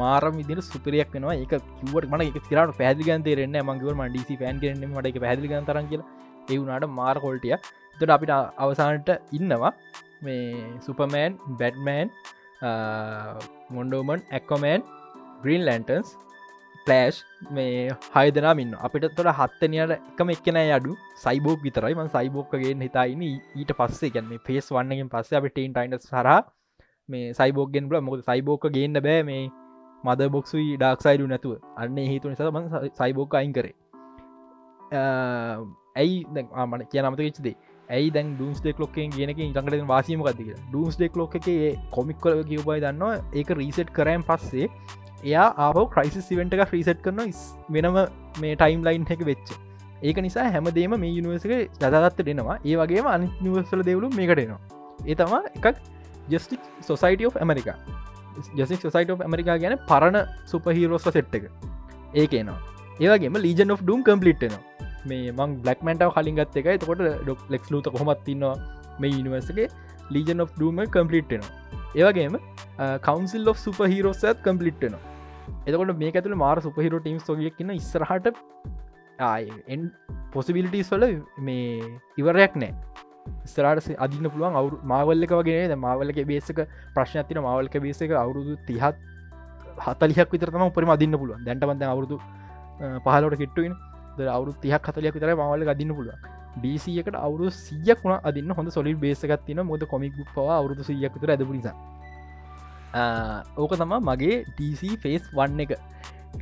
මාර 0.00 0.24
විදිර 0.38 0.60
සුපරයක් 0.62 1.14
වෙනවා. 1.14 1.34
එක 1.44 1.52
කිවට 1.80 2.10
මට 2.10 2.28
එක 2.30 2.38
තිරට 2.50 2.76
පැදිගන්තේරෙන්න 2.82 3.58
මංගව 3.62 4.04
ඩිසි 4.10 4.40
පෑන් 4.42 4.60
කරන්න 4.62 4.92
මට 4.92 5.12
එක 5.12 5.20
පැදිගන් 5.26 5.66
තරන් 5.70 5.90
කියලා. 5.92 6.08
ඒවුනාට 6.52 6.88
මාර 7.00 7.16
කොල්ටිය 7.24 7.56
තොට 7.98 8.14
අපිට 8.16 8.32
අවසානට 8.64 9.10
ඉන්නවා 9.38 9.72
මේ 10.26 10.64
Superman 10.86 11.38
Batman 11.60 12.08
Wonder Woman 13.76 14.20
Aquaman 14.36 14.82
Green 15.42 15.64
Lanterns 15.68 16.12
Flash 16.86 17.18
මේ 17.56 17.92
හයදනම් 18.14 18.62
ඉන්න 18.64 18.74
අපිට 18.86 19.06
තොට 19.16 19.30
හත්තනයට 19.40 19.94
එකම 19.96 20.32
එක්කන 20.34 20.58
අඩු. 20.76 20.96
සයිබෝක් 21.24 21.60
විතරයි. 21.66 21.94
මන් 21.98 22.10
සයිබෝක්කගේ 22.16 22.74
හිතායින 22.84 23.22
ඊට 23.28 23.72
පස්සේ 23.78 24.12
ගැන්නේ 24.16 24.40
පේස් 24.48 24.72
වන්නගෙන් 24.76 25.12
පස්සේ 25.14 25.38
අප 25.40 25.46
ටේන් 25.50 25.76
ටයින්ට 25.76 26.08
සර 26.10 26.28
මේ 27.08 27.32
සයිබෝක්ගෙන් 27.38 27.88
බල 27.88 28.00
මොකද 28.08 28.24
සයිබෝක 28.30 28.66
ගේන්න 28.76 29.00
බෑ 29.06 29.22
මේ 29.30 29.44
මද 30.04 30.28
බොක්සුයි 30.34 30.76
ඩක්සයිඩු 30.82 31.30
නැතුව. 31.32 31.56
අන්න 31.76 31.96
හේතු 32.12 32.32
නිසා 32.32 32.52
මන් 32.52 32.90
සයිබෝක 33.00 33.38
අයින් 33.40 33.52
කරේ. 33.58 33.74
ඇයි 36.00 36.16
මට 36.32 36.90
කිය 36.90 37.02
නමත 37.02 37.20
වෙච්චදේ 37.26 37.56
ඇයි 37.88 38.10
දැන් 38.10 38.34
ඩම්ස් 38.36 38.60
ඩෙක් 38.60 38.78
ලොක්කෙන් 38.78 39.10
කියනක 39.10 39.38
ඉටකට 39.38 39.86
වාසීමකක්තික 39.86 40.50
ඩම්ස් 40.72 40.96
ඩෙක් 40.96 41.16
ලොක් 41.16 41.34
එක 41.34 41.48
කොමික්කල 41.90 42.42
කිවබයි 42.42 42.80
දන්නවා? 42.80 43.22
ඒක 43.32 43.50
රීසෙට් 43.50 43.92
කරෑම් 43.92 44.22
පස්සේ 44.22 44.68
එයා 45.24 45.48
ආව 45.58 45.78
ක්‍රයිසි 45.94 46.22
සිවෙන්ට 46.22 46.54
එක 46.54 46.68
්‍රීසෙට් 46.70 47.02
කරන 47.02 47.20
වෙනම 47.70 48.00
මේ 48.40 48.56
ටයිම් 48.56 48.84
ලයින් 48.84 49.06
එක 49.10 49.24
වෙච්ච. 49.24 49.54
ඒක 50.02 50.18
නිසා 50.18 50.50
හැමදේම 50.50 50.96
මේ 51.00 51.12
යුනිවර්සක 51.12 51.52
ජදත්ත 51.80 52.24
දෙනවා 52.28 52.58
ඒ 52.64 52.76
වගේම 52.76 53.06
අනි 53.06 53.28
නිවර්සල 53.40 53.82
දෙවලු 53.82 54.10
මේකටනවා 54.10 54.60
ඒ 55.06 55.14
තමා 55.14 55.42
එකක් 55.56 55.66
ජස්ටික් 56.28 56.60
සොසයිට 56.80 57.26
of 57.26 57.36
ඇමරිකා 57.36 57.76
ජසික් 58.54 58.80
සොසයිට 58.80 59.10
of 59.10 59.20
ඇමරිකා 59.20 59.56
ගැන 59.58 59.76
පරණ 59.88 60.18
සුපහිරෝස්ව 60.46 61.10
සෙට් 61.12 61.34
එක. 61.34 61.44
ඒකනවා 62.14 62.58
ඒවගේම 63.00 63.36
ලීජන් 63.36 63.70
of 63.70 63.82
ඩම් 63.82 64.02
කම්පලිට්නවා 64.02 64.62
මේ 65.06 65.32
මං 65.32 65.56
බ්ලක්මන්ටව 65.62 66.14
කලින් 66.16 66.36
ගත් 66.40 66.56
එකයි. 66.56 66.78
තකොට 66.78 67.02
ඩොක් 67.22 67.40
ලෙක්ස් 67.50 67.70
ලූත 67.70 67.90
කොමත් 67.96 68.28
ඉන්නවා 68.28 68.54
මේ 69.00 69.18
ඉනිවර්සගේ 69.20 69.68
ලීජන් 70.10 70.44
of 70.44 70.52
ඩම 70.58 70.80
කම්පලිට්නවා 70.88 71.52
ඒවගේම 71.96 72.36
කවන්සිල් 73.06 73.48
of 73.48 73.58
සුප 73.58 73.78
හිරෝසත් 73.86 74.26
කම්පලිට්නවා 74.46 75.02
එතකොට 75.66 75.94
මේ 76.02 76.12
ඇතුළ 76.12 76.36
මාර 76.36 76.56
සුපහිරෝ 76.60 77.00
ටීම් 77.00 77.20
සොගියක් 77.28 77.56
කියන්න 77.58 77.74
ඉස්සරහට 77.74 78.28
එන් 79.68 79.88
පොසිබිලිටස් 80.32 80.92
වල 80.94 81.06
මේ 81.40 81.88
ඉවරයක් 82.18 82.56
නෑ 82.56 82.72
ස්රට 83.46 83.96
අදින්න 83.98 84.30
පුළුවන් 84.30 84.56
අවු 84.60 84.78
මාවල්ලක 84.84 85.34
වගේ 85.40 85.76
මාවල්ලක 85.76 86.20
බේසක 86.32 86.62
ප්‍රශ්න 86.94 87.22
ඇතින 87.22 87.42
මාවල්ක 87.48 87.76
බේසක 87.86 88.14
අවුරුදු 88.22 88.56
තිහත් 88.68 89.02
හතලියක් 89.78 90.28
විතරම 90.34 90.62
උපරම 90.62 90.90
අදින්න 90.96 91.18
පුළුවන්. 91.20 91.44
දැන්ටබන්ද 91.46 91.84
අවුරුදු 91.84 92.16
පහලට 93.04 93.38
කිට්ටුවෙන 93.42 93.74
අවුරු 94.28 94.52
තියක් 94.62 94.88
හතලයක් 94.88 95.14
විතර 95.14 95.34
මවල 95.34 95.68
අදින්න 95.68 95.94
පුළුව 95.94 96.34
ඩීසියකට 96.56 97.16
අවුරු 97.16 97.50
සියක් 97.50 97.98
වුණ 98.04 98.20
අදින්න 98.22 98.50
හොඳ 98.50 98.70
සොලි 98.70 98.94
බේසගත්තින 98.96 99.60
මොද 99.62 99.82
කොමික් 99.86 100.14
පවා 100.34 100.58
අවුරුදු 100.58 100.86
සියක් 100.86 101.14
විතර 101.16 101.32
ඇද 101.34 101.42
නිසා. 101.48 101.74
ඕක 103.58 103.74
තමා 103.74 104.00
මගේ 104.00 104.36
ඩීC 104.50 105.00
ෆේස් 105.02 105.24
වන්න 105.32 105.64
එක. 105.64 105.72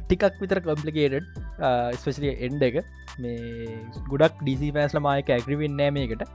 ටිකක් 0.01 0.37
විතර 0.41 0.61
කම්පලිකේටඩ් 0.61 1.27
ස්පෙසිලිය 1.97 2.35
එන්ඩ 2.41 2.63
එක. 2.63 2.77
මේ 3.19 3.79
ගොඩක් 4.11 4.37
ඩීසි 4.43 4.69
පෑස්ල 4.71 5.01
මායක 5.01 5.31
ඇග්‍රිවෙන් 5.31 5.77
නෑමයකට 5.77 6.29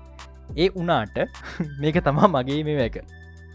ඒ 0.56 0.70
උනාට 0.76 1.18
මේක 1.82 2.02
තමා 2.02 2.34
මගේ 2.36 2.64
මේ 2.64 2.90
එක. 2.90 2.98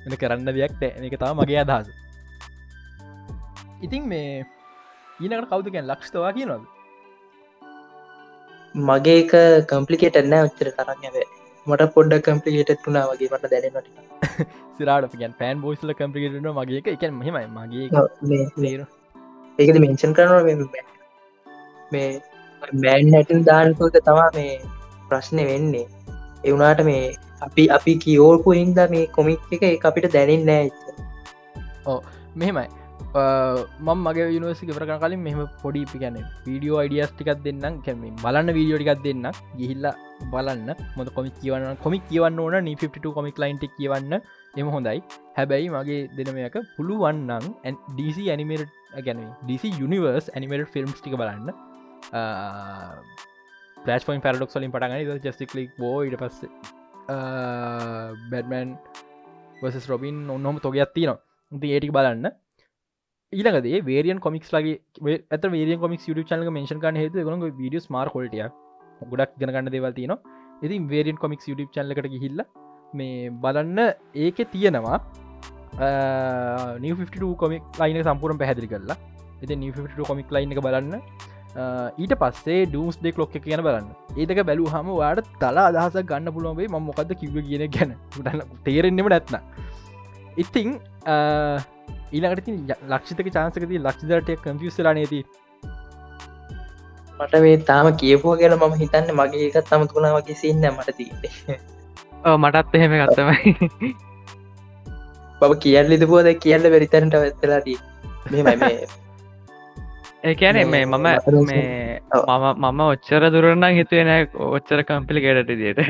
එන 0.07 0.16
කරන්න 0.16 0.47
දෙයක් 0.51 0.78
මේක 1.01 1.18
තම 1.18 1.43
මගේ 1.43 1.61
අදහස. 1.64 1.91
ඉතින් 3.83 4.07
මේ 4.07 4.47
ඊනකට 5.20 5.51
කවුදකෙන් 5.51 5.91
ලක්ෂතවා 5.91 6.33
කියනොද 6.33 6.62
මගේ 8.75 9.18
එක 9.23 9.33
කම්පලිකේට 9.70 10.18
නෑ 10.33 10.49
උච්චර 10.49 10.68
තරක් 10.79 10.91
ඇබේ. 11.07 11.27
මට 11.66 11.89
පොඩ්ඩ 11.97 12.25
කම්පලිකේට 12.29 12.85
වුණා 12.87 13.07
වගේ 13.11 13.31
මට 13.35 13.51
දැනට 13.53 13.89
සිරාට 14.77 15.16
ගැන් 15.23 15.35
පෑන් 15.41 15.62
බෝස්ල 15.64 15.95
කම්පලිකේට 16.01 16.51
මගේ 16.61 16.79
එක. 16.83 16.87
එක 16.95 17.03
මෙහෙමයි. 17.20 17.47
මගේ 17.57 17.87
ඒකද 19.59 19.77
මෙන්ෂන් 19.85 20.14
කරනවා 20.18 20.43
මේ 21.93 22.07
මෑන් 22.85 23.12
හැටන් 23.14 23.43
දානකොක 23.51 23.99
තමා 24.07 24.31
මේ 24.39 24.55
ප්‍රශ්නය 25.09 25.45
වෙන්නේ. 25.51 25.87
එවුනාට 26.45 26.81
මේ 26.91 27.05
අපි 27.47 27.64
අපි 27.77 27.93
කියෝල්පු 28.05 28.51
හින්ද 28.59 28.79
මේ 28.95 29.07
කොමික් 29.16 29.41
එක 29.57 29.85
අපිට 29.91 30.07
දැනින් 30.16 30.43
නෑ 30.51 30.70
ඕ 31.87 32.01
මෙහෙමයි 32.37 32.82
මම 33.15 33.99
මගේ 34.05 34.27
යනිවසි 34.37 34.67
වර 34.77 34.85
කලින් 35.03 35.21
මෙහම 35.27 35.41
පොඩි 35.63 35.81
පිගැන 35.93 36.15
වීඩියෝ 36.47 36.79
අයිඩියස් 36.83 37.11
ටිකක් 37.13 37.43
දෙන්නම්. 37.47 37.75
කැම 37.87 38.05
බලන්න 38.25 38.49
වීඩියෝ 38.57 38.79
ටිකක් 38.81 39.03
දෙන්න 39.07 39.27
ගිහිල්ල 39.59 39.87
බලන්න. 40.33 40.71
මොද 40.97 41.09
කොමික් 41.17 41.35
කියවන්න 41.43 41.77
කොමික් 41.85 42.05
කියවන්න 42.11 42.41
ඕන. 42.45 42.57
නි 42.69 42.75
52 42.75 43.13
කොමික් 43.19 43.37
ලයින්ට 43.43 43.65
කියවන්න. 43.77 44.15
එම 44.61 44.69
හොඳයි. 44.75 45.03
හැබැයි 45.37 45.69
මගේ 45.75 46.01
දෙනමයක 46.17 46.57
පුළුවන්නන් 46.77 47.77
DC 47.99 48.19
ඇනිමේට 48.33 48.73
ගැන 49.07 49.21
DC 49.49 49.65
යනිවර්ස් 49.85 50.33
ඇනිමේට 50.35 50.73
ෆිල්ම්ස් 50.75 50.99
ටික 51.01 51.17
බලන්න. 51.21 51.53
පලස් 53.77 54.05
පොයින් 54.09 54.23
පැරඩොක් 54.25 54.55
ලින් 54.63 54.73
පටගන 54.73 55.21
ජස්ටික්ලික් 55.27 55.77
බෝ 55.83 55.99
ඉට 56.09 56.17
පස්ස 56.23 56.49
බැඩමන් 58.33 58.73
වස් 59.63 59.89
රොබින් 59.93 60.17
ඔන්නොම 60.37 60.57
තොගයක් 60.65 60.97
තිනවා 60.97 61.21
ඉති 61.53 61.75
ඒටික් 61.77 61.93
බලන්න. 61.99 62.33
ඊලකදේ 63.33 63.80
වේරියන් 63.89 64.20
කොමික්ස් 64.26 64.53
ලගේ 64.55 64.76
ඇත 65.37 65.45
වේරිය 65.57 65.78
කොමික් 65.85 66.07
ුට 66.12 66.22
චනක 66.30 66.53
මේෂන් 66.59 66.80
කන 66.85 67.01
හේතු 67.03 67.24
ගොන 67.28 67.45
විඩියස් 67.62 67.89
මාර 67.97 68.09
කොල්ටිය 68.14 68.45
ගොඩක් 69.12 69.33
ගනගන්න 69.41 69.72
දෙවල්තින 69.76 70.14
ඉතින් 70.66 70.89
වේරියන් 70.93 71.18
කොමික් 71.24 71.49
ුට 71.55 71.62
චල්ලකට 71.76 72.12
ගිහිල්ල 72.14 72.43
මේ 73.01 73.30
බලන්න 73.45 73.78
ඒක 74.26 74.39
තියෙනවා 74.55 74.99
නිව 76.85 77.05
කොමික් 77.43 77.62
ලයින 77.80 78.03
සම්පුරම් 78.05 78.39
පැහැදිලි 78.39 78.68
කරලා. 78.68 78.97
එති 79.43 79.57
නිව 79.57 79.76
කොමික් 80.11 80.30
ලයින් 80.30 80.53
එක 80.53 80.61
බලන්න. 80.61 80.95
ඊට 81.99 82.14
පස්සේ 82.22 82.66
ඩම්ස් 82.66 83.01
දෙක් 83.01 83.18
ලොක්ක 83.18 83.35
කියන 83.47 83.62
බලන්න. 83.66 83.89
ඒතක 84.16 84.45
බැලූ 84.45 84.68
හම 84.74 84.89
වාට 85.01 85.24
තලා 85.41 85.68
අදහස 85.72 85.97
ගන්න 86.11 86.33
පුළුවන්ේ 86.37 86.68
ම 86.68 86.87
මොකද 86.89 87.12
කිව 87.20 87.37
කියන 87.49 87.64
ගැන. 87.76 87.97
තේරෙන්නෙම 88.64 89.09
නැත්න 89.09 89.41
ඉතිං 90.37 90.76
ඊළඟට 92.12 92.49
ලක්ෂිතක 92.91 93.28
චාන්සකති 93.30 93.80
ලක්ෂිදරටය 93.80 94.37
කම්පියස්ලා 94.39 94.95
නේති 94.95 95.20
මට 97.18 97.43
මේ 97.43 97.57
තාම 97.64 97.91
කියපුෝ 97.97 98.35
කියලා 98.37 98.61
මම 98.61 98.74
හිතන්න 98.78 99.12
මගේ 99.16 99.45
එකත් 99.49 99.68
තම 99.68 99.85
තුුණා 99.87 100.14
වගේ 100.16 100.37
සින්න 100.37 100.66
මට 100.70 100.97
තිීන්නේ 100.97 101.61
මටත් 102.41 102.74
එහෙම 102.74 102.97
ගත්තමයි 102.97 103.95
බව 105.41 105.53
කියල් 105.61 105.87
ලිදපුෝද 105.89 106.28
කියල්ල 106.39 106.68
වෙරිතරට 106.70 107.16
වෙත්තලාදී 107.18 107.78
ඒකැනේ 110.24 110.66
මේ 110.66 110.85
මම 110.87 110.99
මේ 111.47 111.62
මම 112.18 112.45
මම 112.64 112.83
ඔච්චර 112.85 113.24
දුරන්න 113.30 113.66
හිතුවෙන 113.72 114.12
ඔච්චර 114.51 114.85
කම්පිලිකේටට 114.85 115.57
දියට 115.57 115.80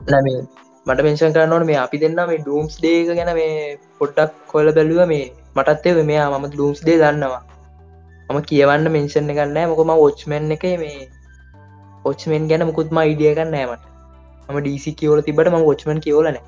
නැමේ 0.00 0.38
මට 0.86 1.04
පෙන්ෂන් 1.04 1.34
කරන්නවන 1.34 1.64
මේ 1.66 1.78
අපි 1.78 2.02
දෙන්න 2.02 2.20
මේ 2.24 2.40
ඩූම්ස් 2.40 2.76
ඩේක 2.76 3.10
ගැන 3.10 3.32
මේ 3.34 3.56
පොඩ්ඩක් 3.98 4.32
කොල 4.48 4.68
බැලුව 4.72 5.02
මේ 5.06 5.24
මටත්තේ 5.56 6.04
මෙයා 6.04 6.28
මම 6.32 6.46
ලූම්ස් 6.54 6.80
දේ 6.84 6.98
දන්නවා. 6.98 7.42
මම 8.28 8.40
කියවන්න 8.48 8.86
මෙන්ෂන් 8.92 9.30
එකන්නෑ 9.32 9.66
මොකම 9.70 9.90
ෝච්මෙන් 9.96 10.52
එක 10.54 10.64
මේ 10.82 11.08
ඔච්මෙන් 12.04 12.48
ගැන 12.50 12.64
මුකුත්ම 12.68 12.98
ඉඩිය 13.04 13.32
කන්නෑමට 13.34 13.84
ම 14.48 14.58
ඩීසි 14.58 14.92
කියවල 15.00 15.20
තිබට 15.26 15.50
ම 15.50 15.56
ෝච්මන් 15.60 16.00
කියවලන 16.06 16.38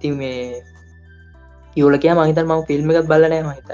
ති 0.00 0.12
මේ 0.12 0.62
කියවල 1.76 1.96
කිය 1.98 2.14
මහිතන් 2.14 2.46
ම 2.46 2.64
ෆිල්ම් 2.68 2.92
එකක් 2.92 3.10
බලනෑ 3.10 3.42
මහිත 3.44 3.68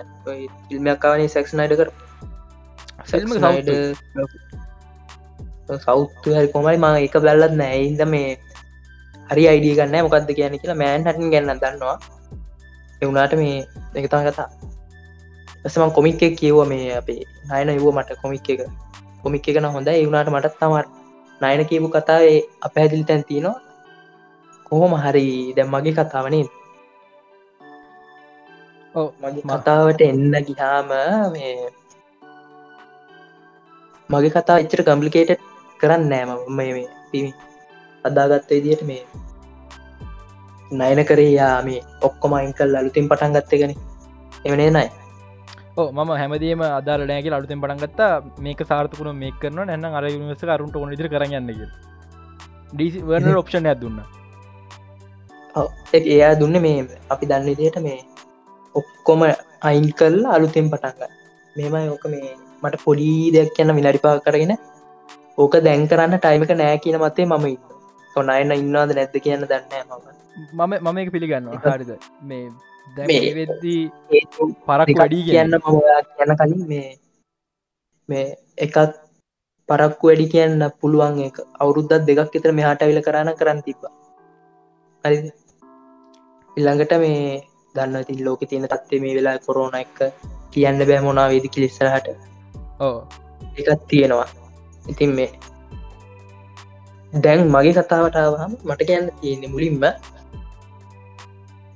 ෆිල්ම්යක් 0.66 0.98
කාවනේ 1.04 1.28
සැක්නයිඩ 1.28 1.76
කර 1.80 1.88
ෆිල්ම් 3.06 3.30
සෞත්තු 5.78 6.36
හරි 6.36 6.48
කොමයි 6.50 6.76
ම 6.78 6.86
එක 7.00 7.16
බැල්ලත් 7.20 7.56
නෑ 7.56 7.80
ඉද 7.86 8.02
මේ 8.08 8.28
හරි 9.30 9.44
අයිඩිය 9.50 9.74
ගන්න 9.78 10.06
මොකක්ද 10.06 10.30
කියන 10.38 10.56
කියලා 10.60 10.80
මෑන් 10.82 11.06
හටින් 11.06 11.32
ගැන්න 11.34 11.60
දන්නවා. 11.62 11.98
එවුනාට 13.02 13.34
මේ 13.40 13.56
එකතා 13.94 14.22
කතා. 14.26 14.48
ඇසමන් 15.64 15.94
කොමික් 15.96 16.22
එක 16.22 16.34
කියව 16.40 16.58
මේ 16.72 16.88
අපේ 17.00 17.20
නයන 17.48 17.68
එව 17.70 17.86
මට 17.92 18.20
කොමික් 18.22 18.48
එක. 18.48 18.60
කොමික් 19.22 19.48
එකන 19.48 19.68
හොඳ 19.74 19.88
ඒවුණට 19.90 20.34
මටත් 20.34 20.58
තමත් 20.60 20.86
නයන 21.40 21.68
කියපු 21.70 21.88
කතාවේ 21.94 22.38
අපහැදිලි 22.66 23.04
තැන් 23.04 23.24
තියනවා. 23.24 23.56
කොහොම 24.66 24.92
හරි 24.98 25.26
දැම් 25.56 25.68
මගේ 25.72 25.94
කතාවනේ 25.98 26.46
මගේ 29.20 29.44
කතාවට 29.52 30.00
එන්න 30.02 30.34
ගිහාම 30.46 30.88
මේ 31.34 31.52
මගේ 34.10 34.32
කතා 34.34 34.56
එච්චර 34.62 34.82
කම්පලිකේට 34.82 35.30
කරන්න 35.80 36.04
නෑම 36.10 36.30
මේ 36.56 36.86
පිමි 37.10 37.30
අදාගත්ත 38.08 38.50
විදියට 38.50 38.84
මේ 38.84 39.02
නයන 40.70 41.00
කරේ 41.04 41.32
යා 41.32 41.56
මේ 41.62 41.80
ඔක්කොම 42.02 42.32
අයින්කල් 42.34 42.76
අලුතින් 42.76 43.08
පටන් 43.08 43.36
ගත්තගෙන 43.36 43.74
එමනේ 44.44 44.70
නයි 44.70 44.88
ඕ 45.76 45.88
ම 45.94 46.10
හැමදීම 46.12 46.62
අදාර 46.70 47.00
නෑගේ 47.04 47.32
අලුතෙන් 47.32 47.62
පටන්ගත්ත 47.62 48.00
මේක 48.40 48.60
සාර්ථකුණ 48.64 49.16
මේ 49.16 49.32
කරන 49.40 49.58
නැන්න 49.62 49.88
අර 49.92 50.04
නිවස 50.14 50.44
කරුන්ට 50.44 50.76
ඕන 50.76 50.94
දිර 50.94 51.08
කරගන්නක 51.08 51.60
ඩීසි 52.72 53.02
වර්න 53.02 53.36
ඔප්ෂණ 53.36 53.68
ඇදුන්න 53.68 53.98
එයා 55.94 56.32
දුන්න. 56.34 56.56
මේ 56.58 56.86
අපි 57.10 57.26
දන්න 57.26 57.58
දියට 57.58 57.78
මේ 57.80 57.98
ඔක්කොම 58.74 59.22
අයින් 59.62 59.86
කල්ලා 59.92 60.34
අලුතෙන් 60.36 60.70
පටන්ග 60.70 61.12
මෙම 61.56 61.90
ඕක 61.90 62.04
මේ 62.06 62.32
මට 62.62 62.82
පොඩි 62.84 63.10
දෙයක් 63.32 63.54
කියන්න 63.54 63.74
මිලරිපා 63.74 64.16
කරගෙන 64.20 64.54
ඕක 65.38 65.54
දැන් 65.60 65.88
කරන්න 65.88 66.18
ටයිමක 66.18 66.52
නෑ 66.54 66.78
කියන 66.78 66.98
මතේ 67.00 67.26
මම 67.26 67.46
ඉන්න 67.46 67.75
කොනයන්න 68.16 68.54
ඉන්නවාද 68.62 68.90
නැද්ද 68.98 69.16
කියන්න 69.26 69.48
දන්න 69.50 69.72
මම. 70.52 70.72
මම 70.84 70.98
එක 71.02 71.10
පිළිගන්නවා 71.16 71.74
හරිද? 71.74 71.90
මේ 72.28 72.44
වෙද්දී 73.38 73.82
පරක් 74.66 74.88
වැඩී 75.00 75.24
කියන්න. 75.30 75.58
මම 75.64 75.80
කියන්න 76.16 76.36
කලින් 76.40 76.62
මේ 76.72 76.88
මේ 78.08 78.26
එකක් 78.66 78.76
පරක්කු 79.68 80.04
වැඩි 80.08 80.26
කියන්න 80.34 80.60
පුළුවන් 80.80 81.18
එක. 81.28 81.38
අවුරුද්දත් 81.62 82.06
දෙකක් 82.08 82.38
එතර 82.40 82.52
මෙහාට 82.60 82.86
විල 82.90 83.00
කරන්න 83.08 83.38
කරන්න 83.40 83.60
තිබ්බා. 83.66 83.94
හරි 85.04 85.18
ඉල්ළඟට 86.56 86.92
මේ 87.04 87.42
දන්න 87.74 88.06
තින් 88.08 88.20
ලෝක 88.26 88.40
තියෙන 88.50 88.68
තත්වේ 88.72 89.00
මේ 89.04 89.16
වෙලා 89.18 89.36
කොරෝන 89.46 89.74
එක 89.82 89.96
කියන්න 90.54 90.80
බෑ 90.90 91.00
මොනා 91.06 91.26
වේදි 91.32 91.48
කිලිස්සරහට 91.54 92.08
ඕ 92.86 92.96
එකත් 93.60 93.82
තියෙනවා. 93.90 94.28
ඉතින් 94.92 95.10
මේ 95.18 95.30
දැන් 97.12 97.40
මගේ 97.48 97.74
කතාවටාවහම 97.78 98.52
මට 98.64 98.80
කියන්න 98.88 99.08
තියෙන්නේ 99.20 99.50
මුලින්ම 99.50 99.76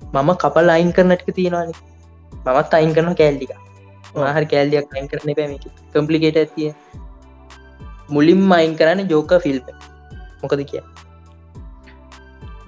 මම 0.02 0.30
කපල් 0.36 0.68
අයින් 0.70 0.92
කරනටක 0.92 1.28
තියෙනවාන. 1.34 1.72
මමත් 2.46 2.72
අයින් 2.74 2.92
කරන 2.94 3.14
කෑල්ලික 3.14 3.52
හරි 4.28 4.46
කෑල්ලියක් 4.46 4.94
අයින් 4.94 5.08
කරන 5.08 5.34
පැම 5.38 5.52
කම්පලිකේට 5.94 6.36
ඇතිය 6.36 6.70
මුලින්ම 8.10 8.52
අයින් 8.52 8.72
කරන්න 8.76 9.08
ජෝක 9.08 9.32
ෆිල්ම් 9.44 9.64
මොකද 10.42 10.62
කිය 10.64 10.82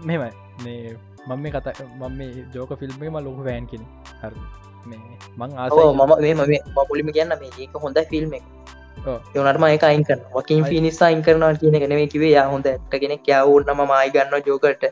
මෙමයි 0.00 0.30
මේ 0.64 0.96
මම 1.26 1.38
මේ 1.42 1.52
කතා 1.52 1.74
මම 1.90 2.12
මේ 2.18 2.44
ජෝක 2.54 2.70
ෆිල්ම් 2.80 2.94
ම 3.04 3.16
ලොක 3.20 3.38
වෑන් 3.46 3.66
කෙන 3.66 3.82
හර 4.22 4.32
මේ 4.86 4.98
ආස 5.58 5.72
මම 5.72 6.12
මේ 6.22 6.34
මුලිම 6.90 7.08
කියන්න 7.16 7.34
මේ 7.40 7.52
ඒක 7.58 7.74
හොඳ 7.84 7.98
ෆිල්ම් 8.10 8.32
එක 8.32 8.44
යනටම 9.02 9.64
එක 9.68 9.84
අයින් 9.88 10.04
කරන 10.08 10.20
වකින් 10.34 10.64
පිනිසා 10.64 11.06
අයින් 11.08 11.22
කරනවා 11.26 11.54
කියන 11.62 11.76
ගෙනවේ 11.84 12.06
කිවේ 12.12 12.30
යා 12.34 12.46
හොඳ 12.52 12.66
ඇට 12.72 12.94
කෙනෙක්. 13.02 13.26
යවන්නම 13.26 13.80
මයි 13.90 14.12
ගන්න 14.14 14.46
ජෝකට 14.50 14.84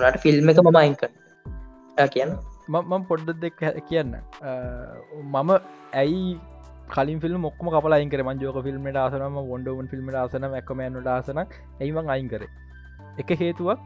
නට 0.00 0.16
ෆිල්ම් 0.24 0.50
එක 0.52 0.58
මම 0.64 0.78
අයින් 0.82 0.96
කරන 1.02 2.10
කියන්න 2.14 2.34
මම 2.68 3.06
පොඩ්ඩ 3.10 3.38
දෙක් 3.44 3.62
කියන්න. 3.88 4.16
මම 5.34 5.50
ඇයි 6.02 6.38
කලින් 6.94 7.20
ෆිල්ම් 7.22 7.40
මොක්ම 7.46 7.70
කපල 7.76 7.96
අයින් 7.98 8.10
කර? 8.10 8.20
ජෝක 8.42 8.58
ෆිල්ම්ට 8.66 9.00
ආසනම 9.04 9.38
ොන්ඩවන් 9.56 9.88
ෆිල්ම්ට 9.92 10.20
ආසන 10.24 10.50
එකමෑනුට 10.62 11.06
ආසන 11.16 11.38
ඇයිමං 11.40 12.10
අයින් 12.16 12.28
කර? 12.34 12.42
එක 13.22 13.30
හේතුවක් 13.42 13.78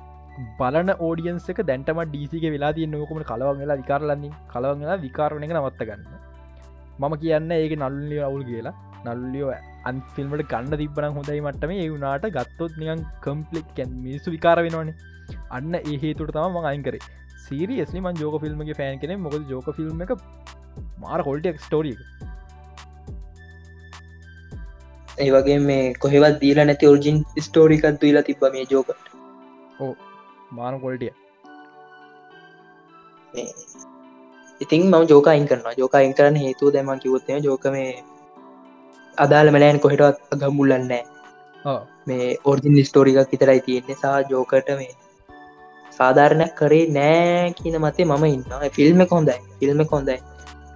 බලන 0.58 0.90
ඕඩියන්ස 1.06 1.48
එක 1.52 1.62
දැන්ටම 1.68 2.02
ඩීසික 2.08 2.44
වෙලා 2.56 2.72
තිය 2.72 2.88
නොකම 2.96 3.22
කලවන් 3.30 3.60
වෙලා 3.62 3.80
විකාරලන්නේ 3.84 4.34
කලවන් 4.52 4.84
වෙලා 4.84 4.98
විකාරණ 5.06 5.46
එක 5.46 5.56
නවත්ත 5.56 5.88
ගන්න. 5.88 6.04
මම 7.00 7.14
කියන්න 7.22 7.50
ඒක 7.62 7.80
නල්ලිය 7.84 8.22
අවුල් 8.28 8.44
කියලා 8.50 8.76
නල්ලියෝ 9.04 9.52
අන්ෆිල්මට 9.90 10.44
ගන්න 10.52 10.80
තිබන 10.82 11.06
හොඳයි 11.18 11.40
මටම 11.44 11.72
ඒ 11.76 11.88
වුනාට 11.92 12.26
ගත්තොත් 12.36 12.74
නියන් 12.82 13.04
කම්පලික් 13.26 13.68
කැන් 13.76 13.94
මිනිසු 14.06 14.34
විකාර 14.36 14.58
වෙනවානේ. 14.66 14.96
අන්න 15.56 15.74
ඒ 15.80 15.96
හේතුට 16.04 16.34
තම 16.36 16.56
ම 16.56 16.68
අයින් 16.72 16.84
කරේ. 16.88 17.04
සිරියස්ලි 17.44 18.00
මන් 18.00 18.18
ජෝක 18.22 18.34
ෆිල්ම්ගේ 18.44 18.78
ෆෑන් 18.80 18.98
කෙනෙ 19.04 19.14
මොකද 19.26 19.52
ජෝක 19.52 19.68
ෆිල්ම් 19.78 20.02
එක 20.06 20.12
මාර 21.04 21.20
කොල්ටක් 21.28 21.62
ස්ටෝරිය 21.66 21.96
ඒ 25.18 25.30
වගේ 25.34 25.58
මේ 25.68 25.86
කොහෙවත් 26.02 26.36
දීල 26.42 26.60
නැති 26.64 26.90
ඔර්ජින් 26.92 27.24
ස්ටෝරිකත් 27.46 27.96
දීලා 28.02 28.26
තිබ 28.28 28.44
මේ 28.56 28.66
ජෝකට 28.74 29.16
ඕ 29.80 29.94
මාන 30.58 30.80
කොල්ටිය 30.84 31.14
ඉතින් 34.60 34.82
මම 34.84 35.08
ජෝක 35.10 35.26
අයින් 35.32 35.48
කරනවා. 35.50 35.74
ජෝක 35.80 35.94
අයින් 35.94 36.14
කරන්න 36.14 36.36
හේතුව 36.44 36.72
දැම 36.74 36.92
කිවොත්තය 37.04 37.40
ජෝක 37.48 37.64
මේ 37.74 37.90
අදාළ 39.18 39.50
මලෑන් 39.50 39.80
කොහෙටත් 39.80 40.34
ගම්මුල්ලන්නෑ 40.36 41.04
මේ 42.06 42.26
ඔර්ජින් 42.44 42.78
ස්ටෝරිකක් 42.84 43.32
විතරයි 43.32 43.60
තියෙන්නේ. 43.60 43.96
සා 43.96 44.16
ජෝකට 44.30 44.68
මේ 44.76 44.90
සාධාරණයක් 45.92 46.52
කරේ 46.54 46.84
නෑ 46.90 47.54
කියන 47.54 47.78
මතේ 47.80 48.06
මම 48.06 48.24
ඉන්න 48.26 48.44
ෆිල්ම් 48.72 49.06
කොඳයි 49.06 49.38
ෆිල්ම් 49.60 49.80
කොඳයි 49.86 50.18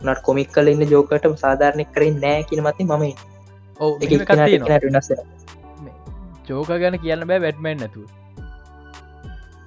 නට 0.02 0.18
කොමික් 0.22 0.50
කල 0.50 0.68
ඉන්න 0.68 0.88
ජෝකට 0.90 1.28
සාධාරණය 1.38 1.84
කරේ 1.90 2.14
නෑ 2.16 2.40
කියන 2.44 2.64
මතේ 2.64 2.88
මම 2.88 3.04
ජෝක 6.48 6.74
ගැන 6.76 6.98
කියන්න 6.98 7.28
බෑ 7.28 7.40
වැට්මන් 7.40 7.78
නැතු 7.78 8.08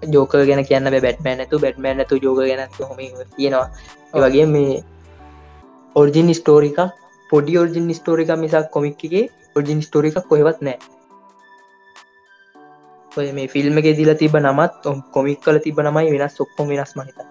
ජෝක 0.02 0.36
ගැන 0.42 0.66
කියන්න 0.66 0.92
බැට්මෑන් 0.98 1.40
ඇතු 1.40 1.60
බැට්මෑන් 1.60 2.00
ඇතු 2.00 2.20
ජෝක 2.20 2.38
ගැන 2.40 2.62
හොම 2.82 3.00
තියෙනවා 3.36 4.22
වගේ 4.24 4.46
මේ 4.48 4.84
ඔර්ජින් 5.96 6.34
ස්ටෝරික 6.36 6.80
පොඩි 7.36 7.58
ඔර්ජින් 7.62 7.94
ස්ටෝරික 8.00 8.34
මිසක් 8.44 8.70
කොමික්ගේ 8.76 9.24
ඔර්ජින් 9.56 9.86
ස්ටෝරික 9.88 10.20
කොහෙවත් 10.32 10.66
නෑ 10.68 10.80
ඔය 13.12 13.30
මේ 13.38 13.52
ෆිල්ම් 13.54 13.84
එක 13.84 13.92
දිල 14.00 14.16
තිබ 14.22 14.42
නමත් 14.42 14.92
ඔම් 14.92 15.06
කොමික් 15.16 15.46
කල 15.46 15.62
තිබ 15.68 15.86
නමයි 15.86 16.16
වෙනස් 16.16 16.42
ඔක්කොම 16.46 16.74
වෙනස් 16.74 16.98
මහිත 16.98 17.24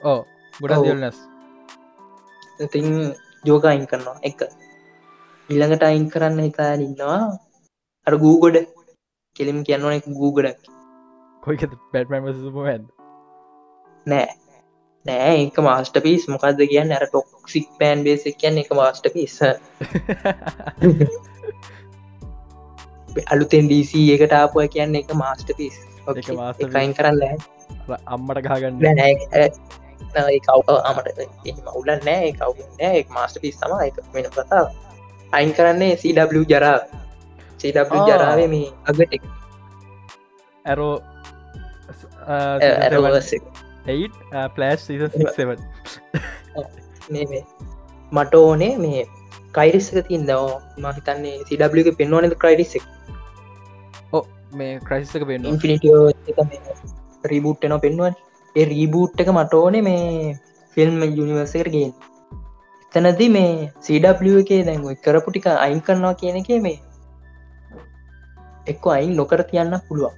ඕ 0.00 0.20
ගොඩ 0.60 0.78
දිල්නස් 0.86 1.20
ඉතින් 2.60 3.14
ජෝක 3.44 3.64
අයින් 3.64 3.86
කරනවා. 3.86 4.20
එක. 4.22 4.40
ඉල්ළඟට 5.48 5.82
අයින් 5.82 6.04
කරන්න 6.12 6.44
හිතා 6.44 6.74
ඉන්නවා. 6.78 7.22
අර 8.06 8.14
ගූගොඩ 8.16 8.56
කෙලිම් 9.36 9.58
කියන්නවන 9.64 9.96
එක 9.96 10.06
ගූගඩක් 10.12 10.60
කොයික 11.42 11.62
පැටමන් 11.92 12.32
සුපමන් 12.36 12.84
නෑ 14.06 14.28
නෑ 15.06 15.34
එක 15.36 15.58
මාස්ට 15.60 15.96
පිස් 16.04 16.26
මොකක්ද 16.28 16.62
කියන්න 16.72 16.94
ඇර 16.96 17.06
ටොක්සික් 17.06 17.68
පෑන් 17.78 18.04
බේසක් 18.06 18.36
කියන්න 18.36 18.60
එක 18.62 18.72
මාස්ට 18.76 19.08
පිස් 19.14 19.38
අලුතෙන් 23.26 23.70
ඩීස 23.70 23.94
එකට 24.16 24.34
ආපුය 24.34 24.68
කියන්න 24.68 25.00
එක 25.00 25.14
මාස්ට 25.14 25.54
පිස් 25.56 25.80
එකයින් 26.58 26.92
කරන්න 26.94 27.22
අම්මට 28.06 28.42
ගාගන්න 28.46 28.76
කව් 30.40 30.78
අමට 30.84 31.08
මවුල 31.64 31.90
නෑ 32.04 32.30
කව් 32.34 32.70
නෑ 32.78 33.02
මාස්ට 33.10 33.40
පිස් 33.40 33.56
තම 33.58 33.76
එක 33.80 34.00
වෙන 34.14 34.30
කතා 34.30 34.64
අයින් 35.32 35.54
කරන්නේ 35.54 35.96
සW 35.96 36.44
ජරා. 36.44 36.78
සW 37.58 38.04
ජරාවේ 38.06 38.48
මේ 38.48 38.68
අගට 38.84 39.12
ඇරෝ 40.64 40.94
පලස් 44.54 44.86
මට 48.12 48.34
ඕනේ 48.34 48.72
මේ 48.78 49.04
කයිරිස්සක 49.54 50.00
තින් 50.08 50.26
දව 50.26 50.42
මහිතන්නේ 50.78 51.36
සිඩක 51.44 51.96
පෙන්වනද 51.98 52.34
ක්‍රයිඩිස්සක් 52.38 52.84
මේ 54.52 54.72
ක්‍රයිසික 54.80 55.26
පෙන් 55.26 55.44
ඉන්ෆිනිටියෝ 55.44 56.04
රීබුට්ටන 57.24 57.76
පෙන්ුවන් 57.80 58.14
ඒ 58.56 58.64
රීබූට් 58.64 59.20
එක 59.20 59.28
මට 59.28 59.54
ඕනේ 59.54 59.82
මේ 59.82 60.36
ෆිල්ම් 60.76 61.02
යුනිවර්සකට 61.10 61.68
ගෙන් 61.68 61.92
එතනති 62.94 63.28
මේ 63.28 63.50
සඩ 63.80 64.38
එකේ 64.38 64.62
දැන් 64.64 64.86
කරපු 64.96 65.30
ටික 65.30 65.46
අයින් 65.56 65.80
කරනවා 65.80 66.14
කියන 66.14 66.36
එක 66.36 66.48
මේ 66.62 66.78
එක්ක 68.66 68.86
අයින් 68.86 69.12
නොකර 69.16 69.42
තියන්න 69.42 69.76
පුළුවන්. 69.88 70.14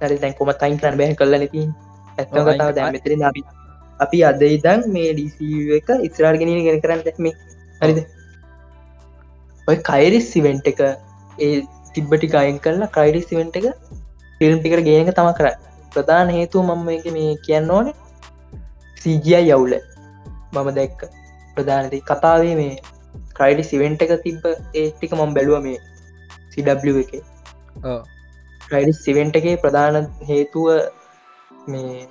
හරි 0.00 0.18
දැන් 0.18 0.34
කොම 0.34 0.52
තයින් 0.54 0.78
කරන්න 0.78 0.98
බැහ 0.98 1.14
කල්ල 1.14 1.34
නති 1.38 1.62
ඇත්ත 2.18 2.32
කතාව 2.48 2.72
දැ 2.78 2.90
මෙතර 2.96 3.16
අපි 3.30 3.42
අපි 4.00 4.18
අද 4.30 4.42
ඉදන් 4.48 4.82
මේ 4.96 5.12
ඩීසි 5.12 5.46
එක 5.78 5.88
ඉස්රාර්ගෙනන 6.08 6.64
ගෙන 6.66 6.82
කරන්න 6.84 7.04
දැක්ම 7.08 7.30
හරිද? 7.80 7.98
ඔය 9.68 9.76
කයිරිස් 9.90 10.26
සිවෙන්ට් 10.34 10.70
එක 10.72 10.80
ඒ 10.82 11.50
තිබ්බටි 11.94 12.32
ගයින් 12.34 12.58
කරලා 12.64 12.92
ක්‍රයිඩි 12.96 13.26
සිවෙන්ට් 13.30 13.58
එක 13.60 13.66
ෆිල්ම් 14.40 14.58
ටිකට 14.60 14.84
ගේක 14.88 15.10
තම 15.18 15.32
කර 15.38 15.50
ප්‍රධාන 15.92 16.32
හේතුව 16.36 16.70
මම 16.70 16.88
එක 16.96 17.06
මේ 17.16 17.34
කියන්න 17.46 17.74
ඕන 17.76 17.92
සීජිය 18.96 19.52
යවුල 19.56 19.74
මම 20.54 20.68
දැක්ක. 20.78 21.02
ප්‍රධානති 21.56 22.00
කතාවේ 22.10 22.54
මේ 22.60 22.74
ක්‍රයිඩි 23.38 23.68
සිවෙන්ට 23.70 24.02
එක 24.04 24.12
තිබ්බ 24.24 24.44
ඒටික 24.74 25.12
මම 25.18 25.34
බැලුව 25.36 25.62
මේ 25.66 25.78
සිW 26.52 26.96
එක. 27.04 27.12
ක්‍රයිඩි 28.68 28.92
සිවෙන්ටගේ 28.98 29.56
ප්‍රධාන 29.64 30.10
හේතුව 30.30 30.66
මේ 31.66 32.08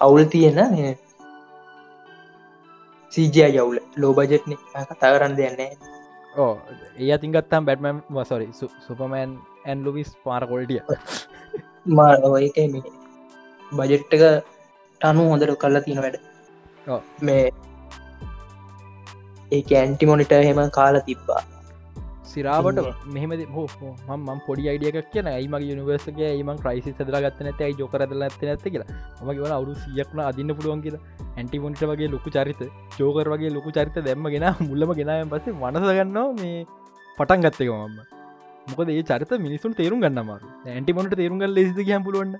අවුල් 0.00 0.24
තියෙන 0.24 0.58
සීජය 3.12 3.48
යවුල 3.54 3.78
ලෝ 3.96 4.12
බජෙට්න 4.14 4.52
කතා 4.90 5.12
කරන්න 5.12 5.36
දෙන්නේ 5.36 5.72
ඕ 6.36 6.54
ඒ 6.98 7.12
අතින් 7.12 7.32
ගත්තම් 7.32 7.64
බැට්මම් 7.64 7.98
වසොරි 8.10 8.48
සුපමෑන් 8.86 9.30
ඇන් 9.66 9.84
ලුවිස් 9.84 10.10
පාර 10.24 10.42
කොල්ටිය 10.46 10.82
මා 11.88 12.12
බජෙට්ටක 13.72 14.22
ටනු 15.00 15.22
හොඳට 15.30 15.56
කල්ලා 15.56 15.80
තියෙන 15.80 16.02
වැඩ. 16.02 16.16
මේ 17.20 17.44
ඒ 19.52 19.62
ඇන්ටි 19.72 20.06
මොනිට 20.06 20.32
හෙම 20.48 20.60
කාලා 20.70 21.06
තිබ්බා 21.06 21.42
සිරාවට 22.32 22.80
මෙහම 23.14 23.32
හෝ 23.54 23.66
මම 24.08 24.42
පොඩි 24.46 24.68
අයිඩියක් 24.72 25.10
කියන 25.14 25.30
ඒම 25.30 25.56
යනිවර්සගේ 25.62 26.30
ඒම 26.30 26.52
ක්‍රයිසි 26.62 26.94
සදර 26.94 27.18
ගත්ත 27.24 27.48
නැත 27.48 27.62
යි 27.62 27.78
ජෝකරදල 27.80 28.26
ඇත 28.26 28.38
නැත 28.42 28.66
කියලා. 28.66 28.88
මගේ 29.22 29.42
වන 29.44 29.56
අවු 29.58 29.74
සියක්න 29.82 30.22
අදින්න 30.28 30.54
පුළුවන් 30.54 30.84
කියලා. 30.86 31.02
ඇන්ටිමොන්ට 31.32 31.82
වගේ 31.86 32.12
ලොකු 32.14 32.36
චරිත 32.36 32.62
ජෝකර 32.98 33.26
වගේ 33.34 33.56
ලොකු 33.56 33.76
චරිත 33.76 33.98
දැම්මගෙන 34.06 34.48
මුල්ලම 34.68 34.94
ගෙනයන් 35.00 35.34
පසේ 35.34 35.58
වනසගන්නවා 35.58 36.30
මේ 36.38 36.56
පටන් 37.18 37.44
ගත්තක 37.44 37.70
මම. 37.80 38.00
මොකද 38.68 38.90
ඒ 38.90 39.02
චරිත 39.02 39.32
මිනිසුන් 39.40 39.72
තේරුම් 39.74 40.00
ගන්නමාරු 40.02 40.48
ඇන්ටිමොන්ට 40.70 41.14
තේරුම් 41.16 41.38
ගල් 41.38 41.54
ලෙසිද 41.56 41.80
කියම් 41.82 42.04
පුළුවන්න 42.06 42.34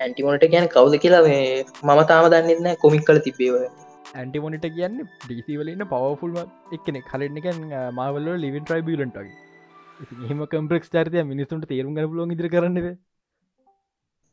ඇන්ටිමොනට 0.00 0.46
ගැන 0.48 0.68
කවුද 0.68 0.94
කියලා 0.98 1.22
මේ 1.22 1.44
මම 1.82 2.00
තාම 2.10 2.28
දන්නන්න 2.28 2.76
කොමික් 2.76 3.04
කල 3.08 3.20
තිබේව 3.26 3.56
ඇන්ටිමොනිට 4.12 4.66
කියන්න 4.72 5.00
ඩීසිවලන්න 5.22 5.84
පවෆුල්ම 5.86 6.38
එක්නෙ 6.72 7.00
කලන්න 7.04 7.40
එක 7.40 7.48
මාවල්ල 7.94 8.30
ලිවින් 8.38 8.64
ට්‍රයි 8.64 8.84
බිලන්ටගේ 8.84 9.34
හෙම 10.22 10.46
කම්පෙක්ස් 10.48 10.88
චරිතය 10.90 11.24
මිනිසුන්ට 11.24 11.66
තේරුම් 11.66 12.00
ලො 12.12 12.26
ඉදිර 12.28 12.48
කරන්නව 12.48 12.88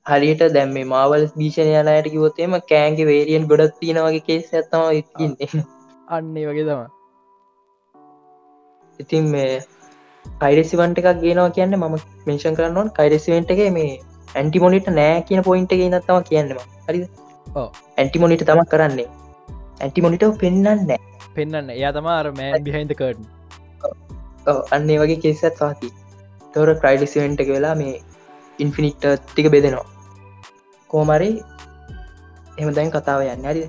හරියට 0.06 0.44
දැම්ම 0.52 0.78
මාවල් 0.88 1.28
භීෂණ 1.34 1.74
යනයට 1.82 2.10
කිවොත්තේම 2.10 2.58
කෑන්ගේ 2.66 3.06
වේරියන් 3.06 3.48
ගොඩක් 3.48 3.78
තියෙනවගේ 3.82 4.26
කේස 4.28 4.50
ඇත්තම 4.54 5.26
ඉන්නේ 5.26 5.64
අන්නේ 6.10 6.48
වගේ 6.48 6.66
තම 6.66 6.82
ඉතින් 9.00 9.32
මේ 9.32 9.52
කයිරෙසිවන්ට 10.26 11.02
එකක් 11.02 11.22
ගේනවා 11.22 11.52
කියන්න 11.52 11.78
මම 11.78 11.98
මේෂන් 12.26 12.58
කරන්නවන් 12.58 12.94
කයිරෙසිවෙන්ට 12.94 13.54
එක 13.56 13.64
මේ 13.72 13.92
ඇන්ටිමොනිට 14.36 14.92
නෑ 14.92 15.18
කියන 15.24 15.44
පොයින්ට 15.44 15.76
එක 15.76 15.84
නත්තම 15.88 16.30
කියන්නවා 16.30 16.68
හරි 16.86 17.02
ඇන්ටිමොනිට 17.98 18.46
තම 18.46 18.64
කරන්නේ 18.68 19.10
ඇන්ටිමොනිට 19.82 20.26
පෙන්න්න 20.40 20.64
නෑ 20.66 21.00
පෙන්න්න 21.36 21.70
එයා 21.72 21.94
තමාර 21.94 22.26
මෑන් 22.34 22.66
බිහින්ද 22.66 22.94
කරන 22.96 23.22
අන්නේ 24.72 24.98
වගේ 25.00 25.20
කෙසත් 25.20 25.60
පාති 25.60 25.90
තොර 26.54 26.70
ක්‍රයිඩිසිවෙන්ට 26.76 27.42
වෙලා 27.50 27.76
මේ 27.76 27.96
ඉන්ෆිනික්ට 28.60 29.06
ටික 29.24 29.48
බෙදෙනවා. 29.52 29.88
කෝමරි 30.90 31.32
එම 32.58 32.74
දැන් 32.76 32.92
කතාව 32.92 33.22
යන්න. 33.26 33.46
ඇරි 33.46 33.64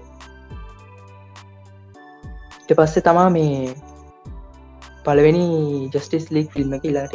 ට 2.62 2.78
පස්සේ 2.78 3.02
තමා 3.02 3.28
මේ 3.30 3.74
පළවෙනි 5.04 5.46
ජස්ටිස් 5.92 6.26
ලික් 6.30 6.48
ෆිල්ම් 6.52 6.74
එක 6.76 6.84
ඉලාට 6.84 7.14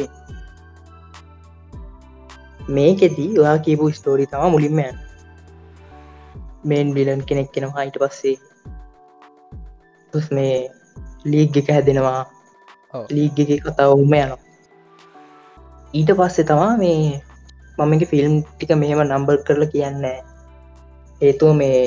මේකෙදී 2.68 3.30
ඔයා 3.40 3.58
කියපු 3.60 3.92
ස්තෝරි 3.92 4.26
තම 4.26 4.50
මුලින්ම 4.54 4.80
මේන් 6.64 6.88
බිලන් 6.94 7.20
කෙනෙක් 7.24 7.50
කෙනවා 7.52 7.84
හිට 7.84 7.98
පස්සේ 8.02 8.36
මේ 10.30 10.56
ලීග් 11.24 11.56
එක 11.56 11.68
හැදෙනවා. 11.68 12.20
ලීග් 13.10 13.40
එක 13.40 13.64
කතාව 13.64 13.94
උම 13.94 14.02
යනවා. 14.02 14.38
ඊට 15.94 16.10
පස්සේ 16.18 16.44
තමා 16.44 16.76
මේ 16.76 17.00
මමගේ 17.78 18.10
ෆිල්ම් 18.12 18.34
ටික 18.44 18.70
මෙහෙම 18.76 19.02
නම්බර් 19.04 19.36
කරලා 19.46 19.72
කියන්න. 19.72 20.04
හේතුව 21.20 21.56
මේ 21.56 21.80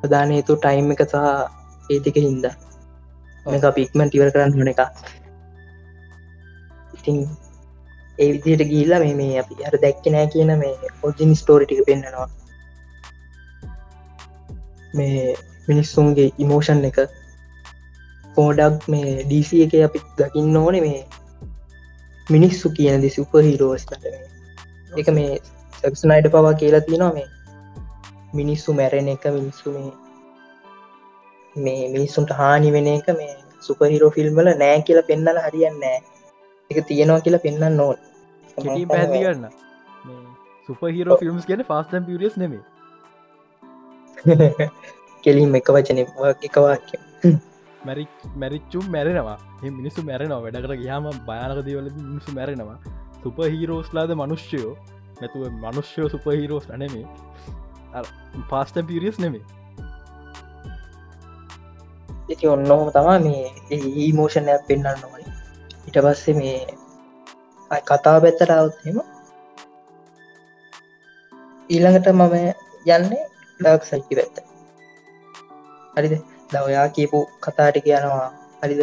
ප්‍රධාන 0.00 0.30
හේතු 0.30 0.52
ටයිම් 0.56 0.92
එක 0.92 1.02
සහ 1.04 1.16
ඒතික 1.90 2.16
හින්ද. 2.18 2.46
මේක 3.46 3.66
පික්මන් 3.74 4.08
ටිවර 4.10 4.30
කරන්න 4.34 4.54
හන 4.54 4.70
එක 4.72 4.80
ඉතින් 6.96 7.18
ඒ 8.18 8.28
විදියට 8.34 8.70
ගිල්ලා 8.70 9.00
මේ 9.00 9.14
මේ 9.14 9.34
අපි 9.42 9.66
අර 9.68 9.76
දැක්ක 9.84 10.08
නෑ 10.14 10.30
කියන 10.32 10.50
මේ 10.62 10.90
ඔජින් 11.02 11.34
ස්ටෝරිටික 11.40 11.82
පෙන්න්නනවා 11.88 12.28
මේ 14.94 15.36
මිනිස්සුන්ගේ 15.68 16.28
ඉමෝෂන් 16.38 16.82
එක 16.90 16.98
පෝඩක් 18.36 18.88
මේ 18.88 19.12
ඩීසි 19.20 19.62
එක 19.64 19.76
අපි 19.82 20.02
දකින්න 20.18 20.56
ඕනේ 20.56 20.82
මේ 20.82 21.00
මිනිස්සු 22.28 22.72
කියන 22.76 23.04
දි 23.04 23.10
සුප 23.10 23.36
හිරෝස් 23.40 23.86
එක 24.96 25.08
මේ. 25.10 25.32
සක්සනයිට 25.78 26.28
පවා 26.32 26.54
කියලා 26.54 26.82
තියෙනවා 26.82 27.12
මේ 27.12 27.28
මිනිස්සු 28.34 28.74
මැරෙන 28.74 29.08
එක 29.08 29.24
මිනිස්සු 29.30 29.74
මේ 29.74 29.92
මේ 31.56 31.82
මිනිස්සුන්ට 31.88 32.32
හානි 32.38 32.72
වෙන 32.72 32.88
එක 32.92 33.08
මේ 33.18 33.34
සුපහිරෝ 33.62 34.10
ෆිල්ම්වල 34.10 34.48
නෑ 34.62 34.78
කියලා 34.82 35.08
පෙන්නල 35.10 35.42
හරියන්න 35.44 35.78
නෑ. 35.80 35.98
එක 36.70 36.78
තියෙනවා 36.86 37.20
කියලා 37.20 37.44
පෙන්න්න 37.44 37.80
ඕන්. 37.80 37.98
පැදි 38.56 39.20
කරන්න. 39.20 39.44
සුපහිරෝ 40.68 41.18
ෆිල්ම්ස් 41.18 41.44
කියන 41.46 41.62
ෆාස්ටම් 41.68 42.02
පිරියස් 42.04 42.36
නෙමේ 42.36 42.64
කෙලින් 45.24 45.54
එක 45.54 45.68
වචන 45.70 46.00
එක 46.02 46.56
වාක්‍ය 46.58 46.96
මැරි 47.88 48.04
මැරිච්චුම් 48.42 48.84
මැරෙනවා. 48.94 49.38
මිනිස්සු 49.78 50.06
මැරෙනවා. 50.10 50.44
වැඩකට 50.44 50.78
ගයාම 50.84 51.10
භයානක 51.28 51.64
දවල 51.66 51.90
මිනිසු 52.02 52.38
මැරෙනවා. 52.38 52.78
සුප 53.22 53.38
හීරෝස්ලාද 53.44 54.10
මනුෂ්‍යයෝ 54.14 54.72
නැතුව 55.20 55.42
මනුෂ්‍යයෝ 55.62 56.08
සුප 56.08 56.26
හීරෝස් 56.30 56.66
අනෙමේ 56.70 57.06
පාස්ට 58.50 58.76
පිරියස් 58.88 59.18
නෙමේ 59.18 59.44
ඇති 62.28 62.48
ඔන්නොහම 62.48 62.88
තමා 62.90 63.18
මේ 63.18 63.42
ඒ 63.70 64.08
මෝෂණයක් 64.12 64.62
පෙන්න්න 64.68 64.88
නොවන 65.02 65.22
ඉට 65.88 65.98
පස්සේ 66.04 66.36
මේ 66.38 66.60
කතා 67.82 68.16
පැත්තට 68.20 68.52
අවත්හෙම 68.52 68.98
ඊළඟට 71.70 72.08
මම 72.12 72.34
යන්නේ 72.88 73.24
ඩක් 73.60 73.82
සයිකි 73.90 74.14
පැත්ත 74.18 74.36
හරිද? 75.96 76.14
දවයා 76.50 76.86
කියපු 76.90 77.18
කතාටික 77.40 77.86
යනවා 77.92 78.28
හරිද? 78.62 78.80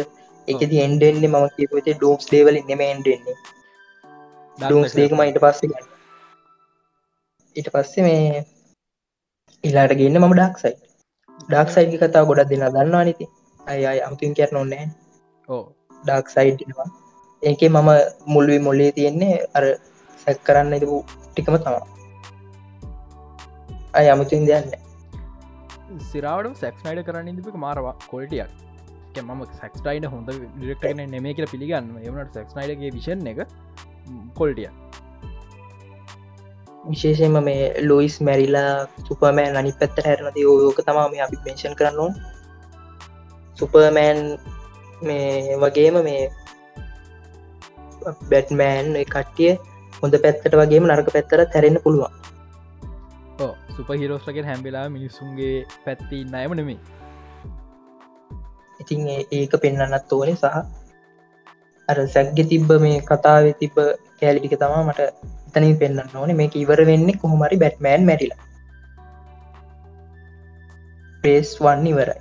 එකද 0.48 0.72
එන්ඩෙන්නේ 0.78 1.30
මම 1.30 1.46
කියපත 1.56 1.86
ඩෝම්ස් 1.90 2.26
දේවල 2.30 2.56
නෙම 2.62 2.80
එන්ඩෙන්නේ 2.84 3.36
ඩෝම්ස් 4.58 4.92
දේකම 4.96 5.22
ඉට 5.22 5.38
පස්සේ 5.40 5.84
ඊට 7.56 7.70
පස්සේ 7.70 8.04
මේ 8.04 8.42
ඉලාට 9.64 9.94
ගන්න 9.94 10.20
මම 10.20 10.34
ඩක්සයි 10.34 10.74
ඩක් 11.44 11.68
සයිඩි 11.68 12.02
කතා 12.02 12.24
ගොඩක් 12.24 12.50
දෙන්න 12.50 12.66
දන්නවා 12.66 13.04
නති 13.04 13.26
අය 13.60 13.80
අය 13.86 13.98
අමුතින් 14.00 14.36
කරන 14.36 14.60
ඕන්නෑ 14.60 14.86
ඕ 15.48 15.64
ඩක් 16.02 16.26
සයිඩ්වා 16.28 16.88
ඒක 17.42 17.62
මම 17.64 17.90
මුල්වි 18.26 18.58
මොල්ලේ 18.58 18.92
තියෙන්නේ 18.92 19.36
අර 19.56 19.64
සැක් 20.26 20.38
කරන්න 20.46 20.76
එපු 20.78 20.98
ටිකම 21.24 21.56
තමා 21.58 21.84
අය 23.94 24.06
අමුතින් 24.10 24.48
දෙයන්න 24.48 24.83
සිරාවට 26.02 26.60
සැක්නයිඩ 26.60 27.06
කරන්න 27.06 27.32
ඉදිපි 27.32 27.64
මාරවා 27.64 27.94
කොල්ටියක් 28.10 28.50
මම 29.22 29.42
සැක්ටයින 29.52 30.06
හොඳ 30.06 30.30
ඩිරෙක්ටන 30.34 31.02
නෙමේ 31.10 31.34
කියල 31.34 31.46
පිළිගන්න 31.46 31.90
එමට 32.02 32.38
සැක්නයිඩගේ 32.38 32.94
විෂන් 32.96 33.26
එක 33.26 33.40
කොල්ටිය 34.34 34.70
විශේෂම 36.84 37.36
මේ 37.44 37.62
ලොයිස් 37.82 38.16
මැරිලා 38.20 38.72
සුපමෑන් 39.06 39.56
අනි 39.56 39.72
පැත්ත 39.80 40.00
හැරනති 40.06 40.46
ඕයෝක 40.46 40.80
තමා 40.86 41.08
මේ 41.08 41.22
අපි 41.26 41.38
පේෂන් 41.44 41.76
කරන්න 41.78 42.18
සුපර්මෑන් 43.58 44.20
මේ 45.02 45.56
වගේම 45.58 46.00
මේ 46.02 46.22
බැට්මෑන් 48.30 48.92
කට්ටිය 49.06 49.54
හොඳ 50.00 50.20
පැත්තට 50.22 50.60
වගේම 50.60 50.88
නරක 50.88 51.08
පැත්තර 51.12 51.44
තැරෙන්න 51.46 51.82
පුළුවන් 51.84 52.23
සුප 53.74 53.88
හිරෝස්ලගෙන් 53.94 54.48
හැම්බෙලා 54.50 54.86
මිනිස්සුන්ගේ 54.88 55.54
පැත්ති 55.84 56.24
නයම 56.26 56.54
නෙමේ 56.54 56.80
ඉතින් 58.80 59.00
ඒක 59.08 59.54
පෙන්න්නන්නත් 59.62 60.12
ඕනේ 60.12 60.36
සහ 60.36 60.48
අර 61.88 61.98
සැක්ගෙ 62.08 62.42
තිබ්බ 62.50 62.70
මේ 62.80 62.98
කතාව 63.02 63.46
තිබ්බ 63.60 63.76
කෑලිටික 64.20 64.56
තමා 64.56 64.82
මට 64.88 65.00
එතනින් 65.48 65.78
පෙන්න්න 65.78 66.16
ඕනේ. 66.16 66.36
මේ 66.36 66.50
ඉවර 66.54 66.80
වෙන්නේ 66.86 67.20
කොහොමරි 67.22 67.56
බැට්මෑන් 67.56 68.06
මැරිලා. 68.06 68.42
පේස් 71.24 71.48
වන්න 71.60 71.86
ඉවරයි. 71.86 72.20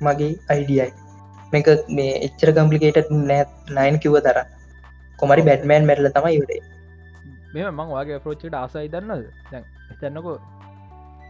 මගේ 0.00 0.32
අයිඩියයි 0.48 0.92
මේක 1.52 1.68
මේ 1.88 2.12
එච්චර 2.26 2.50
කම්පලිකේට 2.52 3.10
නෑත් 3.22 3.50
නයින් 3.70 3.96
කිව 3.98 4.16
තර 4.20 4.38
කොමරි 5.18 5.42
බැට්මෑන් 5.42 5.86
මැරල 5.88 6.08
තම 6.08 6.26
ඉවරේ 6.28 6.60
මෙම 7.56 7.68
මං 7.74 7.92
වගේ 7.92 8.20
ප්‍රෝච්චට 8.22 8.56
ආසයි 8.56 8.88
දන්නද 8.88 9.24
එතන්නකෝ 9.92 10.36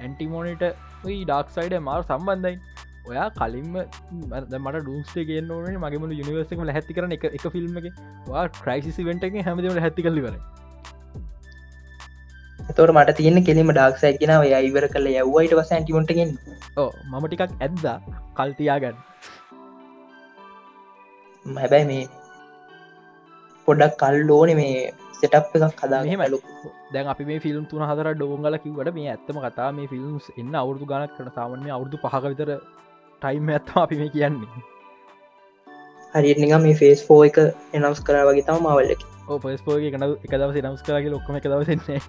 ඇන්ටිමෝනිට 0.01 0.65
ඩක් 1.05 1.55
සයිඩ 1.55 1.77
මාර 1.83 2.01
සම්බන්ධයි 2.03 2.57
ඔයා 3.07 3.29
කලින්ම 3.33 3.75
මට 4.59 4.77
ඩුස්ේ 4.79 5.25
ගෙන 5.27 5.51
මගේම 5.79 6.07
යනිවර්සකම 6.11 6.63
හැති 6.71 6.97
කරන 6.97 7.17
එක 7.17 7.27
එක 7.31 7.47
ෆිල්ම් 7.55 7.81
එක. 7.81 7.89
වා 8.29 8.45
ක්‍රයිසිසි 8.59 9.09
වෙන්ට 9.09 9.27
එක 9.29 9.37
හැමදීමට 9.43 9.83
හැති 9.87 10.07
කල්ලි 10.07 10.25
වර 10.27 10.37
තොර 12.75 12.89
මට 12.93 13.17
තියෙන 13.17 13.39
කෙලීම 13.45 13.71
ඩක්සයි 13.73 14.19
කෙනාව 14.19 14.45
ඉවර 14.61 14.87
කල 14.91 15.07
යව්වයිට 15.13 15.55
වස 15.55 15.71
ඇටිමොටගෙන් 15.73 16.31
ඕ 16.77 16.91
මම 17.05 17.25
ටිකක් 17.27 17.53
ඇද්දා 17.61 17.97
කල්තියාගන්න 18.37 18.97
හැබැයි 21.47 21.87
මේ 21.87 22.05
පොඩක් 23.67 23.99
කල් 23.99 24.31
ඕන 24.33 24.53
මේ 24.55 24.77
සෙටප් 25.15 25.55
එකක් 25.57 25.77
කදා 25.77 26.01
මෙහෙමලු 26.03 26.39
දැන් 26.93 27.09
අපි 27.09 27.25
මේ 27.25 27.41
ෆිල්ම් 27.41 27.65
තුන 27.67 27.85
හතර 27.85 28.09
ඩෝගල 28.13 28.59
කිවට 28.61 28.91
මේ 28.95 29.09
ඇත්තම 29.11 29.39
කතා 29.43 29.69
මේ 29.73 29.89
ෆිල්ම්ස් 29.89 30.27
එන්න 30.35 30.55
අවුරදු 30.57 30.85
ගනක් 30.87 31.13
කරන 31.15 31.31
සාමන්‍ය 31.33 31.71
අවුරදු 31.71 31.97
පහක 31.99 32.25
විතර 32.27 32.51
ටයිම් 33.23 33.49
ඇත්තම 33.51 33.79
අපි 33.79 33.97
මේ 33.97 34.11
කියන්නේ. 34.11 34.65
හරි 36.15 36.35
නිග 36.37 36.53
මේ 36.61 36.77
ෆේස් 36.77 37.01
ෆෝ 37.03 37.21
එක 37.25 37.39
එනවස් 37.73 38.01
කර 38.03 38.17
වගේ 38.25 38.45
තම 38.45 38.61
මවල්ලක 38.65 39.03
ඕ 39.27 39.39
පස්පෝගේ 39.39 39.91
කන 39.91 40.05
එක 40.19 40.33
දවස 40.33 40.63
නම්ස් 40.63 40.83
කරගේ 40.83 41.11
ලොක්කම 41.11 41.37
එක 41.37 41.47
දවසන්නේ 41.47 42.01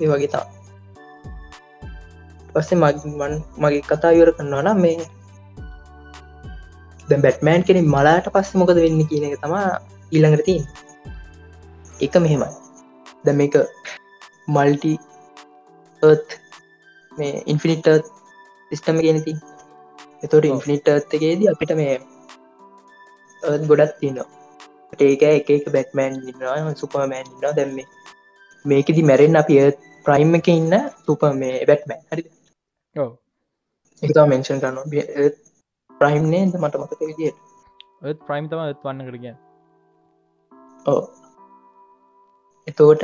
ඒ 0.00 0.08
වගේ 0.08 0.28
තා 0.28 0.46
පස්සේ 2.54 2.78
මගමන් 2.78 3.34
මගේ 3.58 3.82
කතා 3.84 4.12
ඉවර 4.12 4.30
කරන්නවන 4.32 4.68
මේ 4.78 5.08
බැට්මෑන් 7.24 7.66
කෙනෙ 7.68 7.80
මලාට 7.94 8.26
පස්ස 8.34 8.58
මොකද 8.60 8.82
වෙන්න 8.84 9.00
කියන 9.10 9.24
එක 9.28 9.38
තමා 9.44 9.68
ඊළඟට 10.12 10.44
තින් 10.48 10.62
එක 12.06 12.14
මෙහෙමයි. 12.24 12.50
ද 13.24 13.36
මේක 13.40 13.54
මල්ටි 14.54 14.92
මේ 17.12 17.42
ඉන්ෆිනිට 17.52 17.88
සිිස්ටම 18.70 18.98
ගෙනති 19.06 19.34
එතොට 20.24 20.50
ඉන්ෆිනිට 20.52 20.86
එකේදී 21.16 21.50
අපිට 21.52 21.74
මේ 21.80 21.94
ගොඩත් 23.70 23.98
තින්නවා 24.00 24.42
ඒක 25.00 25.22
එක 25.22 25.50
එක 25.50 25.66
බැට්මෑන් 25.74 26.14
ඉන්නවා 26.30 26.74
සුපමෑන් 26.74 27.26
ඉන්නවා. 27.26 27.56
දැම්මේ 27.56 27.86
මේකෙදි 28.64 29.02
මැරෙන් 29.02 29.36
අපි 29.36 29.54
ප්‍රයිම් 30.06 30.34
එක 30.38 30.48
ඉන්න 30.48 30.74
සුප 31.06 31.22
මේ 31.34 31.64
බැට්මෑන්. 31.66 32.02
හරි 32.10 32.22
එක 34.02 34.16
මෙන්ෂන් 34.32 34.60
කරනවා 34.62 34.86
ප්‍රයිම්නේ 36.02 36.44
මට 36.52 36.82
මතක 36.82 37.00
විදියට? 37.08 37.38
ප්‍රයිම් 38.26 38.46
තම 38.50 38.62
වන්න 38.84 39.02
කරග 39.08 39.26
ඕ 40.86 41.02
එතෝට 42.68 43.02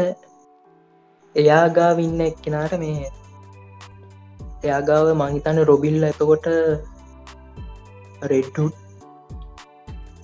එයාගාව 1.34 1.98
ඉන්න 2.04 2.20
එක්කෙනාට 2.26 2.74
මේ 2.82 3.10
එයාගාව 4.64 5.08
මහිතන්න 5.20 5.60
රොබිල්ල 5.70 6.08
එතකොට 6.08 6.48
රෙඩ්ඩුට් 8.32 8.76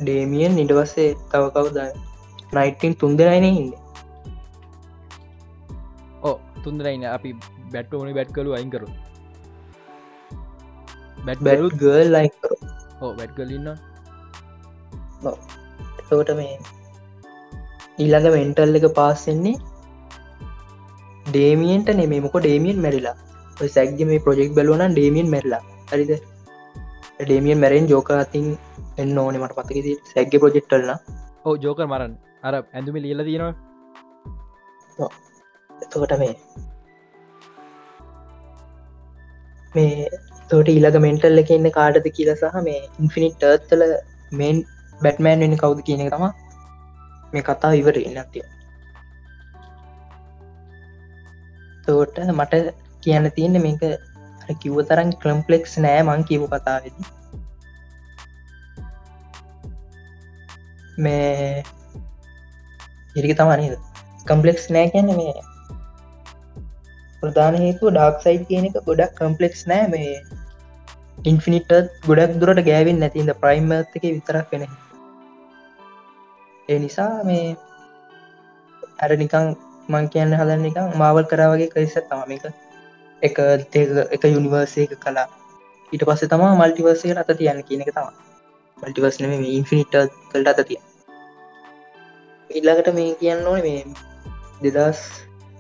ඩේමියන් 0.01 0.53
නිටවස්සේ 0.59 1.11
තව 1.33 1.45
කවද? 1.57 1.79
නයිටන් 2.53 2.95
තුන් 3.01 3.13
දෙනයින 3.19 3.47
ඉන්න 3.51 3.71
ඕ 6.23 6.37
තුන්දරයින්න 6.65 7.05
අපි 7.13 7.31
බැට් 7.73 7.95
ඕනි 7.95 8.13
බැට් 8.19 8.31
කලු 8.37 8.51
අයිකරු 8.59 8.89
බැට් 11.27 11.41
ගල් 11.81 12.07
ලයි 12.15 12.29
බැට් 13.19 13.33
කලන්න 13.37 13.69
එතකොට 16.01 16.31
මේ 16.41 16.57
ඊළඟ 17.99 18.29
මෙන්ටල් 18.37 18.79
එක 18.81 18.89
පාස්සෙන්නේ 18.99 19.57
ඩේමියන්ට 21.27 21.91
නෙමේ 21.95 22.21
මොක 22.21 22.37
ඩේමියන් 22.39 22.79
මැරිලා? 22.85 23.17
සැක්ග 23.69 23.99
මේ 24.09 24.23
ප්‍රජෙක්් 24.25 24.55
බලවන 24.57 24.93
ඩේමියන් 24.93 25.29
මැරලා. 25.31 25.63
හරිද? 25.91 26.13
ඩේමියන් 27.19 27.61
මැරෙන් 27.61 27.85
ජෝකතින් 27.89 28.47
එන්න 28.99 29.19
ඕනේ 29.19 29.41
මට 29.41 29.57
පතකෙද 29.59 29.87
සැක්ග 30.09 30.33
ප්‍රජෙක්්ටල්න 30.43 30.91
ඕ 31.45 31.55
ජෝක 31.57 31.81
මරන් 31.85 32.15
අර 32.43 32.55
ඇඳුම 32.57 32.97
ලියල 32.97 33.23
තියෙනවා 33.29 35.11
එතකොට 35.71 36.15
මේ 36.19 36.35
මේ 39.75 40.09
තෝට 40.55 40.71
ඊළඟ 40.71 40.99
මෙන්ටල්ල 41.05 41.43
එක 41.43 41.53
ඉන්න 41.53 41.71
කාඩද 41.77 42.11
කියල 42.17 42.33
සහ 42.33 42.59
මේ 42.67 42.81
ඉන්ෆිනිට් 43.03 43.39
ටර්ත්තල 43.41 43.87
මේන් 44.33 44.65
බැට්මෑන් 45.01 45.47
වෙන 45.47 45.61
කවුද 45.63 45.87
කියන 45.87 46.03
තම 46.09 46.27
මේ 47.33 47.47
කතා 47.47 47.73
ඉවර 47.79 47.97
ඉන්නතිය 48.03 48.45
තෝට 51.87 52.19
මට 52.31 52.61
කියන්න 53.03 53.31
තියෙන 53.37 53.61
මේක 53.63 53.83
කිව්ව 54.61 54.79
තරන් 54.89 55.11
කලම්පලෙක්ස් 55.23 55.75
නෑ 55.79 56.03
මං 56.03 56.25
කිව් 56.25 56.45
කතාවෙද. 56.53 56.97
මේ 60.99 61.65
ඉරික 63.17 63.35
තමනද 63.39 63.75
කම්පලෙක්ස් 64.27 64.71
නෑ 64.71 64.93
කියන්න 64.95 65.13
මේ 65.19 65.35
ප්‍රධාන 67.23 67.61
හේතුව 67.63 67.93
ඩක් 67.93 68.25
සයිඩ් 68.25 68.49
කියන 68.49 68.71
එක 68.71 68.81
ගොඩක් 68.89 69.15
කම්පලෙක්ස් 69.21 69.67
නෑ 69.67 69.93
මේ 69.93 70.15
ඉන්ෆිනිට 71.25 71.71
ගොඩක් 72.03 72.33
දුරට 72.37 72.61
ගෑවින් 72.63 72.99
නැතින්ද 72.99 73.33
ප්‍රයිම් 73.37 73.71
එක 73.75 73.95
විතරක් 74.07 74.51
වෙන 74.53 74.65
ඒ 76.69 76.79
නිසා 76.79 77.13
මේ 77.25 77.47
අර 78.99 79.11
නිකං 79.17 79.47
මං 79.89 80.07
කියන්න 80.09 80.35
හදන්න 80.35 80.63
නිකං 80.63 80.93
මාවල් 80.97 81.25
කරාවගේ 81.27 81.71
කරිස 81.71 81.97
තම 82.03 82.31
එක 82.33 82.45
එක 83.23 83.41
එක 84.11 84.23
යුනිවර්සයක 84.27 84.93
කලා 84.99 85.27
ඊට 85.93 86.05
පස්සේ 86.05 86.29
තමා 86.29 86.53
මල්ටිවර්සය 86.55 87.17
අත 87.17 87.33
තියන්න 87.35 87.65
කියන 87.65 87.83
එක 87.83 87.93
තම 87.93 88.13
මල්ටිවර්ස් 88.79 89.21
නෙම 89.21 89.49
ඉන්ෆිනිට 89.51 89.99
කල්ට 90.31 90.53
අත 90.55 90.63
තිය 90.65 90.81
ඉල්ලාකට 92.51 92.95
මේ 92.95 93.17
කියන්න 93.17 93.47
ඕන 93.47 93.61
මේ 93.63 93.83
දෙදස් 94.65 95.03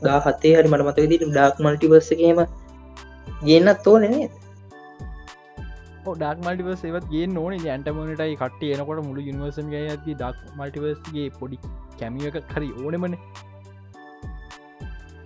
දා 0.03 0.21
හතේ 0.23 0.55
හරි 0.55 0.69
මට 0.69 0.85
මත 0.85 0.99
විදිට 1.03 1.29
ඩක් 1.29 1.57
මල්ටිවර්සකේම 1.61 2.47
ගන්නත් 3.43 3.79
තෝන 3.83 4.11
නේද? 4.11 4.44
ඩක් 6.13 6.45
මල්ටිවර්ස 6.45 6.85
ඒවත් 6.85 7.09
ගේ 7.11 7.27
ඕන. 7.39 7.55
ඇන්ටමනටයි 7.67 8.37
කට 8.43 8.71
එනකොට 8.75 9.03
මුළු 9.09 9.27
යනිවර්සන් 9.33 9.69
ගේ 9.75 9.83
ඇති 9.89 10.15
ඩක් 10.15 10.55
මල්ටිවර්ස්ගේ 10.59 11.27
පොඩි 11.41 11.59
කැමිය 11.99 12.31
එක 12.31 12.39
හරි 12.55 12.71
ඕනමන. 12.83 13.17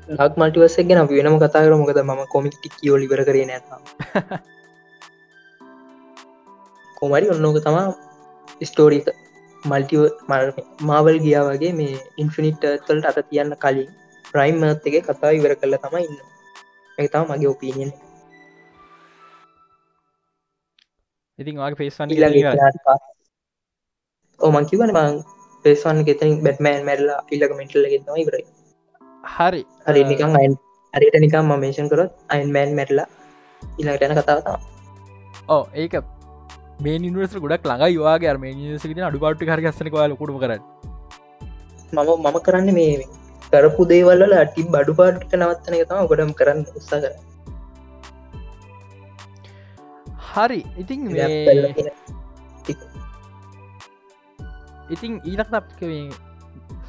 ලක් 0.09 0.33
මල්ටිවර්ස 0.37 0.77
ගෙන 0.91 1.03
වෙනම 1.09 1.39
කතාර 1.41 1.73
මොකද 1.77 2.03
ම 2.03 2.13
කොමික්ටි 2.35 2.75
කියෝ 2.77 3.01
ලිවර 3.03 3.23
කරේ 3.29 3.47
නැත 3.47 3.67
කොමරි 6.97 7.27
ඔන්නෝක 7.35 7.59
තමා 7.65 7.87
ස්ටෝරික 8.63 9.09
මල්ටිව 9.63 10.03
මාවල් 10.89 11.19
ගියා 11.25 11.45
වගේ 11.49 11.73
මේ 11.81 12.03
ඉන්ෆිනිට් 12.17 12.65
තල්ට 12.87 13.11
අත 13.11 13.19
තියන්න 13.31 13.55
කලින් 13.65 13.91
ප්‍රයිම් 14.25 14.57
මත් 14.63 14.87
එක 14.89 15.07
කතා 15.09 15.37
ඉවර 15.39 15.55
කල්ල 15.61 15.77
තම 15.85 15.97
ඉන්න. 16.01 16.19
එක 16.99 17.11
තම 17.13 17.31
මගේ 17.31 17.51
ඔපීනියන් 17.51 17.91
ඉතින් 21.39 21.57
වගේ 21.57 21.77
පේස්වන්න 21.77 22.11
ඕමන් 24.41 24.65
කිවන 24.71 24.91
මං 24.93 25.19
පේස්වන්න 25.65 26.01
ගෙතන 26.07 26.33
බැට්මෑන් 26.45 26.89
මැරලා 26.89 27.19
ඉල්ලක 27.31 27.53
මෙටල්ල 27.59 27.87
ගෙතම 27.93 28.17
ඉවරයි. 28.17 28.45
හරි. 29.25 29.63
හරි 29.87 30.03
නිකං 30.05 30.39
අයින් 30.41 30.57
හරිට 30.95 31.19
නිකම් 31.19 31.53
මේෂන් 31.57 31.91
කරොත් 31.91 32.13
අයින්මෑන් 32.29 32.75
මැරලා 32.75 33.07
ඉල්ලට 33.63 34.05
යන 34.07 34.15
කතාවතා 34.17 34.57
ඕ 35.49 35.63
ඒක 35.77 35.95
මේ 36.81 36.99
නිවස 36.99 37.39
ගොඩක් 37.39 37.71
ළඟයි 37.71 38.01
වාගේ 38.01 38.35
මේ 38.39 38.55
නිසිට 38.57 39.05
අඩු 39.05 39.23
පාට්ි 39.25 39.51
හරගස්සන 39.51 39.95
වා 39.95 40.09
ලකුඩු 40.09 40.39
කර 40.39 40.53
මම 41.93 42.11
මම 42.23 42.39
කරන්න 42.47 42.71
මේ 42.75 43.09
කරපු 43.53 43.89
දේවල්ල 43.91 44.39
අටි 44.39 44.69
බඩු 44.75 44.99
පාට්ට 44.99 45.39
නවත්තන 45.39 45.79
තම 45.85 46.09
ගොඩම් 46.11 46.33
කරන්න 46.41 46.65
උත්සා 46.75 47.01
කර 47.01 47.13
හරි. 50.39 50.61
ඉතින් 50.83 51.01
ඉතින් 54.95 55.13
ඊලක් 55.31 55.51
අප 55.59 55.67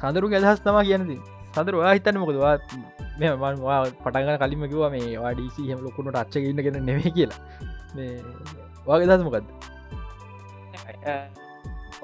සඳරු 0.00 0.26
ගැදහස් 0.32 0.60
තමා 0.64 0.84
කියනති 0.88 1.16
සඳර 1.54 1.74
හිතන්න 1.88 2.20
මොකදවා 2.22 2.54
මෙවා 3.20 3.80
පටගන 4.04 4.40
කලින්ම 4.42 4.62
කිවා 4.72 4.90
මේ 4.94 5.10
වාඩීසි 5.24 5.68
හම 5.68 5.80
ලොකුණට 5.86 6.20
අච්ච 6.22 6.34
ඉන්න 6.40 6.62
ගෙන 6.66 6.76
නෙවේ 6.88 7.10
කියලා. 7.16 7.40
මේ 7.96 8.14
වගේ 8.88 9.08
දස් 9.10 9.22
මොකක්ද 9.26 9.46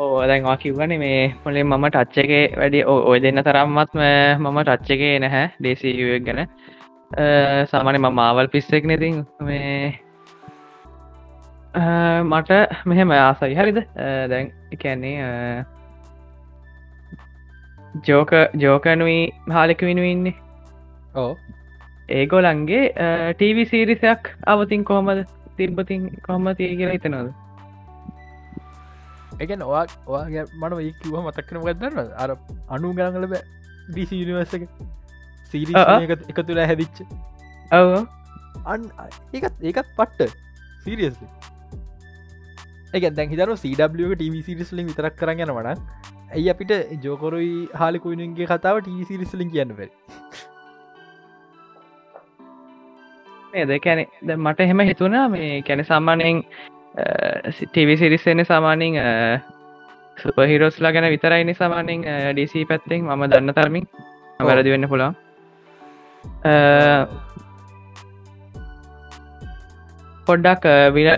ඕ 0.02 0.16
දැන්වා 0.30 0.56
කිව්වන 0.62 0.92
මේ 1.04 1.20
පොලේ 1.44 1.64
මම 1.64 1.84
ටච්චගේ 1.94 2.44
වැඩි 2.60 2.80
ඔය 3.10 3.18
දෙන්න 3.24 3.40
තරම්මත්ම 3.46 4.00
මම 4.42 4.58
ටච්චගේ 4.62 5.14
නැහැ 5.24 5.46
ඩේසිුවක් 5.60 6.26
ගැන. 6.26 6.40
සාමානය 7.70 7.98
ම 8.02 8.08
මාවල් 8.18 8.48
පිස්සෙක් 8.54 8.84
නැතින් 8.90 9.14
මේ 9.48 9.70
මට 11.76 12.50
මෙහෙම 12.90 13.10
ආසයි. 13.18 13.54
හරිද? 13.60 13.78
දැන් 14.32 14.52
එකන්නේ 14.72 15.64
ජෝක 18.08 18.32
ජෝකනුයි 18.64 19.18
හාලක 19.56 19.80
වෙනුවන්නේ 19.88 20.34
ඕ 21.22 21.32
ඒගොලන්ගේ 22.18 22.84
ටීවි 23.34 23.64
සීරිසයක් 23.72 24.30
අවතින් 24.54 24.84
කොහොමද? 24.84 25.26
තිබ්බතින් 25.56 26.02
කොම 26.26 26.48
තිය 26.56 26.76
කියලා 26.78 26.96
හිතනද 26.96 27.28
එකන් 29.44 29.62
ඔයා 29.68 29.84
ඔයාගේ 30.06 30.44
මට 30.60 30.80
ඒ 30.82 30.92
කිව 31.00 31.16
මතක්කන 31.22 31.58
ගදන්න 31.64 32.12
අර 32.24 32.30
අනු 32.76 32.92
ගරගල 32.98 33.24
ඩිසි 33.88 34.20
නිවර්ස 34.28 34.54
එක. 34.58 34.64
සීරි 35.52 35.72
එක 36.30 36.38
තුළ 36.46 36.60
හැදිච්ච. 36.70 36.98
ඔව. 37.72 38.06
අන් 38.72 38.80
ඒකත් 39.32 39.54
ඒකත් 39.62 39.88
පට්ට. 39.98 40.32
සීරියස් 40.84 41.16
එක 42.98 43.08
දැන් 43.12 43.32
හිතර 43.32 43.54
සW 43.54 43.72
ටව 44.14 44.42
සිරිස්ලින් 44.42 44.90
විතරක් 44.90 45.16
කරන්න 45.16 45.42
යන 45.44 45.54
වන 45.56 45.70
ඇයි 46.32 46.50
අපිට 46.50 46.72
ජෝකොරුයි 47.02 47.56
හාලිකුයිනගේ 47.74 48.46
කතාව 48.46 48.80
ටව 48.80 49.08
සිරිස්ලින් 49.08 49.50
කියන්න 49.50 49.74
බැ 49.76 49.90
ඒද 53.54 53.74
කැන 53.80 54.06
මට 54.36 54.60
එහෙම 54.60 54.80
හිතුනා 54.84 55.26
මේ 55.28 55.52
කැන 55.62 55.84
සාමානයෙන් 55.84 56.42
ටව 56.96 57.98
සිරිස්සෙන 57.98 58.44
සාමානින් 58.44 58.98
සුපහිරෝස්ලා 60.16 60.92
ගැන 60.92 61.08
විතරයිනි 61.10 61.54
සාමානෙන් 61.54 62.04
ඩීසි 62.32 62.64
පැත්තෙන් 62.64 63.04
මම 63.04 63.24
දන්න 63.30 63.54
තරමින් 63.54 63.88
වැරදි 64.40 64.70
වෙන්න 64.70 64.88
පුළා 64.88 65.12
පොඩ්ඩක් 70.26 70.64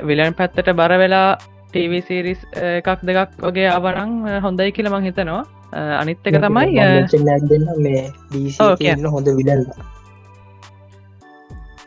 විලන් 0.05 0.35
පැත්තට 0.35 0.75
බර 0.75 0.95
වෙලා 0.99 1.29
ටව 1.79 2.03
සිරිස් 2.07 2.41
එකක් 2.63 3.07
දෙකක් 3.09 3.39
වගේ 3.45 3.69
අවරං 3.75 4.19
හොඳයි 4.47 4.73
කියලමං 4.79 5.07
හිතනවා. 5.09 5.45
අනිත් 6.01 6.27
එක 6.27 6.41
තමයි 6.41 6.75
දෙන්න. 7.51 7.71
මේ 7.85 8.03
ඩීසන්න 8.31 9.09
හොඳ 9.15 9.31
විලල්ලා 9.39 9.87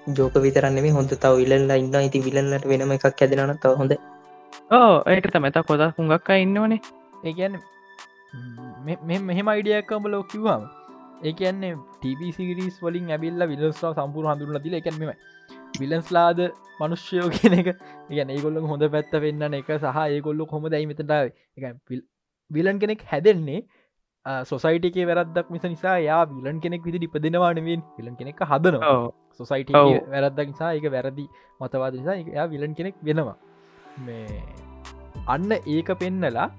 ජෝක 0.09 0.35
විතරන්නෙම 0.35 0.87
හොඳ 0.95 1.11
තව 1.15 1.33
විලල්ලා 1.41 1.77
ඉන්න 1.77 1.95
ඉති 2.01 2.19
විලල්ලට 2.19 2.65
වෙනම 2.65 2.91
එකක් 2.95 3.05
ඇදෙනන 3.05 3.57
තව 3.57 3.73
හොඳ 3.77 3.93
ඕ 4.71 4.93
ඒක 5.05 5.27
තමත 5.27 5.65
කොද 5.67 5.83
හුඟක් 5.97 6.29
ඉන්නවනේ 6.35 6.79
ඒගැන 7.23 7.57
මෙහෙම 9.27 9.51
අයිඩියක්කම 9.53 10.07
ලෝ 10.07 10.23
කිව්වාම 10.25 10.63
ඒකන්නේ 11.23 11.75
ටීසිරිස් 11.99 12.81
වලින් 12.81 13.11
ඇබිල්ල 13.11 13.45
විලස්ලා 13.51 13.93
සම්පූර් 13.93 14.29
හඳුරල 14.31 14.57
දිල 14.63 14.77
එකැනීම 14.79 15.13
විලන්ස්ලාද 15.79 16.39
මනුෂ්‍යයෝ 16.79 17.29
කියන 17.35 17.53
එක. 17.59 17.69
ගැන 18.09 18.29
ඒගොල්ල 18.35 18.57
හොඳ 18.71 18.83
පැත්ත 18.95 19.13
වෙන්න 19.25 19.59
එක 19.59 19.69
සහ 19.81 19.99
ඒගොල්ලු 20.05 20.49
හොම 20.53 20.65
දැයිමතට 20.73 21.13
විලන් 22.51 22.79
කෙනෙක් 22.81 23.03
හැදෙන්නේ 23.11 23.61
සොසයිටක 24.51 24.97
වැරදක් 25.09 25.47
මිස 25.53 25.63
නිසා 25.73 25.97
යා 26.07 26.23
විලන් 26.33 26.59
කෙනෙක් 26.63 26.83
විදි 26.87 27.05
ඉපදෙනවානවෙන් 27.07 27.81
විලන් 27.97 28.15
කෙනෙක් 28.19 28.41
හදනවා. 28.51 28.97
සොසයිට 29.39 29.71
වැරද්දක් 30.13 30.47
නිසා 30.51 30.73
එක 30.79 30.85
වැරදි 30.95 31.25
මතවාද 31.61 31.93
නිසා 31.99 32.17
යා 32.37 32.47
විලන් 32.53 32.75
කෙනෙක් 32.79 32.95
වෙනවා. 33.07 33.37
මේ 34.05 34.43
අන්න 35.33 35.51
ඒක 35.75 35.89
පෙන්නලා 36.01 36.49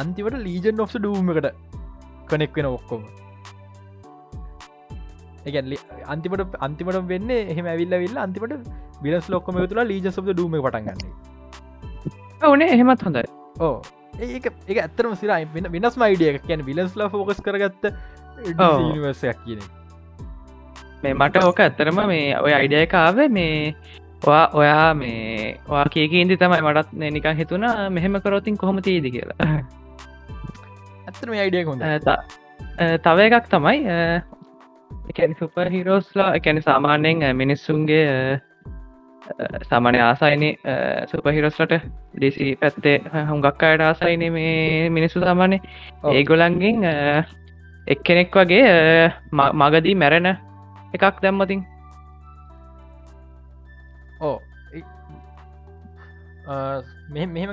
අන්තිවට 0.00 0.38
ලීජන් 0.46 0.80
ඔෆ්ස 0.84 0.96
ඩූමකට 0.98 1.48
කනෙක් 2.30 2.56
වෙන 2.56 2.66
ඔක්කොම 2.76 3.02
එකැ 5.48 5.78
අන්තිමට 6.14 6.56
අන්තිමට 6.66 7.00
වෙන්න 7.12 7.30
එහම 7.36 7.66
ඇවිල්ල 7.72 7.94
විල්ල 8.04 8.18
අන්තිමට 8.24 8.54
බිලස් 9.04 9.28
ලොක්කම 9.34 9.60
තුලා 9.72 9.86
ලීජ 9.92 10.08
සබ 10.14 10.26
ඩූම 10.32 10.56
පටන්ගන්න 10.66 11.00
ඕනේ 12.48 12.68
එහෙමත් 12.76 13.02
හොඳයි. 13.06 13.28
ඕ 13.66 13.76
ඒක 14.20 14.46
එක 14.72 14.78
ඇත්තරම 14.82 15.14
සිරයි 15.22 15.48
වෙන 15.54 15.66
වෙනස් 15.76 15.96
මයිඩිය 16.02 16.38
කියැන 16.46 16.62
විලස්ලා 16.68 17.08
ෆෝකස් 17.14 17.40
කරගත්ත 17.46 17.84
නිවර්සයක් 18.44 19.38
කියන 19.44 19.60
මේ 21.02 21.14
මට 21.14 21.44
ඕක 21.48 21.60
ඇත්තරම 21.66 21.98
මේ 22.12 22.26
ඔය 22.44 22.52
අයිඩියකාව 22.58 23.18
මේ 23.38 23.56
ඔයා 24.26 24.46
ඔයා 24.60 24.90
මේ 25.00 25.56
වා 25.68 25.86
කියක 25.94 26.12
ඉදි 26.20 26.36
තමයි 26.42 26.60
මටත් 26.66 26.92
නිකන් 27.16 27.36
හිතුනා 27.40 27.74
මෙහෙම 27.96 28.20
කරොතින් 28.26 28.56
කොහොම 28.62 28.78
තියද 28.86 29.06
කියලා. 29.16 29.48
ඇත්තම 31.08 31.34
අයිඩිය 31.42 31.64
හොඳ 31.68 31.82
තව 33.06 33.18
එකක් 33.26 33.46
තමයි 33.52 33.78
එකැනි 35.10 35.34
සුප 35.38 35.56
හිරෝස්ලා 35.70 36.34
එකැනි 36.34 36.62
සාමාන්‍යයෙන් 36.62 37.36
මිනිස්සුන්ගේ 37.36 38.40
සාමානය 39.64 40.00
ආසයින 40.00 40.44
සුපහිරොස්ලට 41.06 41.74
ඩිසි 42.14 42.56
පැත්තේ 42.56 42.96
හුඟක් 43.28 43.62
අයට 43.62 43.80
ආසයින 43.80 44.24
මේ 44.32 44.90
මිනිස්සු 44.90 45.20
සාමානය. 45.20 45.58
ඒගොලන්ගෙන් 46.04 46.84
එක්කෙනෙක් 47.86 48.34
වගේ 48.34 49.12
මගදී 49.32 49.94
මැරෙන 49.96 50.26
එකක් 50.94 51.22
දැම්මතින්. 51.22 51.66
ඕ 54.20 54.38
මෙහෙම 57.08 57.50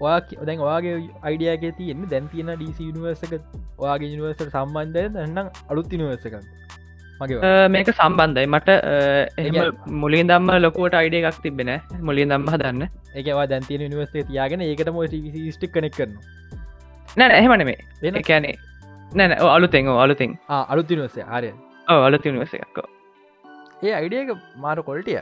වා 0.00 0.18
දැන් 0.48 0.62
වාගේ 0.68 0.94
අයිඩියගේ 1.28 1.72
තියන්න 1.78 2.06
දැන් 2.12 2.28
තියෙන 2.32 2.52
ඩීසි 2.54 2.88
නිවර්සක 2.96 3.34
වාගේ 3.78 4.10
නිවර්සට 4.14 4.48
සම්බන්ධය 4.54 5.04
දන්නම් 5.14 5.48
අලුත් 5.70 5.92
නිවර්සක 6.02 6.34
මගේ 7.20 7.68
මේක 7.74 7.90
සම්බන්ධයි. 7.92 8.46
මට 8.46 8.68
මුලින් 10.02 10.30
දම්ම 10.30 10.50
ලොකුවට 10.64 10.98
අයිඩිය 11.00 11.24
එකක් 11.30 11.40
තිබෙන 11.44 11.72
මුලින් 12.08 12.34
දම්ම 12.34 12.50
දන්න 12.62 12.82
ඒකවා 13.14 13.46
දැන්තිය 13.52 13.78
නිවර්සේ 13.84 14.26
තියාගෙන 14.30 14.66
ඒකට 14.66 14.92
මො 14.96 15.06
ස්ටික් 15.54 15.72
කනෙක් 15.74 15.96
කරන 15.98 16.14
නැ 17.16 17.30
එහෙමන 17.40 17.64
මේ 17.70 17.78
වෙන 18.02 18.20
කෑනේ 18.22 18.56
නැන 19.12 19.32
අලුතෙන් 19.32 19.88
අලුතින්. 20.04 20.38
අලුත් 20.48 20.90
නිවසේ 20.90 21.26
ආරය 21.26 21.52
අලුත් 21.88 22.24
නිවස 22.26 22.54
එකක්කෝ 22.54 22.88
ඒ 23.82 23.92
අයිඩියක 23.98 24.30
මාර 24.56 24.78
කොල්ටිය 24.88 25.20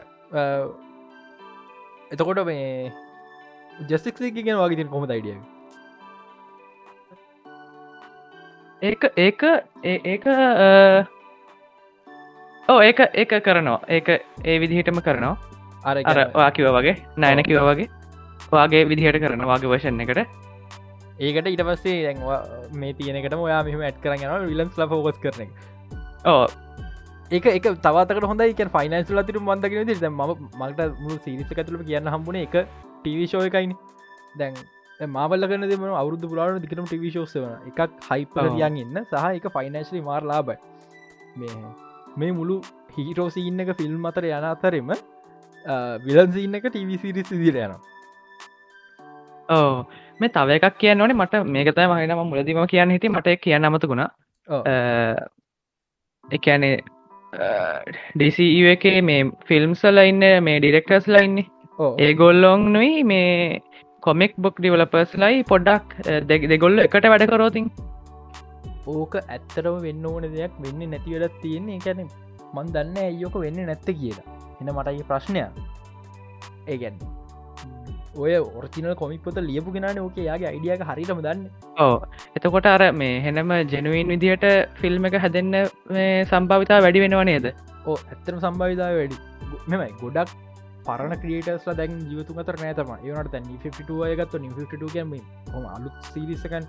එතකොට 2.12 2.41
මේ 2.49 2.93
ජස්තික්ගෙන 3.91 4.57
වගේ 4.62 4.77
තින් 4.77 4.89
කොම 4.89 5.05
අයිඩිය 5.11 5.37
ඒක 8.83 9.03
ඒක 9.16 9.43
ඒක 9.85 10.27
ඕ 12.68 12.81
ඒක 12.83 13.01
ඒක 13.14 13.33
කරනවා. 13.45 13.81
ඒක 13.89 14.09
ඒ 14.45 14.59
විදිහටම 14.61 15.01
කරනවා. 15.01 15.37
අර 15.85 15.97
අර 16.05 16.18
වාකිව 16.35 16.66
වගේ 16.77 16.97
නෑන 17.16 17.43
කිව 17.43 17.62
වගේ. 17.62 17.89
වාගේ 18.53 18.85
විදිහට 18.85 19.20
කරන 19.22 19.45
වගේ 19.51 19.70
වශන 19.72 20.01
එකට. 20.01 20.27
ඒකට 21.18 21.49
ඉට 21.49 21.64
පස්සේ 21.68 22.05
දැන්වා 22.07 22.41
මේ 22.72 22.93
තියනකට 22.93 23.35
ඔයා 23.35 23.62
මෙහම 23.64 23.81
ඇත් 23.81 24.01
කරන්න 24.03 24.47
විලන්ස් 24.51 24.79
ල 24.79 24.83
ෝගස් 24.83 25.18
කරන 25.24 25.49
ඕ 26.24 26.47
ඒක 27.31 27.47
එක 27.47 27.70
තවතක 27.87 28.22
හොඳයි. 28.22 28.55
ෆයිනන්ස් 28.77 29.11
ලතිරු 29.11 29.41
මන්දගෙන 29.41 29.89
ද 29.89 30.11
ම 30.11 30.20
මට 30.61 30.81
මුළු 31.01 31.18
සිරිස 31.24 31.49
ඇතුළම 31.57 31.87
කියන්න 31.87 32.12
හම්බුණ 32.14 32.43
එක 32.45 32.66
ටීවිශෝ 33.07 33.43
එකයින. 33.49 33.73
දැන් 34.35 34.55
මාබල්ල 35.01 35.47
කන 35.49 35.69
දෙම 35.71 35.85
අවුදු 35.95 36.31
පුරාණ 36.31 36.63
දිකරම 36.63 36.87
ටිවිශෝසවන 36.87 37.69
එකක් 37.71 37.81
හයිපරදියන් 38.09 38.79
ඉන්න 38.83 39.03
සහ 39.03 39.27
එක 39.39 39.47
ෆයිනන්ශලි 39.57 40.01
මාර් 40.07 40.23
ලාබයි 40.25 40.57
මේ 41.37 41.59
මේ 42.17 42.33
මුළු 42.39 42.57
හිරෝසිඉන්න 42.97 43.63
එක 43.65 43.71
ෆිල්ම් 43.81 44.09
අතර 44.11 44.27
යන 44.31 44.49
අතරෙම 44.51 44.91
විලන්සිඉන්න 46.07 46.59
එක 46.59 46.69
ටීවිසිරිස් 46.69 47.31
දිර 47.35 47.57
යනවා. 47.57 47.81
ඕ 49.51 49.73
මේ 50.21 50.31
තව 50.31 50.59
එකක් 50.59 50.79
කියන්න 50.83 51.03
ඕනේ. 51.03 51.21
මට 51.21 51.43
මේකතයි 51.47 51.89
මහිනම 51.89 52.23
මුලදීම 52.27 52.63
කියන්න 52.67 52.95
හිති. 52.97 53.09
මට 53.09 53.39
කියන්න 53.45 53.69
අමතකුණා 53.69 54.11
එකනේ 56.25 56.77
ඩිසි 58.15 58.47
එකේ 58.73 59.01
මේ 59.03 59.21
ෆිල්ම්සල 59.49 59.99
ඉන්න 60.05 60.25
මේ 60.43 60.59
ඩිරෙක්ටර්ස් 60.61 61.07
ලයින්නේ 61.09 61.47
ඒගොල්ලොන් 62.07 62.62
නුයි 62.74 63.03
මේ 63.11 63.61
කොමෙක් 64.07 64.33
බොක් 64.45 64.57
ඩිවලපර්ස් 64.61 65.12
ලයි 65.22 65.43
පොඩ්ඩක් 65.51 65.87
දෙගොල්ල 66.53 66.85
එකට 66.87 67.09
වැඩ 67.12 67.27
කරෝතින්. 67.33 67.66
ඕක 68.95 69.14
ඇත්තරම 69.20 69.77
වෙන්න 69.87 70.07
ඕන 70.12 70.24
දෙයක් 70.37 70.55
වෙන්න 70.64 70.81
නැතිවලත් 70.93 71.37
තියෙන්නේ. 71.43 71.77
එකැන 71.81 72.09
මන් 72.55 72.72
දන්න 72.74 72.97
ඇයෝක 73.05 73.37
වෙන්න 73.45 73.61
නැත්ත 73.70 73.89
කියලා. 74.01 74.27
එන 74.61 74.72
මටයි 74.77 75.05
ප්‍රශ්නයක්. 75.11 75.51
ඒගැන් 76.72 76.97
ඔය 78.24 78.33
ඔර්තිනල් 78.41 78.95
කොමික් 79.01 79.20
පොත 79.24 79.39
ලියපු 79.49 79.74
ගෙනන 79.74 79.99
ඕක. 80.05 80.16
යාගේ 80.29 80.49
අයිඩියක 80.53 80.87
හරිටම 80.91 81.20
දන්න. 81.27 81.45
ඕ 81.85 81.97
එතකොට 82.37 82.70
අර 82.72 82.83
මේ 83.03 83.20
හෙනම 83.27 83.53
ජනුවන් 83.74 84.14
විදිහට 84.14 84.47
ෆිල්ම් 84.81 85.11
එක 85.11 85.18
හැදන්න 85.27 85.55
සම්භාවිතා 86.33 86.81
වැඩි 86.87 87.05
වෙනවා 87.05 87.29
නේද? 87.31 87.53
ඕ 87.87 87.99
ඇත්තම 88.11 88.41
සම්භාවිතා 88.47 88.91
වැඩි. 88.99 89.16
මෙමයි 89.70 89.93
ගොඩක් 90.01 90.31
පරණ 90.87 91.14
ක්‍රියටස්ල 91.22 91.72
දැන් 91.80 91.97
ජීවතු 92.11 92.39
අතර 92.43 92.57
නෑතම 92.62 92.93
ඒනට 92.97 93.32
තැන් 93.32 93.49
ගත්ත 94.20 94.43
නිට 94.45 94.76
කැම 94.95 95.16
හොම 95.55 95.66
අලුත් 95.74 95.97
සිරිසකන් 96.12 96.64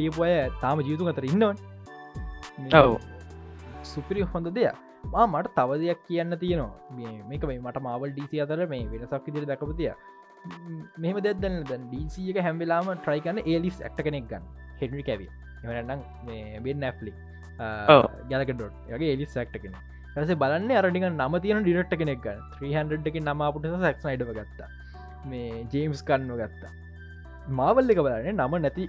ලියපුය 0.00 0.32
තාම 0.62 0.82
ජීතු 0.88 1.10
අතර 1.12 1.24
ඉන්නවන්. 1.24 1.56
සුපිරි 3.82 4.26
හොඳ 4.32 4.48
දෙයක්. 4.58 4.74
මා 5.12 5.26
මට 5.26 5.54
තව 5.56 5.70
දෙයක් 5.82 6.02
කියන්න 6.08 6.38
තියෙනවා. 6.42 6.72
මේක 7.30 7.42
මේ 7.50 7.60
මට 7.60 7.84
මවල් 7.84 8.10
ඩීසි 8.16 8.42
අතර 8.44 8.66
මේ 8.66 8.84
වෙනසක් 8.92 9.28
ඉදිරි 9.28 9.46
දැකපතිය 9.46 9.92
මෙහම 10.98 11.18
දෙදන්න 11.26 11.56
දැන් 11.70 11.88
ඩීසි 11.88 12.30
එක 12.32 12.38
හැම්වෙලාම 12.46 12.92
ට්‍රයිකන්න 12.96 13.40
ඒලිස් 13.46 13.80
ඇක්ට 13.80 14.04
කෙනෙක් 14.06 14.28
ගන්න. 14.30 14.44
හෙඩරි 14.80 15.02
කැවි 15.08 15.28
එමනම් 15.64 16.00
බෙන් 16.64 16.78
නැෆ්ලි 16.84 17.12
ගැලකඩොට් 18.30 18.94
යගේ 18.94 19.12
එලිස් 19.16 19.36
ඇක්ට 19.36 19.56
කෙන 19.62 19.76
ඇස 20.16 20.32
බලන්න 20.44 20.70
අරටික 20.80 21.06
නම 21.10 21.36
තියෙන 21.44 21.66
ඩිරට් 21.66 21.98
කෙනෙක් 22.00 22.24
ගන්න. 22.24 22.40
300 22.62 23.12
එක 23.12 23.20
නමාපුට 23.28 23.68
සැක්ස් 23.84 24.08
අයිඩව 24.12 24.32
ගත්තා. 24.38 24.70
මේ 25.30 25.66
ජේම්ස් 25.74 26.02
කන්ව 26.08 26.40
ගත්තා. 26.42 26.72
මාවල්ල 27.58 27.90
එක 27.92 27.98
බලන්න 28.04 28.38
නම 28.42 28.54
නැති 28.64 28.84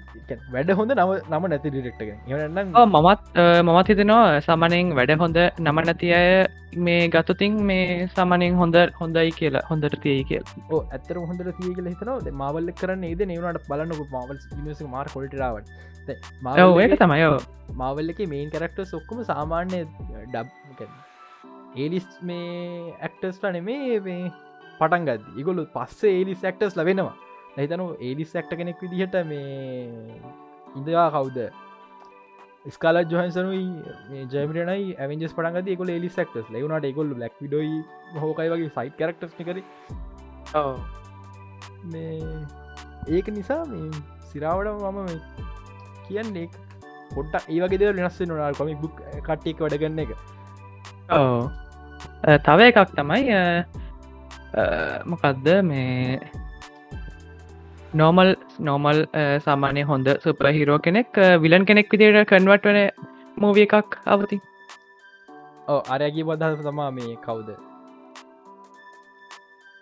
වැඩ 0.53 0.69
හොඳ 0.79 0.91
නම 0.95 1.09
නම 1.31 1.45
නැති 1.51 1.69
ඩිරෙක්ටක 1.71 2.11
එනම් 2.35 2.59
මමත් 2.83 3.39
මමත් 3.67 3.87
හිතෙනවා 3.91 4.37
සමනෙන් 4.45 4.93
වැඩ 4.99 5.11
හොඳ 5.23 5.39
නම 5.65 5.79
නැති 5.89 6.11
අය 6.19 6.29
මේ 6.87 7.09
ගතුතින් 7.15 7.57
මේ 7.69 8.07
සමනෙන් 8.13 8.55
හොඳ 8.61 8.77
හොඳයි 9.01 9.33
කියලා 9.39 9.65
හොඳට 9.71 9.97
තියයි 10.05 10.23
කියල. 10.29 10.45
ඕ 10.73 10.81
ඇතර 10.97 11.19
හොඳට 11.29 11.51
තිය 11.59 11.73
කියල 11.79 11.89
හිතනවා. 11.91 12.35
මවල්ල 12.43 12.69
කරන්න 12.81 13.03
ඒද 13.09 13.23
නිවනට 13.31 13.67
බලන්නක 13.71 14.13
මවල් 14.15 14.39
නිස 14.67 14.85
මාර් 14.95 15.07
කොල්ටරාවට 15.15 15.67
ඒක 16.85 16.95
තමයෝ 17.03 17.35
මවල්ල 17.81 18.13
එක 18.15 18.23
මේන් 18.35 18.53
කරක්ට 18.55 18.79
සොක්කම 18.93 19.19
සාමාන්‍ය 19.31 19.81
ඩබ් 20.33 20.47
ඒලිස් 21.75 22.07
මේ 22.21 22.95
ඇක්ටස්ට 23.01 23.45
නෙමේ 23.57 23.99
මේ 24.07 24.31
පටන් 24.79 25.05
ගද 25.07 25.39
ඉගොලු 25.41 25.69
පස්සේ 25.75 26.17
ඒලිස් 26.19 26.43
ඇක්ටස් 26.43 26.77
ලබෙනවා 26.79 27.15
හිතනු 27.57 27.85
ඒඩිස් 27.99 28.33
ඇක්ට 28.35 28.57
කෙනෙක් 28.59 28.81
විදිහට 28.83 29.15
මේ 29.29 30.19
ඉදවා 30.79 31.07
කවුද? 31.13 31.37
ස්කාල 32.75 32.97
ජොහන්සනුයි 33.11 33.63
ජයමරනයි 34.33 34.95
ඇවෙන්ජස් 34.97 35.35
පටන්ගද 35.37 35.77
කොල 35.79 35.91
එලි 35.95 36.09
සක්ටස් 36.09 36.51
ලවුණට 36.53 36.89
එකොල්ල 36.91 37.15
ලක් 37.21 37.35
විඩොයි 37.43 37.79
හෝකයි 38.23 38.51
වගේ 38.53 38.71
සයිට් 38.77 38.97
කරක්ටස් 38.99 39.33
කර. 39.39 39.59
මේ 41.91 42.19
ඒක 43.07 43.27
නිසා 43.37 43.63
සිරාවට 44.29 44.87
මම 44.91 45.11
කියන්නේ 46.07 46.47
පොට්ට 47.15 47.51
ඒවගේ 47.55 47.93
වෙනස් 47.99 48.19
නොනා 48.31 48.53
කොමි 48.61 48.75
බුක් 48.83 49.05
කට්ටික් 49.27 49.63
වැඩගන්න 49.65 50.03
එක. 50.05 50.17
ඕ 51.11 51.64
තව 52.25 52.59
එකක් 52.67 52.93
තමයි 52.93 53.35
මොකක්ද 55.05 55.47
මේ 55.63 56.19
නෝමල් 57.93 58.31
නෝමල් 58.61 58.99
සාමානය 59.41 59.83
හොඳ 59.83 60.09
සුප 60.19 60.41
හිරෝ 60.51 60.79
කෙනෙක් 60.79 61.21
විලන් 61.39 61.65
කෙනෙක් 61.65 61.93
විදිට 61.93 62.27
කන්වට 62.27 62.65
වන 62.67 62.81
මූවිය 63.37 63.67
එකක් 63.67 63.97
අවති 64.07 64.41
ඕ 65.67 65.79
අරයගේ 65.89 66.25
බදහ 66.25 66.63
තමා 66.63 66.89
මේ 66.91 67.15
කවුද 67.21 67.49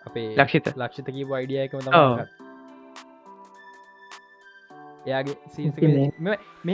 අපේ 0.06 0.28
ලක්ෂිත 0.36 0.70
ලක්ෂිතකී 0.76 1.26
වයිඩිය 1.26 1.60
එකම 1.64 1.80
තම 1.80 2.44
එයාගේ 5.06 5.36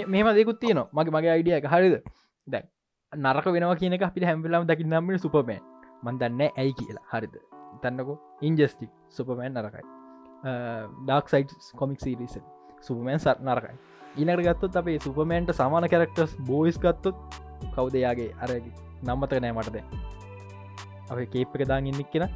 මෙම 0.08 0.34
දෙකුත් 0.34 0.60
තියනවා 0.60 0.88
මගේ 0.94 1.16
මගේ 1.16 1.32
අයිඩිය 1.32 1.54
එක 1.54 1.66
හරිද 1.68 1.96
දැ 2.46 2.64
නරක 3.12 3.46
වෙනවා 3.54 3.76
කියන 3.76 3.94
අපිට 4.02 4.24
හැම්වෙලාම් 4.24 4.66
දකින්නම්මට 4.66 5.22
සුපමෑන් 5.22 5.62
මන්දන්න 6.02 6.42
ඇයි 6.56 6.72
කියලා. 6.72 7.04
හරිද? 7.12 7.34
තන්නකෝ 7.82 8.18
ඉන්ජස්ටික් 8.40 8.90
සුපමෑන් 9.08 9.54
නරකයි. 9.54 9.84
ඩක් 11.06 11.28
සයිට් 11.28 11.50
කොමික් 11.76 12.00
සිරිස 12.00 12.38
සුපමෑන් 12.80 13.18
සත් 13.18 13.42
නරකයි. 13.42 13.74
ඉනට 14.16 14.42
ගත්තොත් 14.46 14.76
අපේ 14.76 14.98
සුපමෑන්ට 14.98 15.50
සමාන 15.52 15.88
කැරක්ටර්ස් 15.88 16.36
බෝයිස් 16.46 16.78
ගත්තොත් 16.78 17.18
කවුදයාගේ 17.74 18.30
අර 18.40 18.54
නම්මතක 19.02 19.42
නෑ 19.42 19.52
මටද 19.52 19.76
අපේ 21.10 21.26
කේප් 21.34 21.56
එක 21.56 21.66
දාග 21.68 21.86
ඉන්නෙක් 21.86 22.10
කියෙන 22.12 22.28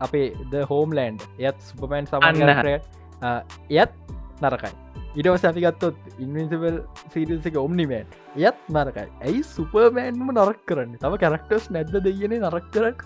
අපේ 0.00 0.26
ද 0.50 0.66
හෝම්ලන්ඩ් 0.70 1.22
එයත් 1.38 1.62
සුපමෑන් 1.70 2.10
සමන්න 2.10 2.66
එයත් 3.70 3.94
නරකයි. 4.44 4.74
ඉඩවස 5.18 5.44
අපිගත්තොත් 5.50 5.96
ඉන්විසිබල් 6.24 6.76
සිරිල්සක 7.12 7.56
ඔම්නිමෑන් 7.66 8.08
එයත් 8.38 8.58
නරකයි. 8.76 9.08
ඇයි 9.26 9.40
සුපමෑන්ම 9.54 10.28
නරක් 10.36 10.60
කරන්න? 10.68 10.92
තම 11.02 11.14
කැරක්ටර්ස් 11.24 11.66
නැද්ද 11.76 11.94
දෙයන 12.06 12.34
නරක් 12.40 12.66
කරක් 12.74 12.98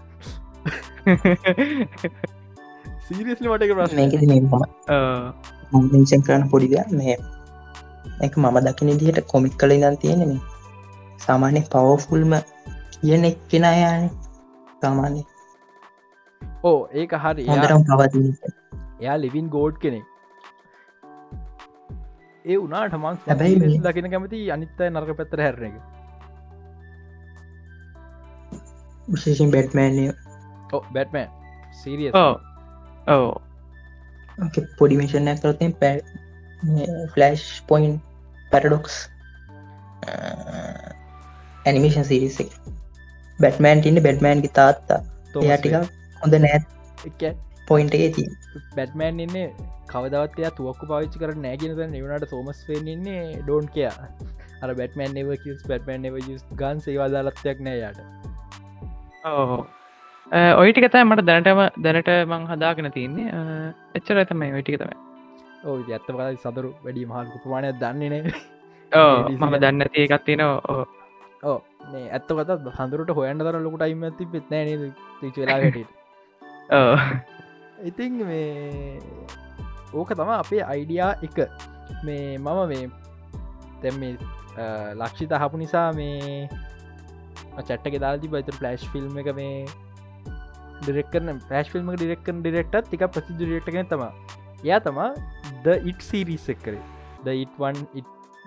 සීරියස්ලි 3.06 3.48
මට 3.52 3.70
ප්‍රශ් 3.78 3.94
මේකද 4.00 4.22
මේ 4.30 4.40
මම 4.42 5.86
මෙන්ෂන් 5.92 6.22
කරන්න 6.26 6.44
මේ 7.00 7.16
එක 8.26 8.36
මම 8.42 8.58
දකින 8.66 8.96
දිහට 9.02 9.20
කොමික් 9.32 9.54
කල 9.60 9.76
ඉදන් 9.76 9.96
තියෙන 10.02 10.24
මේ 10.30 10.40
සාමාන්‍ය 11.26 11.60
පවෆුල්ම 11.74 12.34
කියන 12.94 13.24
එක් 13.30 13.38
කෙන 13.50 13.64
අයාන 13.72 14.10
සාමාන්‍ය. 14.82 15.20
ඕ 16.64 16.80
ඒක 17.02 17.12
හරි. 17.24 17.44
එයා 19.02 19.16
ලිවින් 19.24 19.48
ගෝඩ් 19.54 19.76
කෙනෙක් 19.84 20.13
ඒ 22.44 22.56
උනාට 22.60 22.94
මං 22.96 23.18
හැබැයි 23.26 23.78
දකින 23.84 24.10
කැමති 24.12 24.38
අනිත්තයි 24.54 24.88
නර්ක 24.90 25.10
පැත්තර 25.20 25.40
හැරන 25.44 25.64
එක. 25.68 25.76
විශේෂෙන් 29.12 29.50
බැට්මෑන්ය 29.54 30.04
බැට්මන්. 30.96 31.28
සීරිය 31.80 32.10
ඕ 33.14 33.32
පොඩිමිෂන් 34.78 35.30
ඇකරතින් 35.32 35.72
පැ 35.80 35.96
Flashpoint 37.70 37.96
Paradox 38.52 38.94
animation 41.66 42.06
series 42.10 42.38
Batman 43.38 43.84
ඉන්න 43.92 44.02
බැට්මෑන්ගේ 44.08 44.54
තාත්තා. 44.60 45.00
එයාටික 45.42 45.74
හොඳ 46.22 46.34
නෑත් 46.44 46.64
පොයින්ට 47.68 47.94
එක 47.96 48.16
ති 48.16 48.24
බැට්මෑන් 48.76 49.20
ඉන්නේ 49.20 49.46
කවදවත්ය 49.88 50.50
තුවක්කු 50.56 50.88
පාවිච්චි 50.90 51.18
කර 51.18 51.32
නෑගෙන 51.38 51.78
නිවනට 51.90 52.26
සෝමස් 52.28 52.60
වෙන්නේ 52.68 53.22
ඩෝන් 53.38 53.68
කියා 53.68 54.08
අර 54.62 54.74
බැටමන් 54.74 55.16
එව 55.22 55.30
කිස් 55.42 55.62
බැටමන් 55.70 56.08
එව 56.10 56.18
ගන් 56.60 56.78
සේවාදාලත්යක් 56.80 57.58
නෑ 57.60 57.78
යාට 57.78 58.00
ඕ 59.24 59.58
ඔයිටික 60.56 60.88
තයි 60.88 61.04
මට 61.04 61.26
දැනටම 61.26 61.62
දැනට 61.78 62.10
මං 62.26 62.46
හදාගෙන 62.50 62.90
තියන්නේ 62.92 63.44
එච්චර 63.94 64.20
ඇතමයි 64.22 64.52
ඔයිටික 64.52 64.78
තමයි. 64.80 64.96
ඕ 65.64 65.76
ඇත්ත 65.90 66.08
කල 66.08 66.36
සදරු 66.38 66.74
වැඩි 66.84 67.06
මහල්කු 67.06 67.42
ප්‍රමාණයක් 67.44 67.80
දන්නේ 67.82 68.10
නෑ 68.10 68.34
මම 69.38 69.54
දන්න 69.58 70.20
තියෙන 70.24 70.42
ඕ 70.42 70.80
ඕ 71.44 71.58
මේ 71.92 72.08
ඇත්ත 72.10 72.34
කත 72.40 72.74
හඳුරට 72.78 73.14
හොයන්න 73.18 73.40
තර 73.40 73.60
ලොකුට 73.60 73.86
අයිම 73.86 74.04
ඇති 74.04 74.32
පෙත් 74.32 74.50
නෑ 74.50 75.30
චලා 75.30 75.56
හැට 75.56 75.78
ඕ 76.72 77.33
ඉතින් 77.90 78.20
මේ 78.28 78.98
ඕක 79.92 80.10
තම 80.18 80.30
අපේ 80.36 80.62
අයිඩියා 80.72 81.12
එක. 81.26 81.38
මේ 82.06 82.38
මම 82.38 82.60
මේ 82.70 82.84
තැම් 83.82 83.98
මේ 84.02 84.12
ලක්ෂිත 85.00 85.34
හපු 85.42 85.60
නිසා 85.62 85.88
මේ 85.98 86.48
චට්ට 87.58 88.00
දාති 88.04 88.32
බයිත 88.34 88.50
ප්ලස්් 88.60 88.86
ෆිල්ම් 88.92 89.18
එක 89.22 89.30
මේ 89.40 89.66
ඩිරෙක්කන 90.80 91.38
ප්‍රශ් 91.48 91.70
ෆිල්ම් 91.74 91.92
ඩිරෙක්කන් 91.94 92.42
ඩිරෙක්ට 92.42 92.90
තික 92.90 93.04
ප්‍රසි 93.14 93.36
ඩිරෙක්ටගෙන 93.38 93.88
තම 93.92 94.04
එයා 94.64 94.80
තමා 94.86 95.10
ද 95.64 95.78
ඉට් 95.90 96.00
සීරිස්සක් 96.08 96.60
කරේ. 96.66 96.82
ද 97.24 97.26
ඉට්වන් 97.44 97.76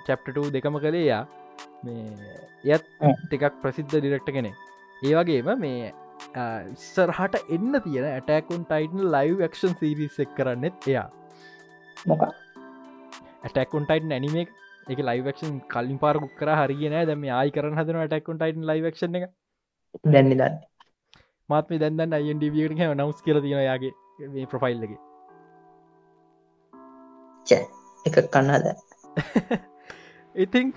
චප්ටට 0.08 0.52
දෙකම 0.56 0.76
කළේ 0.84 1.06
යා 1.12 1.24
මේ 1.86 2.36
එයත් 2.74 2.86
ටිකක් 3.24 3.62
ප්‍රසිද්ධ 3.64 3.96
ඩිරෙක්ට 3.96 4.30
කෙනෙ 4.38 4.52
ඒවගේම 5.08 5.50
මේ 5.64 5.94
ඉස්සරහට 6.76 7.36
එන්න 7.56 7.74
තියෙන 7.86 8.08
attack on 8.12 8.64
Titan 8.70 9.02
live 9.16 9.44
action 9.54 9.74
සිරිසක් 9.82 10.32
කරන්නෙත් 10.38 10.88
එයා. 10.94 11.08
මොක 12.06 12.24
ඇටකුන් 12.28 13.86
ටයිටන් 13.86 14.16
ඇනිමේ 14.18 14.46
එක. 14.94 15.00
ලයිවක්ෂන් 15.10 15.60
කලින් 15.74 16.00
පාරකුක් 16.06 16.34
කර 16.40 16.50
හරිගෙන 16.62 16.98
දැම 17.12 17.28
ආයි 17.40 17.54
කරන 17.58 17.78
හදන 17.80 18.02
ඇටකුන් 18.06 18.42
ටයිටන් 18.42 18.68
ලයිවක්ෂ 18.72 19.04
එක. 19.20 19.30
දැන්න 20.06 20.34
දන්න 20.34 20.58
මාත්ම 21.50 21.80
දැන්දන්න 21.82 22.18
අයින් 22.18 22.40
ඩිවියට 22.40 22.82
නවස් 22.86 23.20
කියල 23.26 23.38
තියෙන 23.44 23.64
යාගේ 23.66 23.94
මේ 24.34 24.46
ප්‍රොෆයිල්ලගේ 24.52 25.00
එක. 28.06 28.18
කන්නාද 28.34 28.66
ඉතිං 30.36 30.74